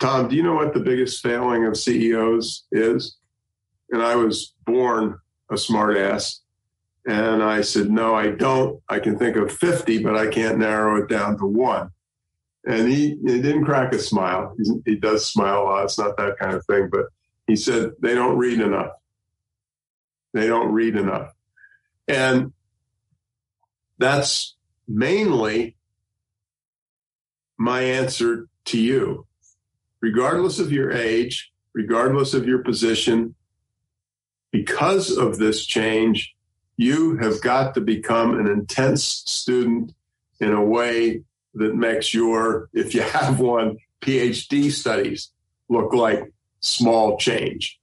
Tom, 0.00 0.28
do 0.28 0.36
you 0.36 0.42
know 0.42 0.54
what 0.54 0.72
the 0.72 0.80
biggest 0.80 1.22
failing 1.22 1.66
of 1.66 1.76
CEOs 1.76 2.64
is? 2.72 3.18
And 3.90 4.02
I 4.02 4.16
was 4.16 4.54
born 4.66 5.18
a 5.50 5.54
smartass. 5.54 6.40
And 7.06 7.42
I 7.42 7.60
said, 7.60 7.90
No, 7.90 8.14
I 8.14 8.30
don't. 8.30 8.80
I 8.88 8.98
can 8.98 9.18
think 9.18 9.36
of 9.36 9.52
50, 9.52 10.02
but 10.02 10.16
I 10.16 10.28
can't 10.28 10.58
narrow 10.58 11.02
it 11.02 11.08
down 11.08 11.38
to 11.38 11.46
one. 11.46 11.90
And 12.66 12.88
he, 12.88 13.18
he 13.26 13.42
didn't 13.42 13.66
crack 13.66 13.92
a 13.92 13.98
smile. 13.98 14.56
He 14.86 14.96
does 14.96 15.26
smile 15.26 15.62
a 15.62 15.64
lot. 15.64 15.84
It's 15.84 15.98
not 15.98 16.16
that 16.16 16.38
kind 16.38 16.54
of 16.54 16.64
thing. 16.64 16.88
But 16.90 17.06
he 17.46 17.56
said, 17.56 17.92
They 18.00 18.14
don't 18.14 18.38
read 18.38 18.60
enough. 18.60 18.92
They 20.32 20.46
don't 20.46 20.72
read 20.72 20.96
enough. 20.96 21.32
And 22.08 22.52
that's 23.98 24.56
mainly 24.88 25.76
my 27.58 27.82
answer 27.82 28.48
to 28.66 28.80
you. 28.80 29.26
Regardless 30.00 30.58
of 30.58 30.72
your 30.72 30.90
age, 30.90 31.52
regardless 31.74 32.34
of 32.34 32.46
your 32.46 32.58
position, 32.58 33.34
because 34.52 35.10
of 35.10 35.38
this 35.38 35.64
change, 35.64 36.33
you 36.76 37.16
have 37.18 37.40
got 37.40 37.74
to 37.74 37.80
become 37.80 38.38
an 38.38 38.46
intense 38.46 39.04
student 39.04 39.92
in 40.40 40.52
a 40.52 40.64
way 40.64 41.22
that 41.54 41.74
makes 41.74 42.12
your, 42.12 42.68
if 42.72 42.94
you 42.94 43.02
have 43.02 43.38
one, 43.38 43.78
PhD 44.00 44.70
studies 44.70 45.30
look 45.68 45.94
like 45.94 46.32
small 46.60 47.16
change. 47.16 47.78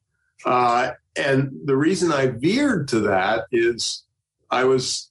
Uh, 0.45 0.91
and 1.15 1.51
the 1.65 1.75
reason 1.75 2.11
I 2.11 2.27
veered 2.27 2.87
to 2.89 3.01
that 3.01 3.45
is 3.51 4.03
I 4.49 4.65
was 4.65 5.09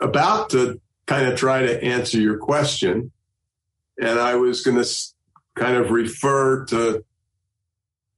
about 0.00 0.50
to 0.50 0.80
kind 1.06 1.28
of 1.28 1.38
try 1.38 1.62
to 1.62 1.82
answer 1.82 2.18
your 2.18 2.38
question, 2.38 3.12
and 4.00 4.18
I 4.18 4.34
was 4.34 4.62
going 4.62 4.82
to 4.82 4.90
kind 5.54 5.76
of 5.76 5.90
refer 5.90 6.64
to 6.66 7.04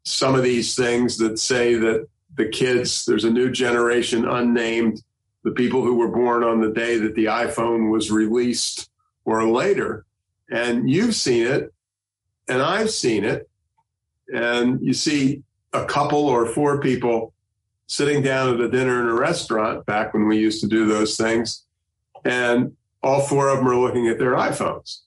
some 0.04 0.34
of 0.34 0.42
these 0.42 0.74
things 0.74 1.18
that 1.18 1.38
say 1.38 1.74
that 1.74 2.06
the 2.36 2.48
kids, 2.48 3.04
there's 3.04 3.24
a 3.24 3.30
new 3.30 3.50
generation 3.50 4.26
unnamed, 4.26 5.02
the 5.42 5.50
people 5.52 5.82
who 5.82 5.96
were 5.96 6.08
born 6.08 6.44
on 6.44 6.60
the 6.60 6.70
day 6.70 6.98
that 6.98 7.14
the 7.14 7.26
iPhone 7.26 7.90
was 7.90 8.10
released 8.10 8.90
or 9.24 9.48
later. 9.48 10.04
And 10.50 10.88
you've 10.88 11.14
seen 11.14 11.46
it, 11.46 11.72
and 12.48 12.62
I've 12.62 12.90
seen 12.90 13.24
it. 13.24 13.48
And 14.32 14.80
you 14.80 14.92
see 14.92 15.42
a 15.72 15.84
couple 15.84 16.26
or 16.26 16.46
four 16.46 16.80
people 16.80 17.32
sitting 17.86 18.22
down 18.22 18.54
at 18.54 18.60
a 18.60 18.68
dinner 18.68 19.00
in 19.00 19.08
a 19.08 19.14
restaurant 19.14 19.86
back 19.86 20.12
when 20.12 20.26
we 20.26 20.38
used 20.38 20.60
to 20.62 20.68
do 20.68 20.86
those 20.86 21.16
things. 21.16 21.64
And 22.24 22.76
all 23.02 23.20
four 23.20 23.48
of 23.48 23.58
them 23.58 23.68
are 23.68 23.76
looking 23.76 24.08
at 24.08 24.18
their 24.18 24.32
iPhones 24.32 25.00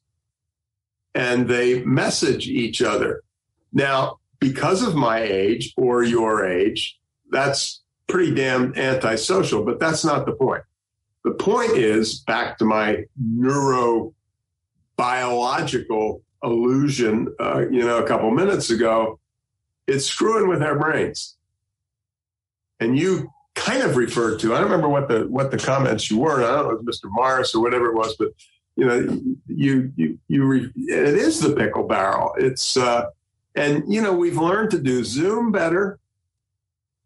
and 1.14 1.48
they 1.48 1.84
message 1.84 2.48
each 2.48 2.82
other. 2.82 3.24
Now, 3.74 4.20
because 4.40 4.82
of 4.82 4.96
my 4.96 5.22
age 5.22 5.74
or 5.76 6.04
your 6.04 6.48
age, 6.48 6.99
that's 7.32 7.82
pretty 8.08 8.34
damn 8.34 8.74
antisocial, 8.76 9.64
but 9.64 9.80
that's 9.80 10.04
not 10.04 10.26
the 10.26 10.34
point. 10.34 10.64
The 11.24 11.32
point 11.32 11.72
is 11.72 12.20
back 12.22 12.58
to 12.60 12.66
my 12.66 13.06
neurobiological 13.22 14.14
illusion, 16.44 17.36
uh, 17.40 17.66
you 17.70 17.86
know, 17.86 17.98
a 17.98 18.08
couple 18.08 18.32
minutes 18.32 18.70
ago. 18.70 19.20
It's 19.88 20.06
screwing 20.06 20.48
with 20.48 20.64
our 20.64 20.78
brains. 20.78 21.36
And 22.80 22.98
you 22.98 23.30
kind 23.56 23.84
of 23.84 23.98
referred 23.98 24.40
to, 24.40 24.54
I 24.54 24.60
don't 24.60 24.72
remember 24.72 24.88
what 24.88 25.10
the 25.10 25.28
what 25.28 25.52
the 25.52 25.58
comments 25.58 26.10
you 26.10 26.20
were. 26.20 26.44
I 26.44 26.56
don't 26.56 26.66
know 26.66 26.72
if 26.72 26.80
it 26.80 26.86
was 26.86 27.02
Mr. 27.02 27.12
Morris 27.12 27.54
or 27.54 27.62
whatever 27.62 27.88
it 27.88 27.96
was, 27.96 28.16
but 28.18 28.30
you 28.78 28.86
know, 28.86 29.20
you 29.48 29.92
you 29.98 30.18
you 30.30 30.46
re, 30.46 30.72
it 30.76 31.16
is 31.16 31.42
the 31.42 31.54
pickle 31.54 31.86
barrel. 31.86 32.34
It's 32.38 32.78
uh, 32.78 33.08
and 33.56 33.84
you 33.94 34.02
know 34.02 34.14
we've 34.14 34.38
learned 34.38 34.72
to 34.72 34.80
do 34.80 35.04
Zoom 35.04 35.52
better 35.52 36.00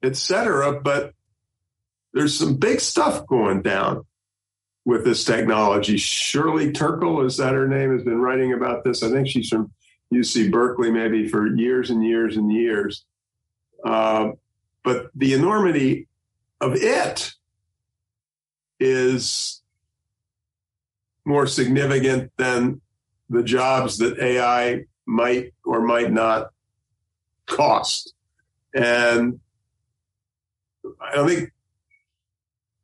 etc. 0.03 0.81
But 0.81 1.13
there's 2.13 2.37
some 2.37 2.57
big 2.57 2.79
stuff 2.79 3.25
going 3.25 3.61
down 3.61 4.05
with 4.85 5.05
this 5.05 5.23
technology. 5.23 5.97
Shirley 5.97 6.71
Turkle, 6.71 7.25
is 7.25 7.37
that 7.37 7.53
her 7.53 7.67
name, 7.67 7.93
has 7.93 8.03
been 8.03 8.19
writing 8.19 8.53
about 8.53 8.83
this. 8.83 9.01
I 9.01 9.09
think 9.09 9.27
she's 9.27 9.49
from 9.49 9.71
UC 10.13 10.51
Berkeley, 10.51 10.91
maybe 10.91 11.27
for 11.27 11.47
years 11.55 11.89
and 11.89 12.05
years 12.05 12.37
and 12.37 12.51
years. 12.51 13.05
Uh, 13.83 14.31
but 14.83 15.07
the 15.15 15.33
enormity 15.33 16.07
of 16.59 16.75
it 16.75 17.33
is 18.79 19.61
more 21.25 21.47
significant 21.47 22.31
than 22.37 22.81
the 23.29 23.43
jobs 23.43 23.97
that 23.97 24.19
AI 24.19 24.83
might 25.05 25.53
or 25.63 25.81
might 25.81 26.11
not 26.11 26.51
cost. 27.45 28.13
And 28.73 29.39
I 31.03 31.25
think 31.27 31.51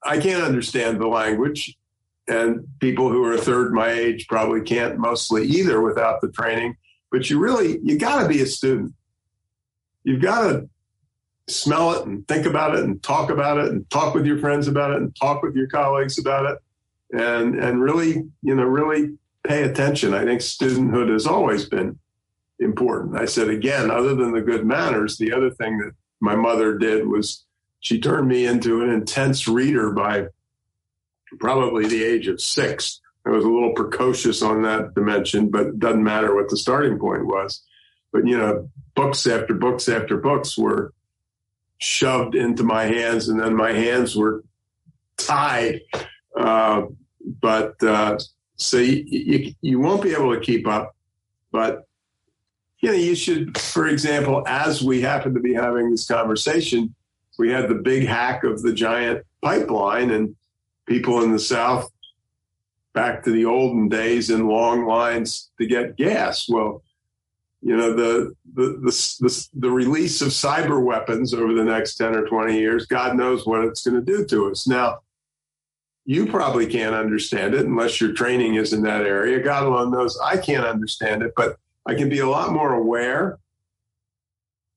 I 0.04 0.20
can't 0.20 0.44
understand 0.44 1.00
the 1.00 1.08
language, 1.08 1.78
and 2.28 2.68
people 2.80 3.10
who 3.10 3.24
are 3.26 3.34
a 3.34 3.38
third 3.38 3.74
my 3.74 3.90
age 3.90 4.28
probably 4.28 4.62
can't 4.62 4.98
mostly 4.98 5.46
either 5.46 5.82
without 5.82 6.22
the 6.22 6.32
training. 6.32 6.78
But 7.12 7.30
you 7.30 7.40
really 7.40 7.80
you 7.84 7.98
got 7.98 8.22
to 8.22 8.30
be 8.30 8.42
a 8.42 8.46
student. 8.46 8.94
You've 10.04 10.22
got 10.22 10.50
to 10.50 10.70
smell 11.48 11.94
it 11.94 12.06
and 12.06 12.28
think 12.28 12.46
about 12.46 12.76
it 12.76 12.84
and 12.84 13.02
talk 13.02 13.30
about 13.30 13.58
it 13.58 13.72
and 13.72 13.90
talk 13.90 14.14
with 14.14 14.26
your 14.26 14.38
friends 14.38 14.68
about 14.68 14.92
it 14.92 14.98
and 14.98 15.16
talk 15.16 15.42
with 15.42 15.56
your 15.56 15.68
colleagues 15.68 16.20
about 16.20 16.46
it 16.46 16.60
and 17.12 17.56
and 17.56 17.82
really 17.82 18.24
you 18.42 18.56
know 18.56 18.64
really 18.64 19.18
pay 19.44 19.64
attention. 19.64 20.14
I 20.14 20.26
think 20.26 20.42
studenthood 20.42 21.12
has 21.12 21.26
always 21.26 21.66
been 21.66 21.98
important. 22.60 23.18
I 23.18 23.26
said 23.26 23.50
again, 23.50 23.90
other 23.90 24.14
than 24.14 24.34
the 24.34 24.42
good 24.42 24.66
manners, 24.66 25.18
the 25.18 25.34
other 25.34 25.50
thing 25.50 25.78
that 25.80 25.92
my 26.20 26.36
mother 26.36 26.78
did 26.78 27.08
was 27.08 27.46
she 27.80 28.00
turned 28.00 28.28
me 28.28 28.46
into 28.46 28.82
an 28.82 28.90
intense 28.90 29.48
reader 29.48 29.92
by 29.92 30.28
probably 31.40 31.88
the 31.88 32.04
age 32.04 32.28
of 32.28 32.42
six. 32.42 33.00
I 33.26 33.30
was 33.30 33.44
a 33.44 33.50
little 33.50 33.74
precocious 33.74 34.42
on 34.42 34.64
that 34.64 34.96
dimension, 34.96 35.50
but 35.50 35.68
it 35.68 35.80
doesn't 35.80 36.04
matter 36.04 36.36
what 36.36 36.50
the 36.50 36.58
starting 36.58 36.98
point 36.98 37.26
was. 37.26 37.64
But, 38.12 38.26
you 38.26 38.38
know, 38.38 38.70
books 38.96 39.28
after 39.28 39.54
books 39.54 39.88
after 39.88 40.18
books 40.18 40.58
were 40.58 40.94
shoved 41.78 42.36
into 42.36 42.64
my 42.64 42.86
hands, 42.86 43.30
and 43.30 43.40
then 43.40 43.56
my 43.56 43.72
hands 43.72 44.16
were 44.16 44.44
tied. 45.18 45.82
Uh, 46.36 46.84
but 47.42 47.82
uh, 47.84 48.18
so 48.56 48.78
you, 48.78 49.04
you, 49.06 49.54
you 49.62 49.80
won't 49.80 50.02
be 50.02 50.14
able 50.14 50.34
to 50.34 50.42
keep 50.42 50.68
up. 50.68 50.96
But, 51.52 51.88
you 52.80 52.90
know, 52.90 52.96
you 52.96 53.16
should, 53.16 53.58
for 53.58 53.88
example, 53.88 54.44
as 54.48 54.82
we 54.82 55.02
happen 55.02 55.34
to 55.34 55.40
be 55.40 55.54
having 55.54 55.92
this 55.92 56.08
conversation, 56.08 56.96
we 57.40 57.50
had 57.50 57.70
the 57.70 57.76
big 57.76 58.06
hack 58.06 58.44
of 58.44 58.62
the 58.62 58.74
giant 58.74 59.26
pipeline 59.42 60.12
and 60.12 60.36
people 60.86 61.24
in 61.24 61.32
the 61.32 61.40
South 61.40 61.90
back 62.94 63.24
to 63.24 63.32
the 63.32 63.46
olden 63.46 63.88
days 63.88 64.30
in 64.30 64.48
long 64.48 64.86
lines 64.86 65.50
to 65.58 65.66
get 65.66 65.96
gas. 65.96 66.50
Well, 66.50 66.84
you 67.62 67.76
know, 67.76 67.94
the, 67.94 68.36
the, 68.54 68.64
the, 68.82 69.18
the, 69.22 69.48
the 69.54 69.72
release 69.72 70.22
of 70.22 70.30
cyber 70.30 70.84
weapons 70.84 71.34
over 71.34 71.54
the 71.54 71.64
next 71.64 71.96
10 71.96 72.16
or 72.16 72.28
20 72.28 72.60
years, 72.60 72.86
God 72.86 73.16
knows 73.16 73.46
what 73.46 73.64
it's 73.64 73.88
going 73.88 74.04
to 74.04 74.18
do 74.18 74.26
to 74.26 74.52
us. 74.52 74.68
Now, 74.68 75.00
you 76.06 76.26
probably 76.26 76.68
can't 76.68 76.96
understand 76.96 77.54
it 77.54 77.66
unless 77.66 78.02
your 78.02 78.14
training 78.14 78.56
is 78.56 78.74
in 78.74 78.82
that 78.84 79.06
area. 79.06 79.40
God 79.42 79.64
alone 79.64 79.92
knows 79.92 80.18
I 80.20 80.38
can't 80.38 80.66
understand 80.66 81.22
it, 81.22 81.34
but 81.38 81.58
I 81.86 81.96
can 81.96 82.10
be 82.10 82.20
a 82.20 82.28
lot 82.28 82.52
more 82.52 82.74
aware 82.74 83.40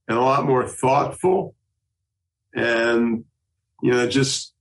and 0.06 0.16
a 0.16 0.20
lot 0.20 0.44
more 0.44 0.68
thoughtful 0.68 1.54
and 2.54 3.24
you 3.82 3.90
know 3.90 4.08
just 4.08 4.52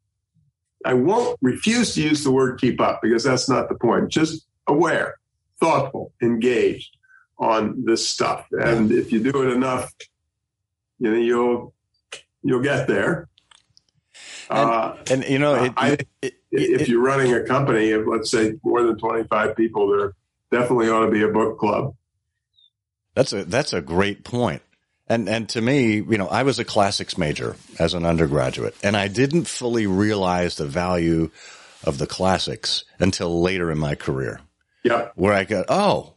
I 0.86 0.94
won't 0.94 1.38
refuse 1.42 1.94
to 1.96 2.02
use 2.02 2.24
the 2.24 2.32
word 2.32 2.60
keep 2.60 2.82
up 2.82 3.02
because 3.02 3.24
that's 3.24 3.48
not 3.48 3.70
the 3.70 3.76
point. 3.76 4.10
Just 4.10 4.48
aware, 4.68 5.16
thoughtful, 5.60 6.14
engaged 6.22 6.98
on 7.38 7.84
this 7.86 8.08
stuff. 8.08 8.46
And 8.52 8.92
if 8.92 9.12
you 9.12 9.22
do 9.22 9.48
it 9.48 9.54
enough, 9.54 9.92
you 11.00 11.12
know, 11.12 11.18
you'll 11.18 11.74
you'll 12.44 12.62
get 12.62 12.88
there. 12.88 13.28
And, 14.50 14.70
uh, 14.70 14.96
and 15.10 15.24
you 15.26 15.39
know, 15.39 15.64
it, 15.64 15.74
I, 15.78 15.98
it, 16.22 16.34
if 16.52 16.89
you're 16.89 17.02
running 17.02 17.34
a 17.34 17.44
company 17.44 17.92
of 17.92 18.08
let's 18.08 18.30
say 18.30 18.54
more 18.64 18.84
than 18.84 18.98
25 18.98 19.56
people, 19.56 19.89
there 19.89 20.14
definitely 20.52 20.89
ought 20.89 21.06
to 21.06 21.12
be 21.12 21.24
a 21.24 21.30
book 21.30 21.58
club. 21.58 21.96
That's 23.16 23.34
a 23.34 23.46
that's 23.46 23.74
a 23.74 23.82
great 23.82 24.24
point. 24.24 24.62
And 25.12 25.28
and 25.28 25.49
to 25.49 25.62
me, 25.62 25.95
you 25.95 26.18
know, 26.18 26.28
I 26.28 26.43
was 26.43 26.57
a 26.57 26.64
classics 26.64 27.18
major 27.18 27.57
as 27.78 27.93
an 27.93 28.05
undergraduate, 28.05 28.78
and 28.82 28.95
I 28.95 29.09
didn't 29.09 29.43
fully 29.43 29.86
realize 29.86 30.55
the 30.55 30.66
value 30.66 31.32
of 31.84 31.97
the 31.97 32.07
classics 32.07 32.86
until 32.97 33.41
later 33.41 33.70
in 33.72 33.78
my 33.78 33.95
career. 33.95 34.39
Yeah. 34.84 35.09
Where 35.16 35.34
I 35.34 35.43
go, 35.43 35.66
oh, 35.68 36.14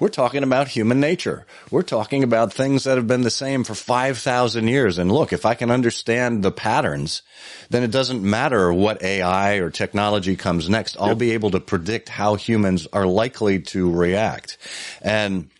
we're 0.00 0.08
talking 0.08 0.42
about 0.42 0.68
human 0.68 1.00
nature. 1.00 1.44
We're 1.70 1.82
talking 1.82 2.24
about 2.24 2.50
things 2.50 2.84
that 2.84 2.96
have 2.96 3.06
been 3.06 3.20
the 3.20 3.30
same 3.30 3.62
for 3.62 3.74
5,000 3.74 4.68
years. 4.68 4.96
And 4.96 5.12
look, 5.12 5.34
if 5.34 5.44
I 5.44 5.54
can 5.54 5.70
understand 5.70 6.42
the 6.42 6.50
patterns, 6.50 7.22
then 7.68 7.82
it 7.82 7.90
doesn't 7.90 8.22
matter 8.22 8.72
what 8.72 9.02
AI 9.02 9.56
or 9.56 9.68
technology 9.68 10.34
comes 10.34 10.68
next. 10.68 10.96
I'll 10.98 11.08
yep. 11.08 11.18
be 11.18 11.32
able 11.32 11.50
to 11.50 11.60
predict 11.60 12.08
how 12.08 12.36
humans 12.36 12.88
are 12.92 13.06
likely 13.06 13.60
to 13.60 13.92
react. 13.92 14.56
And 15.02 15.50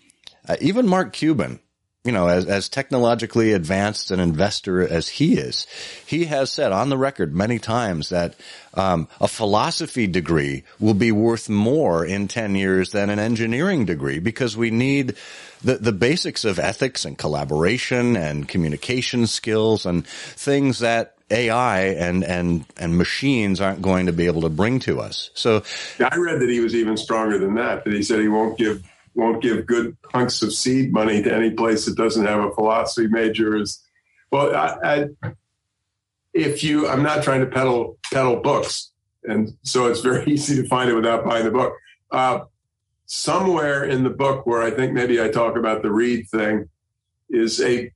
uh, 0.49 0.57
even 0.61 0.89
Mark 0.89 1.13
Cuban, 1.13 1.61
you 2.05 2.13
know, 2.13 2.29
as, 2.29 2.45
as 2.45 2.69
technologically 2.69 3.53
advanced 3.53 4.11
an 4.11 4.21
investor 4.21 4.87
as 4.87 5.09
he 5.09 5.39
is, 5.39 5.67
he 6.05 6.27
has 6.27 6.53
said 6.53 6.71
on 6.71 6.91
the 6.91 6.99
record 6.99 7.35
many 7.35 7.59
times 7.59 8.11
that 8.11 8.35
um, 8.75 9.09
a 9.23 9.29
philosophy 9.29 10.07
degree 10.07 10.65
will 10.79 10.95
be 10.95 11.11
worth 11.11 11.49
more 11.49 12.05
in 12.05 12.29
10 12.29 12.57
years 12.57 12.93
than 12.93 13.09
an 13.09 13.19
engineering 13.19 13.87
degree 13.87 14.19
because 14.19 14.55
we 14.55 14.71
need 14.71 15.17
the, 15.63 15.77
the 15.77 15.93
basics 15.93 16.45
of 16.45 16.59
ethics 16.59 17.07
and 17.07 17.17
collaboration 17.17 18.17
and 18.17 18.47
communication 18.47 19.27
skills 19.27 19.87
and 19.87 20.07
things 20.07 20.81
that 20.81 21.15
AI 21.31 21.85
and, 21.85 22.23
and, 22.23 22.67
and 22.77 22.99
machines 22.99 23.63
aren't 23.63 23.81
going 23.81 24.07
to 24.07 24.13
be 24.13 24.27
able 24.27 24.43
to 24.43 24.51
bring 24.51 24.79
to 24.81 25.01
us. 25.01 25.31
So 25.33 25.63
I 25.99 26.17
read 26.17 26.41
that 26.41 26.51
he 26.51 26.61
was 26.61 26.75
even 26.75 26.99
stronger 26.99 27.39
than 27.39 27.55
that, 27.55 27.85
that 27.85 27.95
he 27.95 28.03
said 28.03 28.21
he 28.21 28.29
won't 28.29 28.59
give 28.59 28.85
won't 29.15 29.43
give 29.43 29.67
good 29.67 29.97
hunks 30.13 30.43
of 30.43 30.53
seed 30.53 30.93
money 30.93 31.23
to 31.23 31.33
any 31.33 31.51
place 31.51 31.87
that 31.87 31.97
doesn't 31.97 32.27
have 32.27 32.45
a 32.45 32.53
philosophy 32.53 33.09
major. 33.09 33.57
Is 33.57 33.83
well, 34.31 34.55
I, 34.55 35.09
I, 35.23 35.31
if 36.33 36.65
you, 36.65 36.89
I'm 36.89 37.03
not 37.03 37.23
trying 37.23 37.41
to 37.41 37.47
peddle 37.47 37.99
peddle 38.13 38.37
books, 38.37 38.91
and 39.23 39.57
so 39.63 39.87
it's 39.87 40.01
very 40.01 40.25
easy 40.33 40.61
to 40.61 40.69
find 40.69 40.91
it 40.91 40.95
without 40.95 41.25
buying 41.25 41.45
the 41.45 41.51
book. 41.51 41.75
Uh, 42.11 42.41
somewhere 43.07 43.85
in 43.85 44.03
the 44.03 44.11
book, 44.11 44.47
where 44.47 44.63
I 44.63 44.71
think 44.71 44.93
maybe 44.93 45.21
I 45.21 45.29
talk 45.29 45.57
about 45.57 45.83
the 45.83 45.93
read 45.93 46.29
thing, 46.29 46.69
is 47.31 47.61
a 47.61 47.93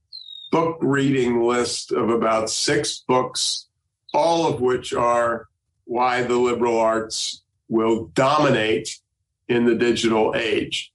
book 0.51 0.77
reading 0.81 1.43
list 1.43 1.91
of 1.91 2.09
about 2.09 2.49
six 2.49 3.03
books, 3.07 3.67
all 4.13 4.47
of 4.47 4.61
which 4.61 4.93
are 4.93 5.47
why 5.85 6.23
the 6.23 6.35
liberal 6.35 6.79
arts 6.79 7.43
will 7.67 8.05
dominate 8.13 8.99
in 9.47 9.65
the 9.65 9.75
digital 9.75 10.33
age. 10.35 10.91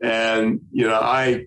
And, 0.00 0.60
you 0.70 0.86
know, 0.86 0.98
I 1.00 1.46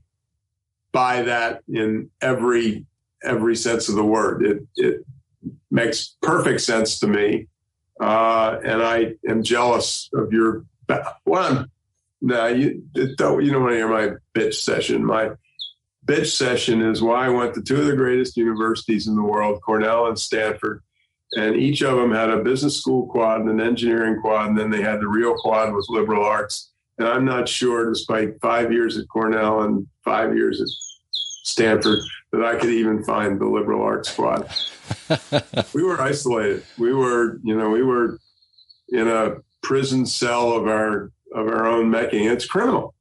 buy 0.91 1.23
that 1.23 1.63
in 1.67 2.09
every, 2.21 2.85
every 3.23 3.55
sense 3.55 3.89
of 3.89 3.95
the 3.95 4.03
word. 4.03 4.45
It, 4.45 4.67
it 4.75 5.05
makes 5.69 6.15
perfect 6.21 6.61
sense 6.61 6.99
to 6.99 7.07
me. 7.07 7.47
Uh, 7.99 8.59
and 8.63 8.81
I 8.81 9.13
am 9.27 9.43
jealous 9.43 10.09
of 10.13 10.33
your, 10.33 10.65
one, 11.23 11.69
no, 12.21 12.47
you 12.47 12.83
don't, 13.15 13.43
you 13.43 13.51
don't 13.51 13.61
want 13.61 13.73
to 13.73 13.77
hear 13.77 13.87
my 13.87 14.11
bitch 14.35 14.55
session. 14.55 15.05
My 15.05 15.31
bitch 16.05 16.35
session 16.35 16.81
is 16.81 17.01
why 17.01 17.25
I 17.25 17.29
went 17.29 17.53
to 17.53 17.61
two 17.61 17.77
of 17.77 17.85
the 17.85 17.95
greatest 17.95 18.37
universities 18.37 19.07
in 19.07 19.15
the 19.15 19.23
world, 19.23 19.61
Cornell 19.61 20.07
and 20.07 20.19
Stanford. 20.19 20.83
And 21.33 21.55
each 21.55 21.81
of 21.81 21.95
them 21.95 22.11
had 22.11 22.29
a 22.29 22.43
business 22.43 22.77
school 22.77 23.07
quad 23.07 23.41
and 23.41 23.49
an 23.49 23.61
engineering 23.61 24.19
quad, 24.19 24.49
and 24.49 24.57
then 24.57 24.69
they 24.69 24.81
had 24.81 24.99
the 24.99 25.07
real 25.07 25.35
quad 25.35 25.73
with 25.73 25.85
liberal 25.89 26.25
arts. 26.25 26.70
And 27.01 27.09
I'm 27.09 27.25
not 27.25 27.49
sure, 27.49 27.89
despite 27.89 28.39
five 28.41 28.71
years 28.71 28.95
at 28.95 29.07
Cornell 29.07 29.63
and 29.63 29.87
five 30.05 30.35
years 30.35 30.61
at 30.61 30.67
Stanford, 31.11 31.97
that 32.31 32.45
I 32.45 32.55
could 32.57 32.69
even 32.69 33.03
find 33.03 33.41
the 33.41 33.47
liberal 33.47 33.81
arts 33.81 34.11
squad. 34.11 34.47
we 35.73 35.81
were 35.81 35.99
isolated. 35.99 36.63
We 36.77 36.93
were, 36.93 37.39
you 37.43 37.57
know, 37.57 37.71
we 37.71 37.81
were 37.81 38.19
in 38.89 39.07
a 39.07 39.37
prison 39.63 40.05
cell 40.05 40.53
of 40.53 40.67
our 40.67 41.11
of 41.33 41.47
our 41.47 41.65
own 41.65 41.89
making. 41.89 42.25
It's 42.25 42.45
criminal. 42.45 42.93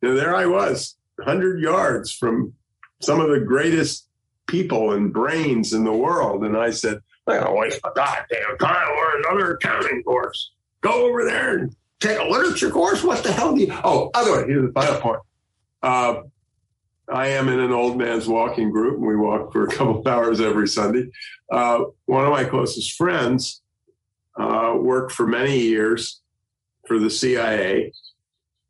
And 0.00 0.16
there 0.16 0.34
I 0.34 0.46
was, 0.46 0.96
100 1.16 1.60
yards 1.60 2.10
from 2.10 2.54
some 3.02 3.20
of 3.20 3.28
the 3.28 3.40
greatest 3.40 4.08
people 4.46 4.92
and 4.92 5.12
brains 5.12 5.74
in 5.74 5.84
the 5.84 5.92
world. 5.92 6.44
And 6.44 6.56
I 6.56 6.70
said, 6.70 7.00
I 7.26 7.40
gotta 7.40 7.52
waste 7.52 7.80
my 7.84 7.90
goddamn 7.94 8.56
time 8.58 8.88
learning 8.96 9.24
another 9.28 9.52
accounting 9.56 10.02
course. 10.02 10.52
Go 10.80 11.06
over 11.06 11.26
there 11.26 11.58
and 11.58 11.76
take 12.04 12.18
a 12.18 12.24
literature 12.24 12.70
course? 12.70 13.02
What 13.02 13.22
the 13.22 13.32
hell 13.32 13.54
do 13.54 13.62
you? 13.62 13.72
Oh, 13.84 14.10
other 14.14 14.32
way. 14.32 14.46
Here's 14.46 14.66
the 14.66 14.72
final 14.72 15.00
point. 15.00 15.20
Uh, 15.82 16.22
I 17.08 17.28
am 17.28 17.48
in 17.48 17.60
an 17.60 17.72
old 17.72 17.98
man's 17.98 18.26
walking 18.26 18.70
group, 18.70 18.96
and 18.96 19.06
we 19.06 19.16
walk 19.16 19.52
for 19.52 19.64
a 19.64 19.68
couple 19.68 20.00
of 20.00 20.06
hours 20.06 20.40
every 20.40 20.68
Sunday. 20.68 21.10
Uh, 21.50 21.84
one 22.06 22.24
of 22.24 22.30
my 22.30 22.44
closest 22.44 22.92
friends 22.92 23.62
uh, 24.38 24.74
worked 24.78 25.12
for 25.12 25.26
many 25.26 25.60
years 25.60 26.20
for 26.86 26.98
the 26.98 27.10
CIA, 27.10 27.92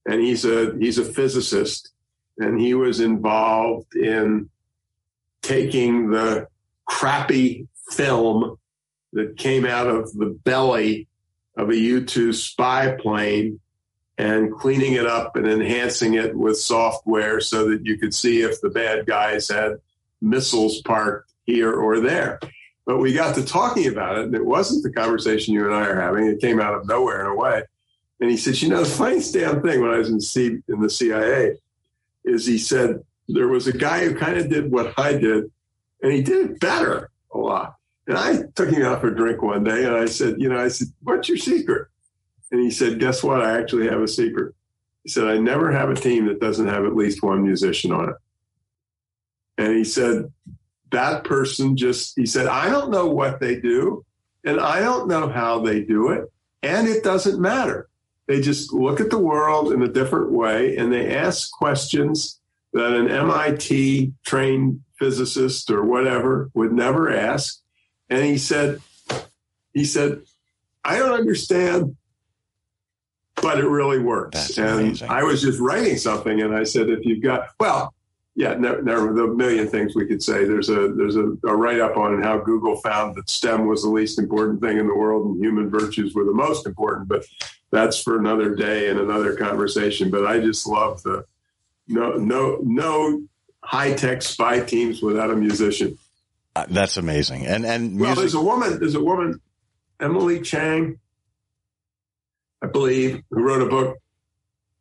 and 0.06 0.20
he's 0.20 0.44
a 0.44 0.74
he's 0.78 0.98
a 0.98 1.04
physicist, 1.04 1.92
and 2.38 2.60
he 2.60 2.74
was 2.74 3.00
involved 3.00 3.94
in 3.94 4.50
taking 5.42 6.10
the 6.10 6.48
crappy 6.86 7.68
film 7.90 8.56
that 9.12 9.36
came 9.36 9.64
out 9.64 9.86
of 9.86 10.12
the 10.14 10.36
belly 10.44 11.06
of 11.56 11.70
a 11.70 11.76
U 11.76 12.04
2 12.04 12.32
spy 12.32 12.96
plane 13.00 13.60
and 14.18 14.52
cleaning 14.52 14.94
it 14.94 15.06
up 15.06 15.36
and 15.36 15.46
enhancing 15.46 16.14
it 16.14 16.34
with 16.34 16.58
software 16.58 17.40
so 17.40 17.68
that 17.68 17.84
you 17.84 17.98
could 17.98 18.14
see 18.14 18.42
if 18.42 18.60
the 18.60 18.70
bad 18.70 19.06
guys 19.06 19.48
had 19.48 19.72
missiles 20.20 20.80
parked 20.82 21.32
here 21.44 21.72
or 21.72 22.00
there. 22.00 22.38
But 22.86 22.98
we 22.98 23.12
got 23.12 23.34
to 23.36 23.44
talking 23.44 23.88
about 23.88 24.18
it, 24.18 24.26
and 24.26 24.34
it 24.34 24.44
wasn't 24.44 24.82
the 24.82 24.92
conversation 24.92 25.54
you 25.54 25.64
and 25.64 25.74
I 25.74 25.86
are 25.86 26.00
having. 26.00 26.26
It 26.26 26.40
came 26.40 26.60
out 26.60 26.74
of 26.74 26.86
nowhere 26.86 27.20
in 27.20 27.26
a 27.26 27.34
way. 27.34 27.62
And 28.20 28.30
he 28.30 28.36
said, 28.36 28.60
You 28.60 28.68
know, 28.68 28.84
the 28.84 28.90
funniest 28.90 29.34
damn 29.34 29.62
thing 29.62 29.80
when 29.80 29.90
I 29.90 29.98
was 29.98 30.10
in, 30.10 30.20
C- 30.20 30.58
in 30.68 30.80
the 30.80 30.90
CIA 30.90 31.56
is 32.24 32.46
he 32.46 32.58
said, 32.58 33.02
there 33.28 33.48
was 33.48 33.66
a 33.66 33.72
guy 33.72 34.04
who 34.04 34.14
kind 34.14 34.36
of 34.36 34.48
did 34.48 34.70
what 34.70 34.98
I 34.98 35.12
did, 35.12 35.50
and 36.02 36.12
he 36.12 36.22
did 36.22 36.50
it 36.50 36.60
better 36.60 37.10
a 37.32 37.38
lot. 37.38 37.76
And 38.06 38.18
I 38.18 38.42
took 38.54 38.70
him 38.70 38.82
out 38.82 39.00
for 39.00 39.08
a 39.08 39.16
drink 39.16 39.42
one 39.42 39.64
day 39.64 39.84
and 39.84 39.94
I 39.94 40.04
said, 40.04 40.36
you 40.38 40.48
know, 40.48 40.58
I 40.58 40.68
said, 40.68 40.88
what's 41.02 41.28
your 41.28 41.38
secret? 41.38 41.88
And 42.52 42.60
he 42.60 42.70
said, 42.70 43.00
guess 43.00 43.22
what? 43.22 43.40
I 43.40 43.58
actually 43.58 43.88
have 43.88 44.00
a 44.00 44.08
secret. 44.08 44.54
He 45.02 45.08
said, 45.08 45.24
I 45.24 45.38
never 45.38 45.72
have 45.72 45.90
a 45.90 45.94
team 45.94 46.26
that 46.26 46.40
doesn't 46.40 46.68
have 46.68 46.84
at 46.84 46.94
least 46.94 47.22
one 47.22 47.42
musician 47.42 47.92
on 47.92 48.10
it. 48.10 48.16
And 49.56 49.74
he 49.74 49.84
said, 49.84 50.30
that 50.90 51.24
person 51.24 51.76
just, 51.76 52.16
he 52.16 52.26
said, 52.26 52.46
I 52.46 52.68
don't 52.68 52.90
know 52.90 53.06
what 53.06 53.40
they 53.40 53.58
do 53.60 54.04
and 54.44 54.60
I 54.60 54.80
don't 54.80 55.08
know 55.08 55.28
how 55.28 55.60
they 55.60 55.80
do 55.82 56.10
it. 56.10 56.30
And 56.62 56.86
it 56.86 57.04
doesn't 57.04 57.40
matter. 57.40 57.88
They 58.26 58.40
just 58.40 58.72
look 58.72 59.00
at 59.00 59.10
the 59.10 59.18
world 59.18 59.72
in 59.72 59.82
a 59.82 59.88
different 59.88 60.30
way 60.30 60.76
and 60.76 60.92
they 60.92 61.14
ask 61.14 61.50
questions 61.52 62.40
that 62.72 62.92
an 62.92 63.08
MIT 63.08 64.12
trained 64.24 64.80
physicist 64.98 65.70
or 65.70 65.84
whatever 65.84 66.50
would 66.54 66.72
never 66.72 67.10
ask 67.10 67.60
and 68.10 68.24
he 68.24 68.38
said, 68.38 68.80
he 69.72 69.84
said, 69.84 70.22
I 70.84 70.98
don't 70.98 71.12
understand, 71.12 71.96
but 73.36 73.58
it 73.58 73.66
really 73.66 73.98
works. 73.98 74.38
That's 74.38 74.58
and 74.58 74.80
amazing. 74.80 75.10
I 75.10 75.22
was 75.22 75.42
just 75.42 75.60
writing 75.60 75.96
something, 75.96 76.42
and 76.42 76.54
I 76.54 76.64
said, 76.64 76.88
if 76.88 77.04
you've 77.04 77.22
got, 77.22 77.48
well, 77.58 77.94
yeah, 78.36 78.54
never, 78.54 78.82
never 78.82 79.12
the 79.12 79.28
million 79.28 79.68
things 79.68 79.94
we 79.94 80.06
could 80.06 80.22
say. 80.22 80.44
There's 80.44 80.68
a 80.68 80.92
there's 80.92 81.16
a, 81.16 81.36
a 81.44 81.54
write 81.54 81.78
up 81.78 81.96
on 81.96 82.20
how 82.20 82.38
Google 82.38 82.76
found 82.76 83.14
that 83.14 83.30
STEM 83.30 83.66
was 83.66 83.84
the 83.84 83.90
least 83.90 84.18
important 84.18 84.60
thing 84.60 84.78
in 84.78 84.88
the 84.88 84.94
world, 84.94 85.26
and 85.26 85.44
human 85.44 85.70
virtues 85.70 86.14
were 86.14 86.24
the 86.24 86.32
most 86.32 86.66
important. 86.66 87.08
But 87.08 87.24
that's 87.70 88.02
for 88.02 88.18
another 88.18 88.54
day 88.54 88.90
and 88.90 88.98
another 88.98 89.36
conversation. 89.36 90.10
But 90.10 90.26
I 90.26 90.40
just 90.40 90.66
love 90.66 91.00
the 91.04 91.24
no 91.86 92.14
no 92.14 92.58
no 92.64 93.22
high 93.62 93.94
tech 93.94 94.20
spy 94.22 94.60
teams 94.60 95.00
without 95.00 95.30
a 95.30 95.36
musician. 95.36 95.96
Uh, 96.56 96.66
that's 96.68 96.96
amazing. 96.96 97.46
And 97.46 97.66
and 97.66 97.98
well, 97.98 98.14
there's 98.14 98.34
a 98.34 98.40
woman. 98.40 98.78
There's 98.78 98.94
a 98.94 99.02
woman, 99.02 99.40
Emily 100.00 100.40
Chang, 100.40 100.98
I 102.62 102.66
believe, 102.66 103.22
who 103.30 103.42
wrote 103.42 103.62
a 103.62 103.66
book. 103.66 103.98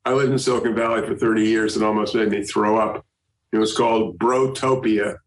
I 0.05 0.13
lived 0.13 0.31
in 0.31 0.39
Silicon 0.39 0.75
Valley 0.75 1.07
for 1.07 1.15
30 1.15 1.43
years. 1.43 1.75
and 1.75 1.85
almost 1.85 2.13
made 2.13 2.29
me 2.29 2.43
throw 2.43 2.77
up. 2.77 3.05
It 3.51 3.57
was 3.57 3.75
called 3.75 4.17
Brotopia, 4.17 5.17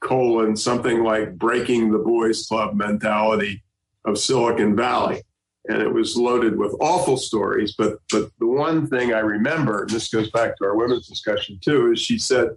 colon 0.00 0.56
something 0.56 1.04
like 1.04 1.36
breaking 1.36 1.92
the 1.92 1.98
boys 1.98 2.46
club 2.46 2.74
mentality 2.74 3.62
of 4.04 4.18
Silicon 4.18 4.74
Valley. 4.74 5.22
And 5.68 5.80
it 5.80 5.92
was 5.92 6.16
loaded 6.16 6.58
with 6.58 6.74
awful 6.80 7.16
stories. 7.16 7.74
But, 7.76 7.98
but 8.10 8.30
the 8.38 8.46
one 8.46 8.88
thing 8.88 9.12
I 9.12 9.20
remember, 9.20 9.82
and 9.82 9.90
this 9.90 10.08
goes 10.08 10.30
back 10.30 10.56
to 10.56 10.64
our 10.64 10.76
women's 10.76 11.08
discussion 11.08 11.60
too, 11.62 11.92
is 11.92 12.00
she 12.00 12.18
said, 12.18 12.48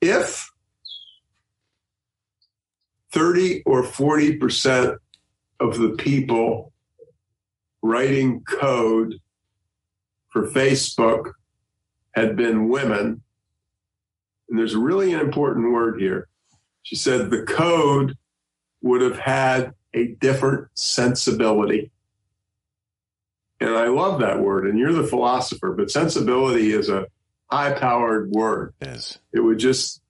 if 0.00 0.50
30 3.12 3.62
or 3.64 3.82
40% 3.82 4.96
of 5.60 5.78
the 5.78 5.90
people 5.90 6.72
writing 7.82 8.42
code 8.42 9.14
for 10.30 10.48
Facebook 10.48 11.32
had 12.12 12.36
been 12.36 12.68
women, 12.68 13.22
and 14.48 14.58
there's 14.58 14.74
really 14.74 15.12
an 15.12 15.20
important 15.20 15.72
word 15.72 16.00
here. 16.00 16.28
She 16.82 16.96
said 16.96 17.30
the 17.30 17.42
code 17.42 18.16
would 18.82 19.00
have 19.00 19.18
had 19.18 19.74
a 19.94 20.08
different 20.20 20.68
sensibility. 20.74 21.90
And 23.60 23.70
I 23.70 23.88
love 23.88 24.20
that 24.20 24.40
word. 24.40 24.66
And 24.66 24.78
you're 24.78 24.92
the 24.92 25.06
philosopher, 25.06 25.72
but 25.72 25.90
sensibility 25.90 26.72
is 26.72 26.88
a 26.88 27.06
high 27.50 27.72
powered 27.72 28.30
word. 28.30 28.74
Is. 28.80 29.18
It 29.32 29.40
would 29.40 29.58
just, 29.58 30.00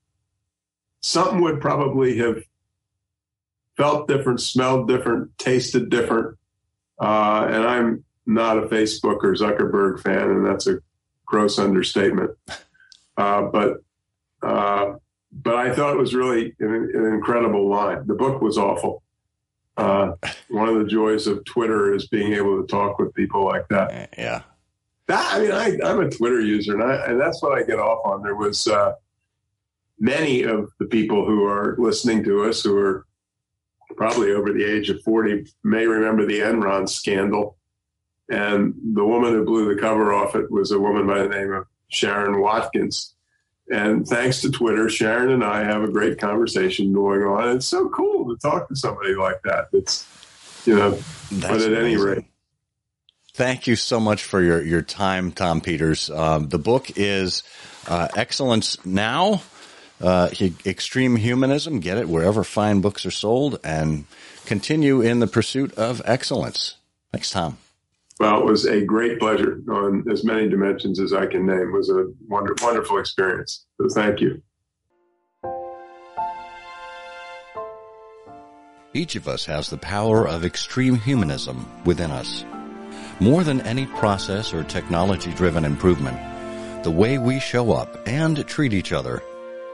something 1.01 1.41
would 1.41 1.61
probably 1.61 2.19
have 2.19 2.43
felt 3.79 4.09
different, 4.09 4.41
smelled 4.41 4.89
different, 4.89 5.39
tasted 5.39 5.89
different. 5.89 6.37
Uh, 7.01 7.47
and 7.49 7.65
I'm 7.65 8.05
not 8.27 8.59
a 8.59 8.63
Facebook 8.63 9.23
or 9.23 9.35
Zuckerberg 9.35 10.03
fan, 10.03 10.31
and 10.31 10.45
that's 10.45 10.67
a 10.67 10.81
gross 11.25 11.59
understatement. 11.59 12.33
Uh, 13.17 13.43
but 13.43 13.83
uh, 14.43 14.95
but 15.33 15.55
I 15.55 15.75
thought 15.75 15.95
it 15.95 15.99
was 15.99 16.15
really 16.15 16.55
an, 16.59 16.91
an 16.95 17.07
incredible 17.07 17.69
line. 17.69 18.07
The 18.07 18.15
book 18.15 18.43
was 18.43 18.59
awful. 18.59 19.03
Uh, 19.77 20.13
one 20.49 20.69
of 20.69 20.79
the 20.79 20.85
joys 20.85 21.27
of 21.27 21.45
Twitter 21.45 21.95
is 21.95 22.09
being 22.09 22.33
able 22.33 22.61
to 22.61 22.67
talk 22.67 22.99
with 22.99 23.15
people 23.15 23.45
like 23.45 23.69
that. 23.69 24.15
Yeah. 24.19 24.43
That, 25.07 25.35
I 25.35 25.41
mean, 25.41 25.53
I, 25.53 25.89
I'm 25.89 26.01
a 26.01 26.11
Twitter 26.11 26.41
user, 26.41 26.75
and, 26.75 26.83
I, 26.83 27.07
and 27.07 27.21
that's 27.21 27.41
what 27.43 27.57
I 27.57 27.63
get 27.63 27.79
off 27.79 28.05
on. 28.05 28.23
There 28.23 28.35
was 28.35 28.67
uh, 28.67 28.95
many 29.99 30.43
of 30.43 30.71
the 30.81 30.87
people 30.87 31.25
who 31.25 31.45
are 31.45 31.77
listening 31.79 32.25
to 32.25 32.45
us 32.45 32.63
who 32.63 32.77
are 32.77 33.07
probably 33.97 34.33
over 34.33 34.53
the 34.53 34.65
age 34.65 34.91
of 34.91 35.03
40 35.03 35.47
may 35.65 35.87
remember 35.87 36.27
the 36.27 36.41
Enron 36.41 36.89
scandal. 36.89 37.57
And 38.31 38.75
the 38.95 39.05
woman 39.05 39.33
who 39.33 39.45
blew 39.45 39.75
the 39.75 39.81
cover 39.81 40.13
off 40.13 40.35
it 40.35 40.51
was 40.51 40.71
a 40.71 40.79
woman 40.79 41.07
by 41.07 41.23
the 41.23 41.29
name 41.29 41.53
of 41.53 41.67
Sherron 41.91 42.41
Watkins. 42.41 43.15
And 43.71 44.07
thanks 44.07 44.41
to 44.43 44.51
Twitter, 44.51 44.87
Sherron 44.87 45.33
and 45.33 45.45
I 45.45 45.65
have 45.65 45.83
a 45.83 45.89
great 45.89 46.19
conversation 46.19 46.93
going 46.93 47.23
on. 47.23 47.57
It's 47.57 47.69
so 47.69 47.89
cool 47.89 48.29
to 48.29 48.41
talk 48.41 48.69
to 48.69 48.77
somebody 48.77 49.15
like 49.15 49.43
that. 49.45 49.69
It's, 49.73 50.07
you 50.67 50.77
know, 50.77 50.91
That's 50.91 51.41
but 51.41 51.61
at 51.61 51.73
any 51.73 51.97
rate, 51.97 52.25
Thank 53.39 53.69
you 53.69 53.77
so 53.77 54.01
much 54.01 54.25
for 54.25 54.43
your, 54.43 54.61
your 54.61 54.83
time, 54.83 55.31
Tom 55.31 55.61
Peters. 55.61 56.11
Um, 56.11 56.49
the 56.49 56.59
book 56.59 56.91
is 56.97 57.45
uh, 57.87 58.09
Excellence 58.17 58.85
Now, 58.85 59.43
uh, 60.01 60.31
Extreme 60.65 61.17
Humanism. 61.17 61.81
Get 61.81 61.99
it 61.99 62.09
wherever 62.09 62.45
fine 62.45 62.81
books 62.81 63.05
are 63.07 63.11
sold 63.11 63.59
and 63.65 64.05
continue 64.47 65.01
in 65.01 65.21
the 65.21 65.27
pursuit 65.27 65.75
of 65.75 66.03
excellence. 66.05 66.77
Thanks, 67.13 67.31
Tom. 67.31 67.59
well, 68.21 68.41
it 68.41 68.45
was 68.45 68.67
a 68.67 68.83
great 68.83 69.19
pleasure 69.19 69.61
on 69.71 70.05
as 70.11 70.25
many 70.25 70.49
dimensions 70.49 71.01
as 71.01 71.13
I 71.13 71.27
can 71.27 71.47
name. 71.47 71.69
It 71.69 71.73
was 71.73 71.91
a 71.91 72.07
wonder, 72.29 72.55
wonderful 72.63 72.99
experience. 72.99 73.67
So 73.81 73.89
thank 73.89 74.21
you. 74.21 74.43
Each 78.95 79.17
of 79.17 79.29
us 79.29 79.45
has 79.45 79.69
the 79.69 79.77
power 79.77 80.27
of 80.27 80.45
extreme 80.45 80.97
humanism 80.97 81.67
within 81.85 82.11
us. 82.11 82.45
More 83.21 83.45
than 83.45 83.61
any 83.61 83.87
process 83.87 84.55
or 84.55 84.65
technology 84.65 85.33
driven 85.35 85.65
improvement, 85.65 86.19
the 86.85 86.91
way 86.91 87.19
we 87.19 87.39
show 87.39 87.73
up 87.73 88.09
and 88.09 88.47
treat 88.47 88.73
each 88.73 88.93
other 88.93 89.23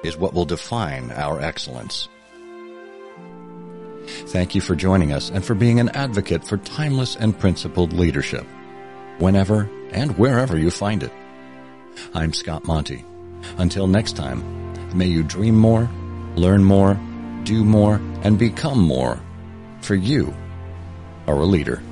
is 0.05 0.17
what 0.17 0.35
will 0.35 0.45
define 0.45 1.11
our 1.13 1.41
excellence. 1.41 2.09
Thank 4.07 4.55
you 4.55 4.61
for 4.61 4.77
joining 4.77 5.13
us 5.13 5.31
and 5.31 5.45
for 5.45 5.55
being 5.55 5.81
an 5.81 5.89
advocate 5.91 6.45
for 6.45 6.59
timeless 6.59 7.17
and 7.17 7.39
principled 7.39 7.93
leadership, 7.93 8.47
whenever 9.19 9.69
and 9.93 10.17
wherever 10.19 10.59
you 10.59 10.71
find 10.71 11.03
it. 11.03 11.13
I'm 12.13 12.33
Scott 12.33 12.67
Monty. 12.67 13.05
Until 13.57 13.87
next 13.87 14.17
time, 14.17 14.43
may 14.97 15.07
you 15.07 15.23
dream 15.23 15.57
more, 15.57 15.89
learn 16.37 16.65
more, 16.65 17.01
do 17.45 17.65
more, 17.65 17.97
and 18.23 18.39
become 18.39 18.79
more, 18.79 19.21
for 19.81 19.95
you 19.95 20.35
are 21.27 21.37
a 21.37 21.45
leader. 21.45 21.83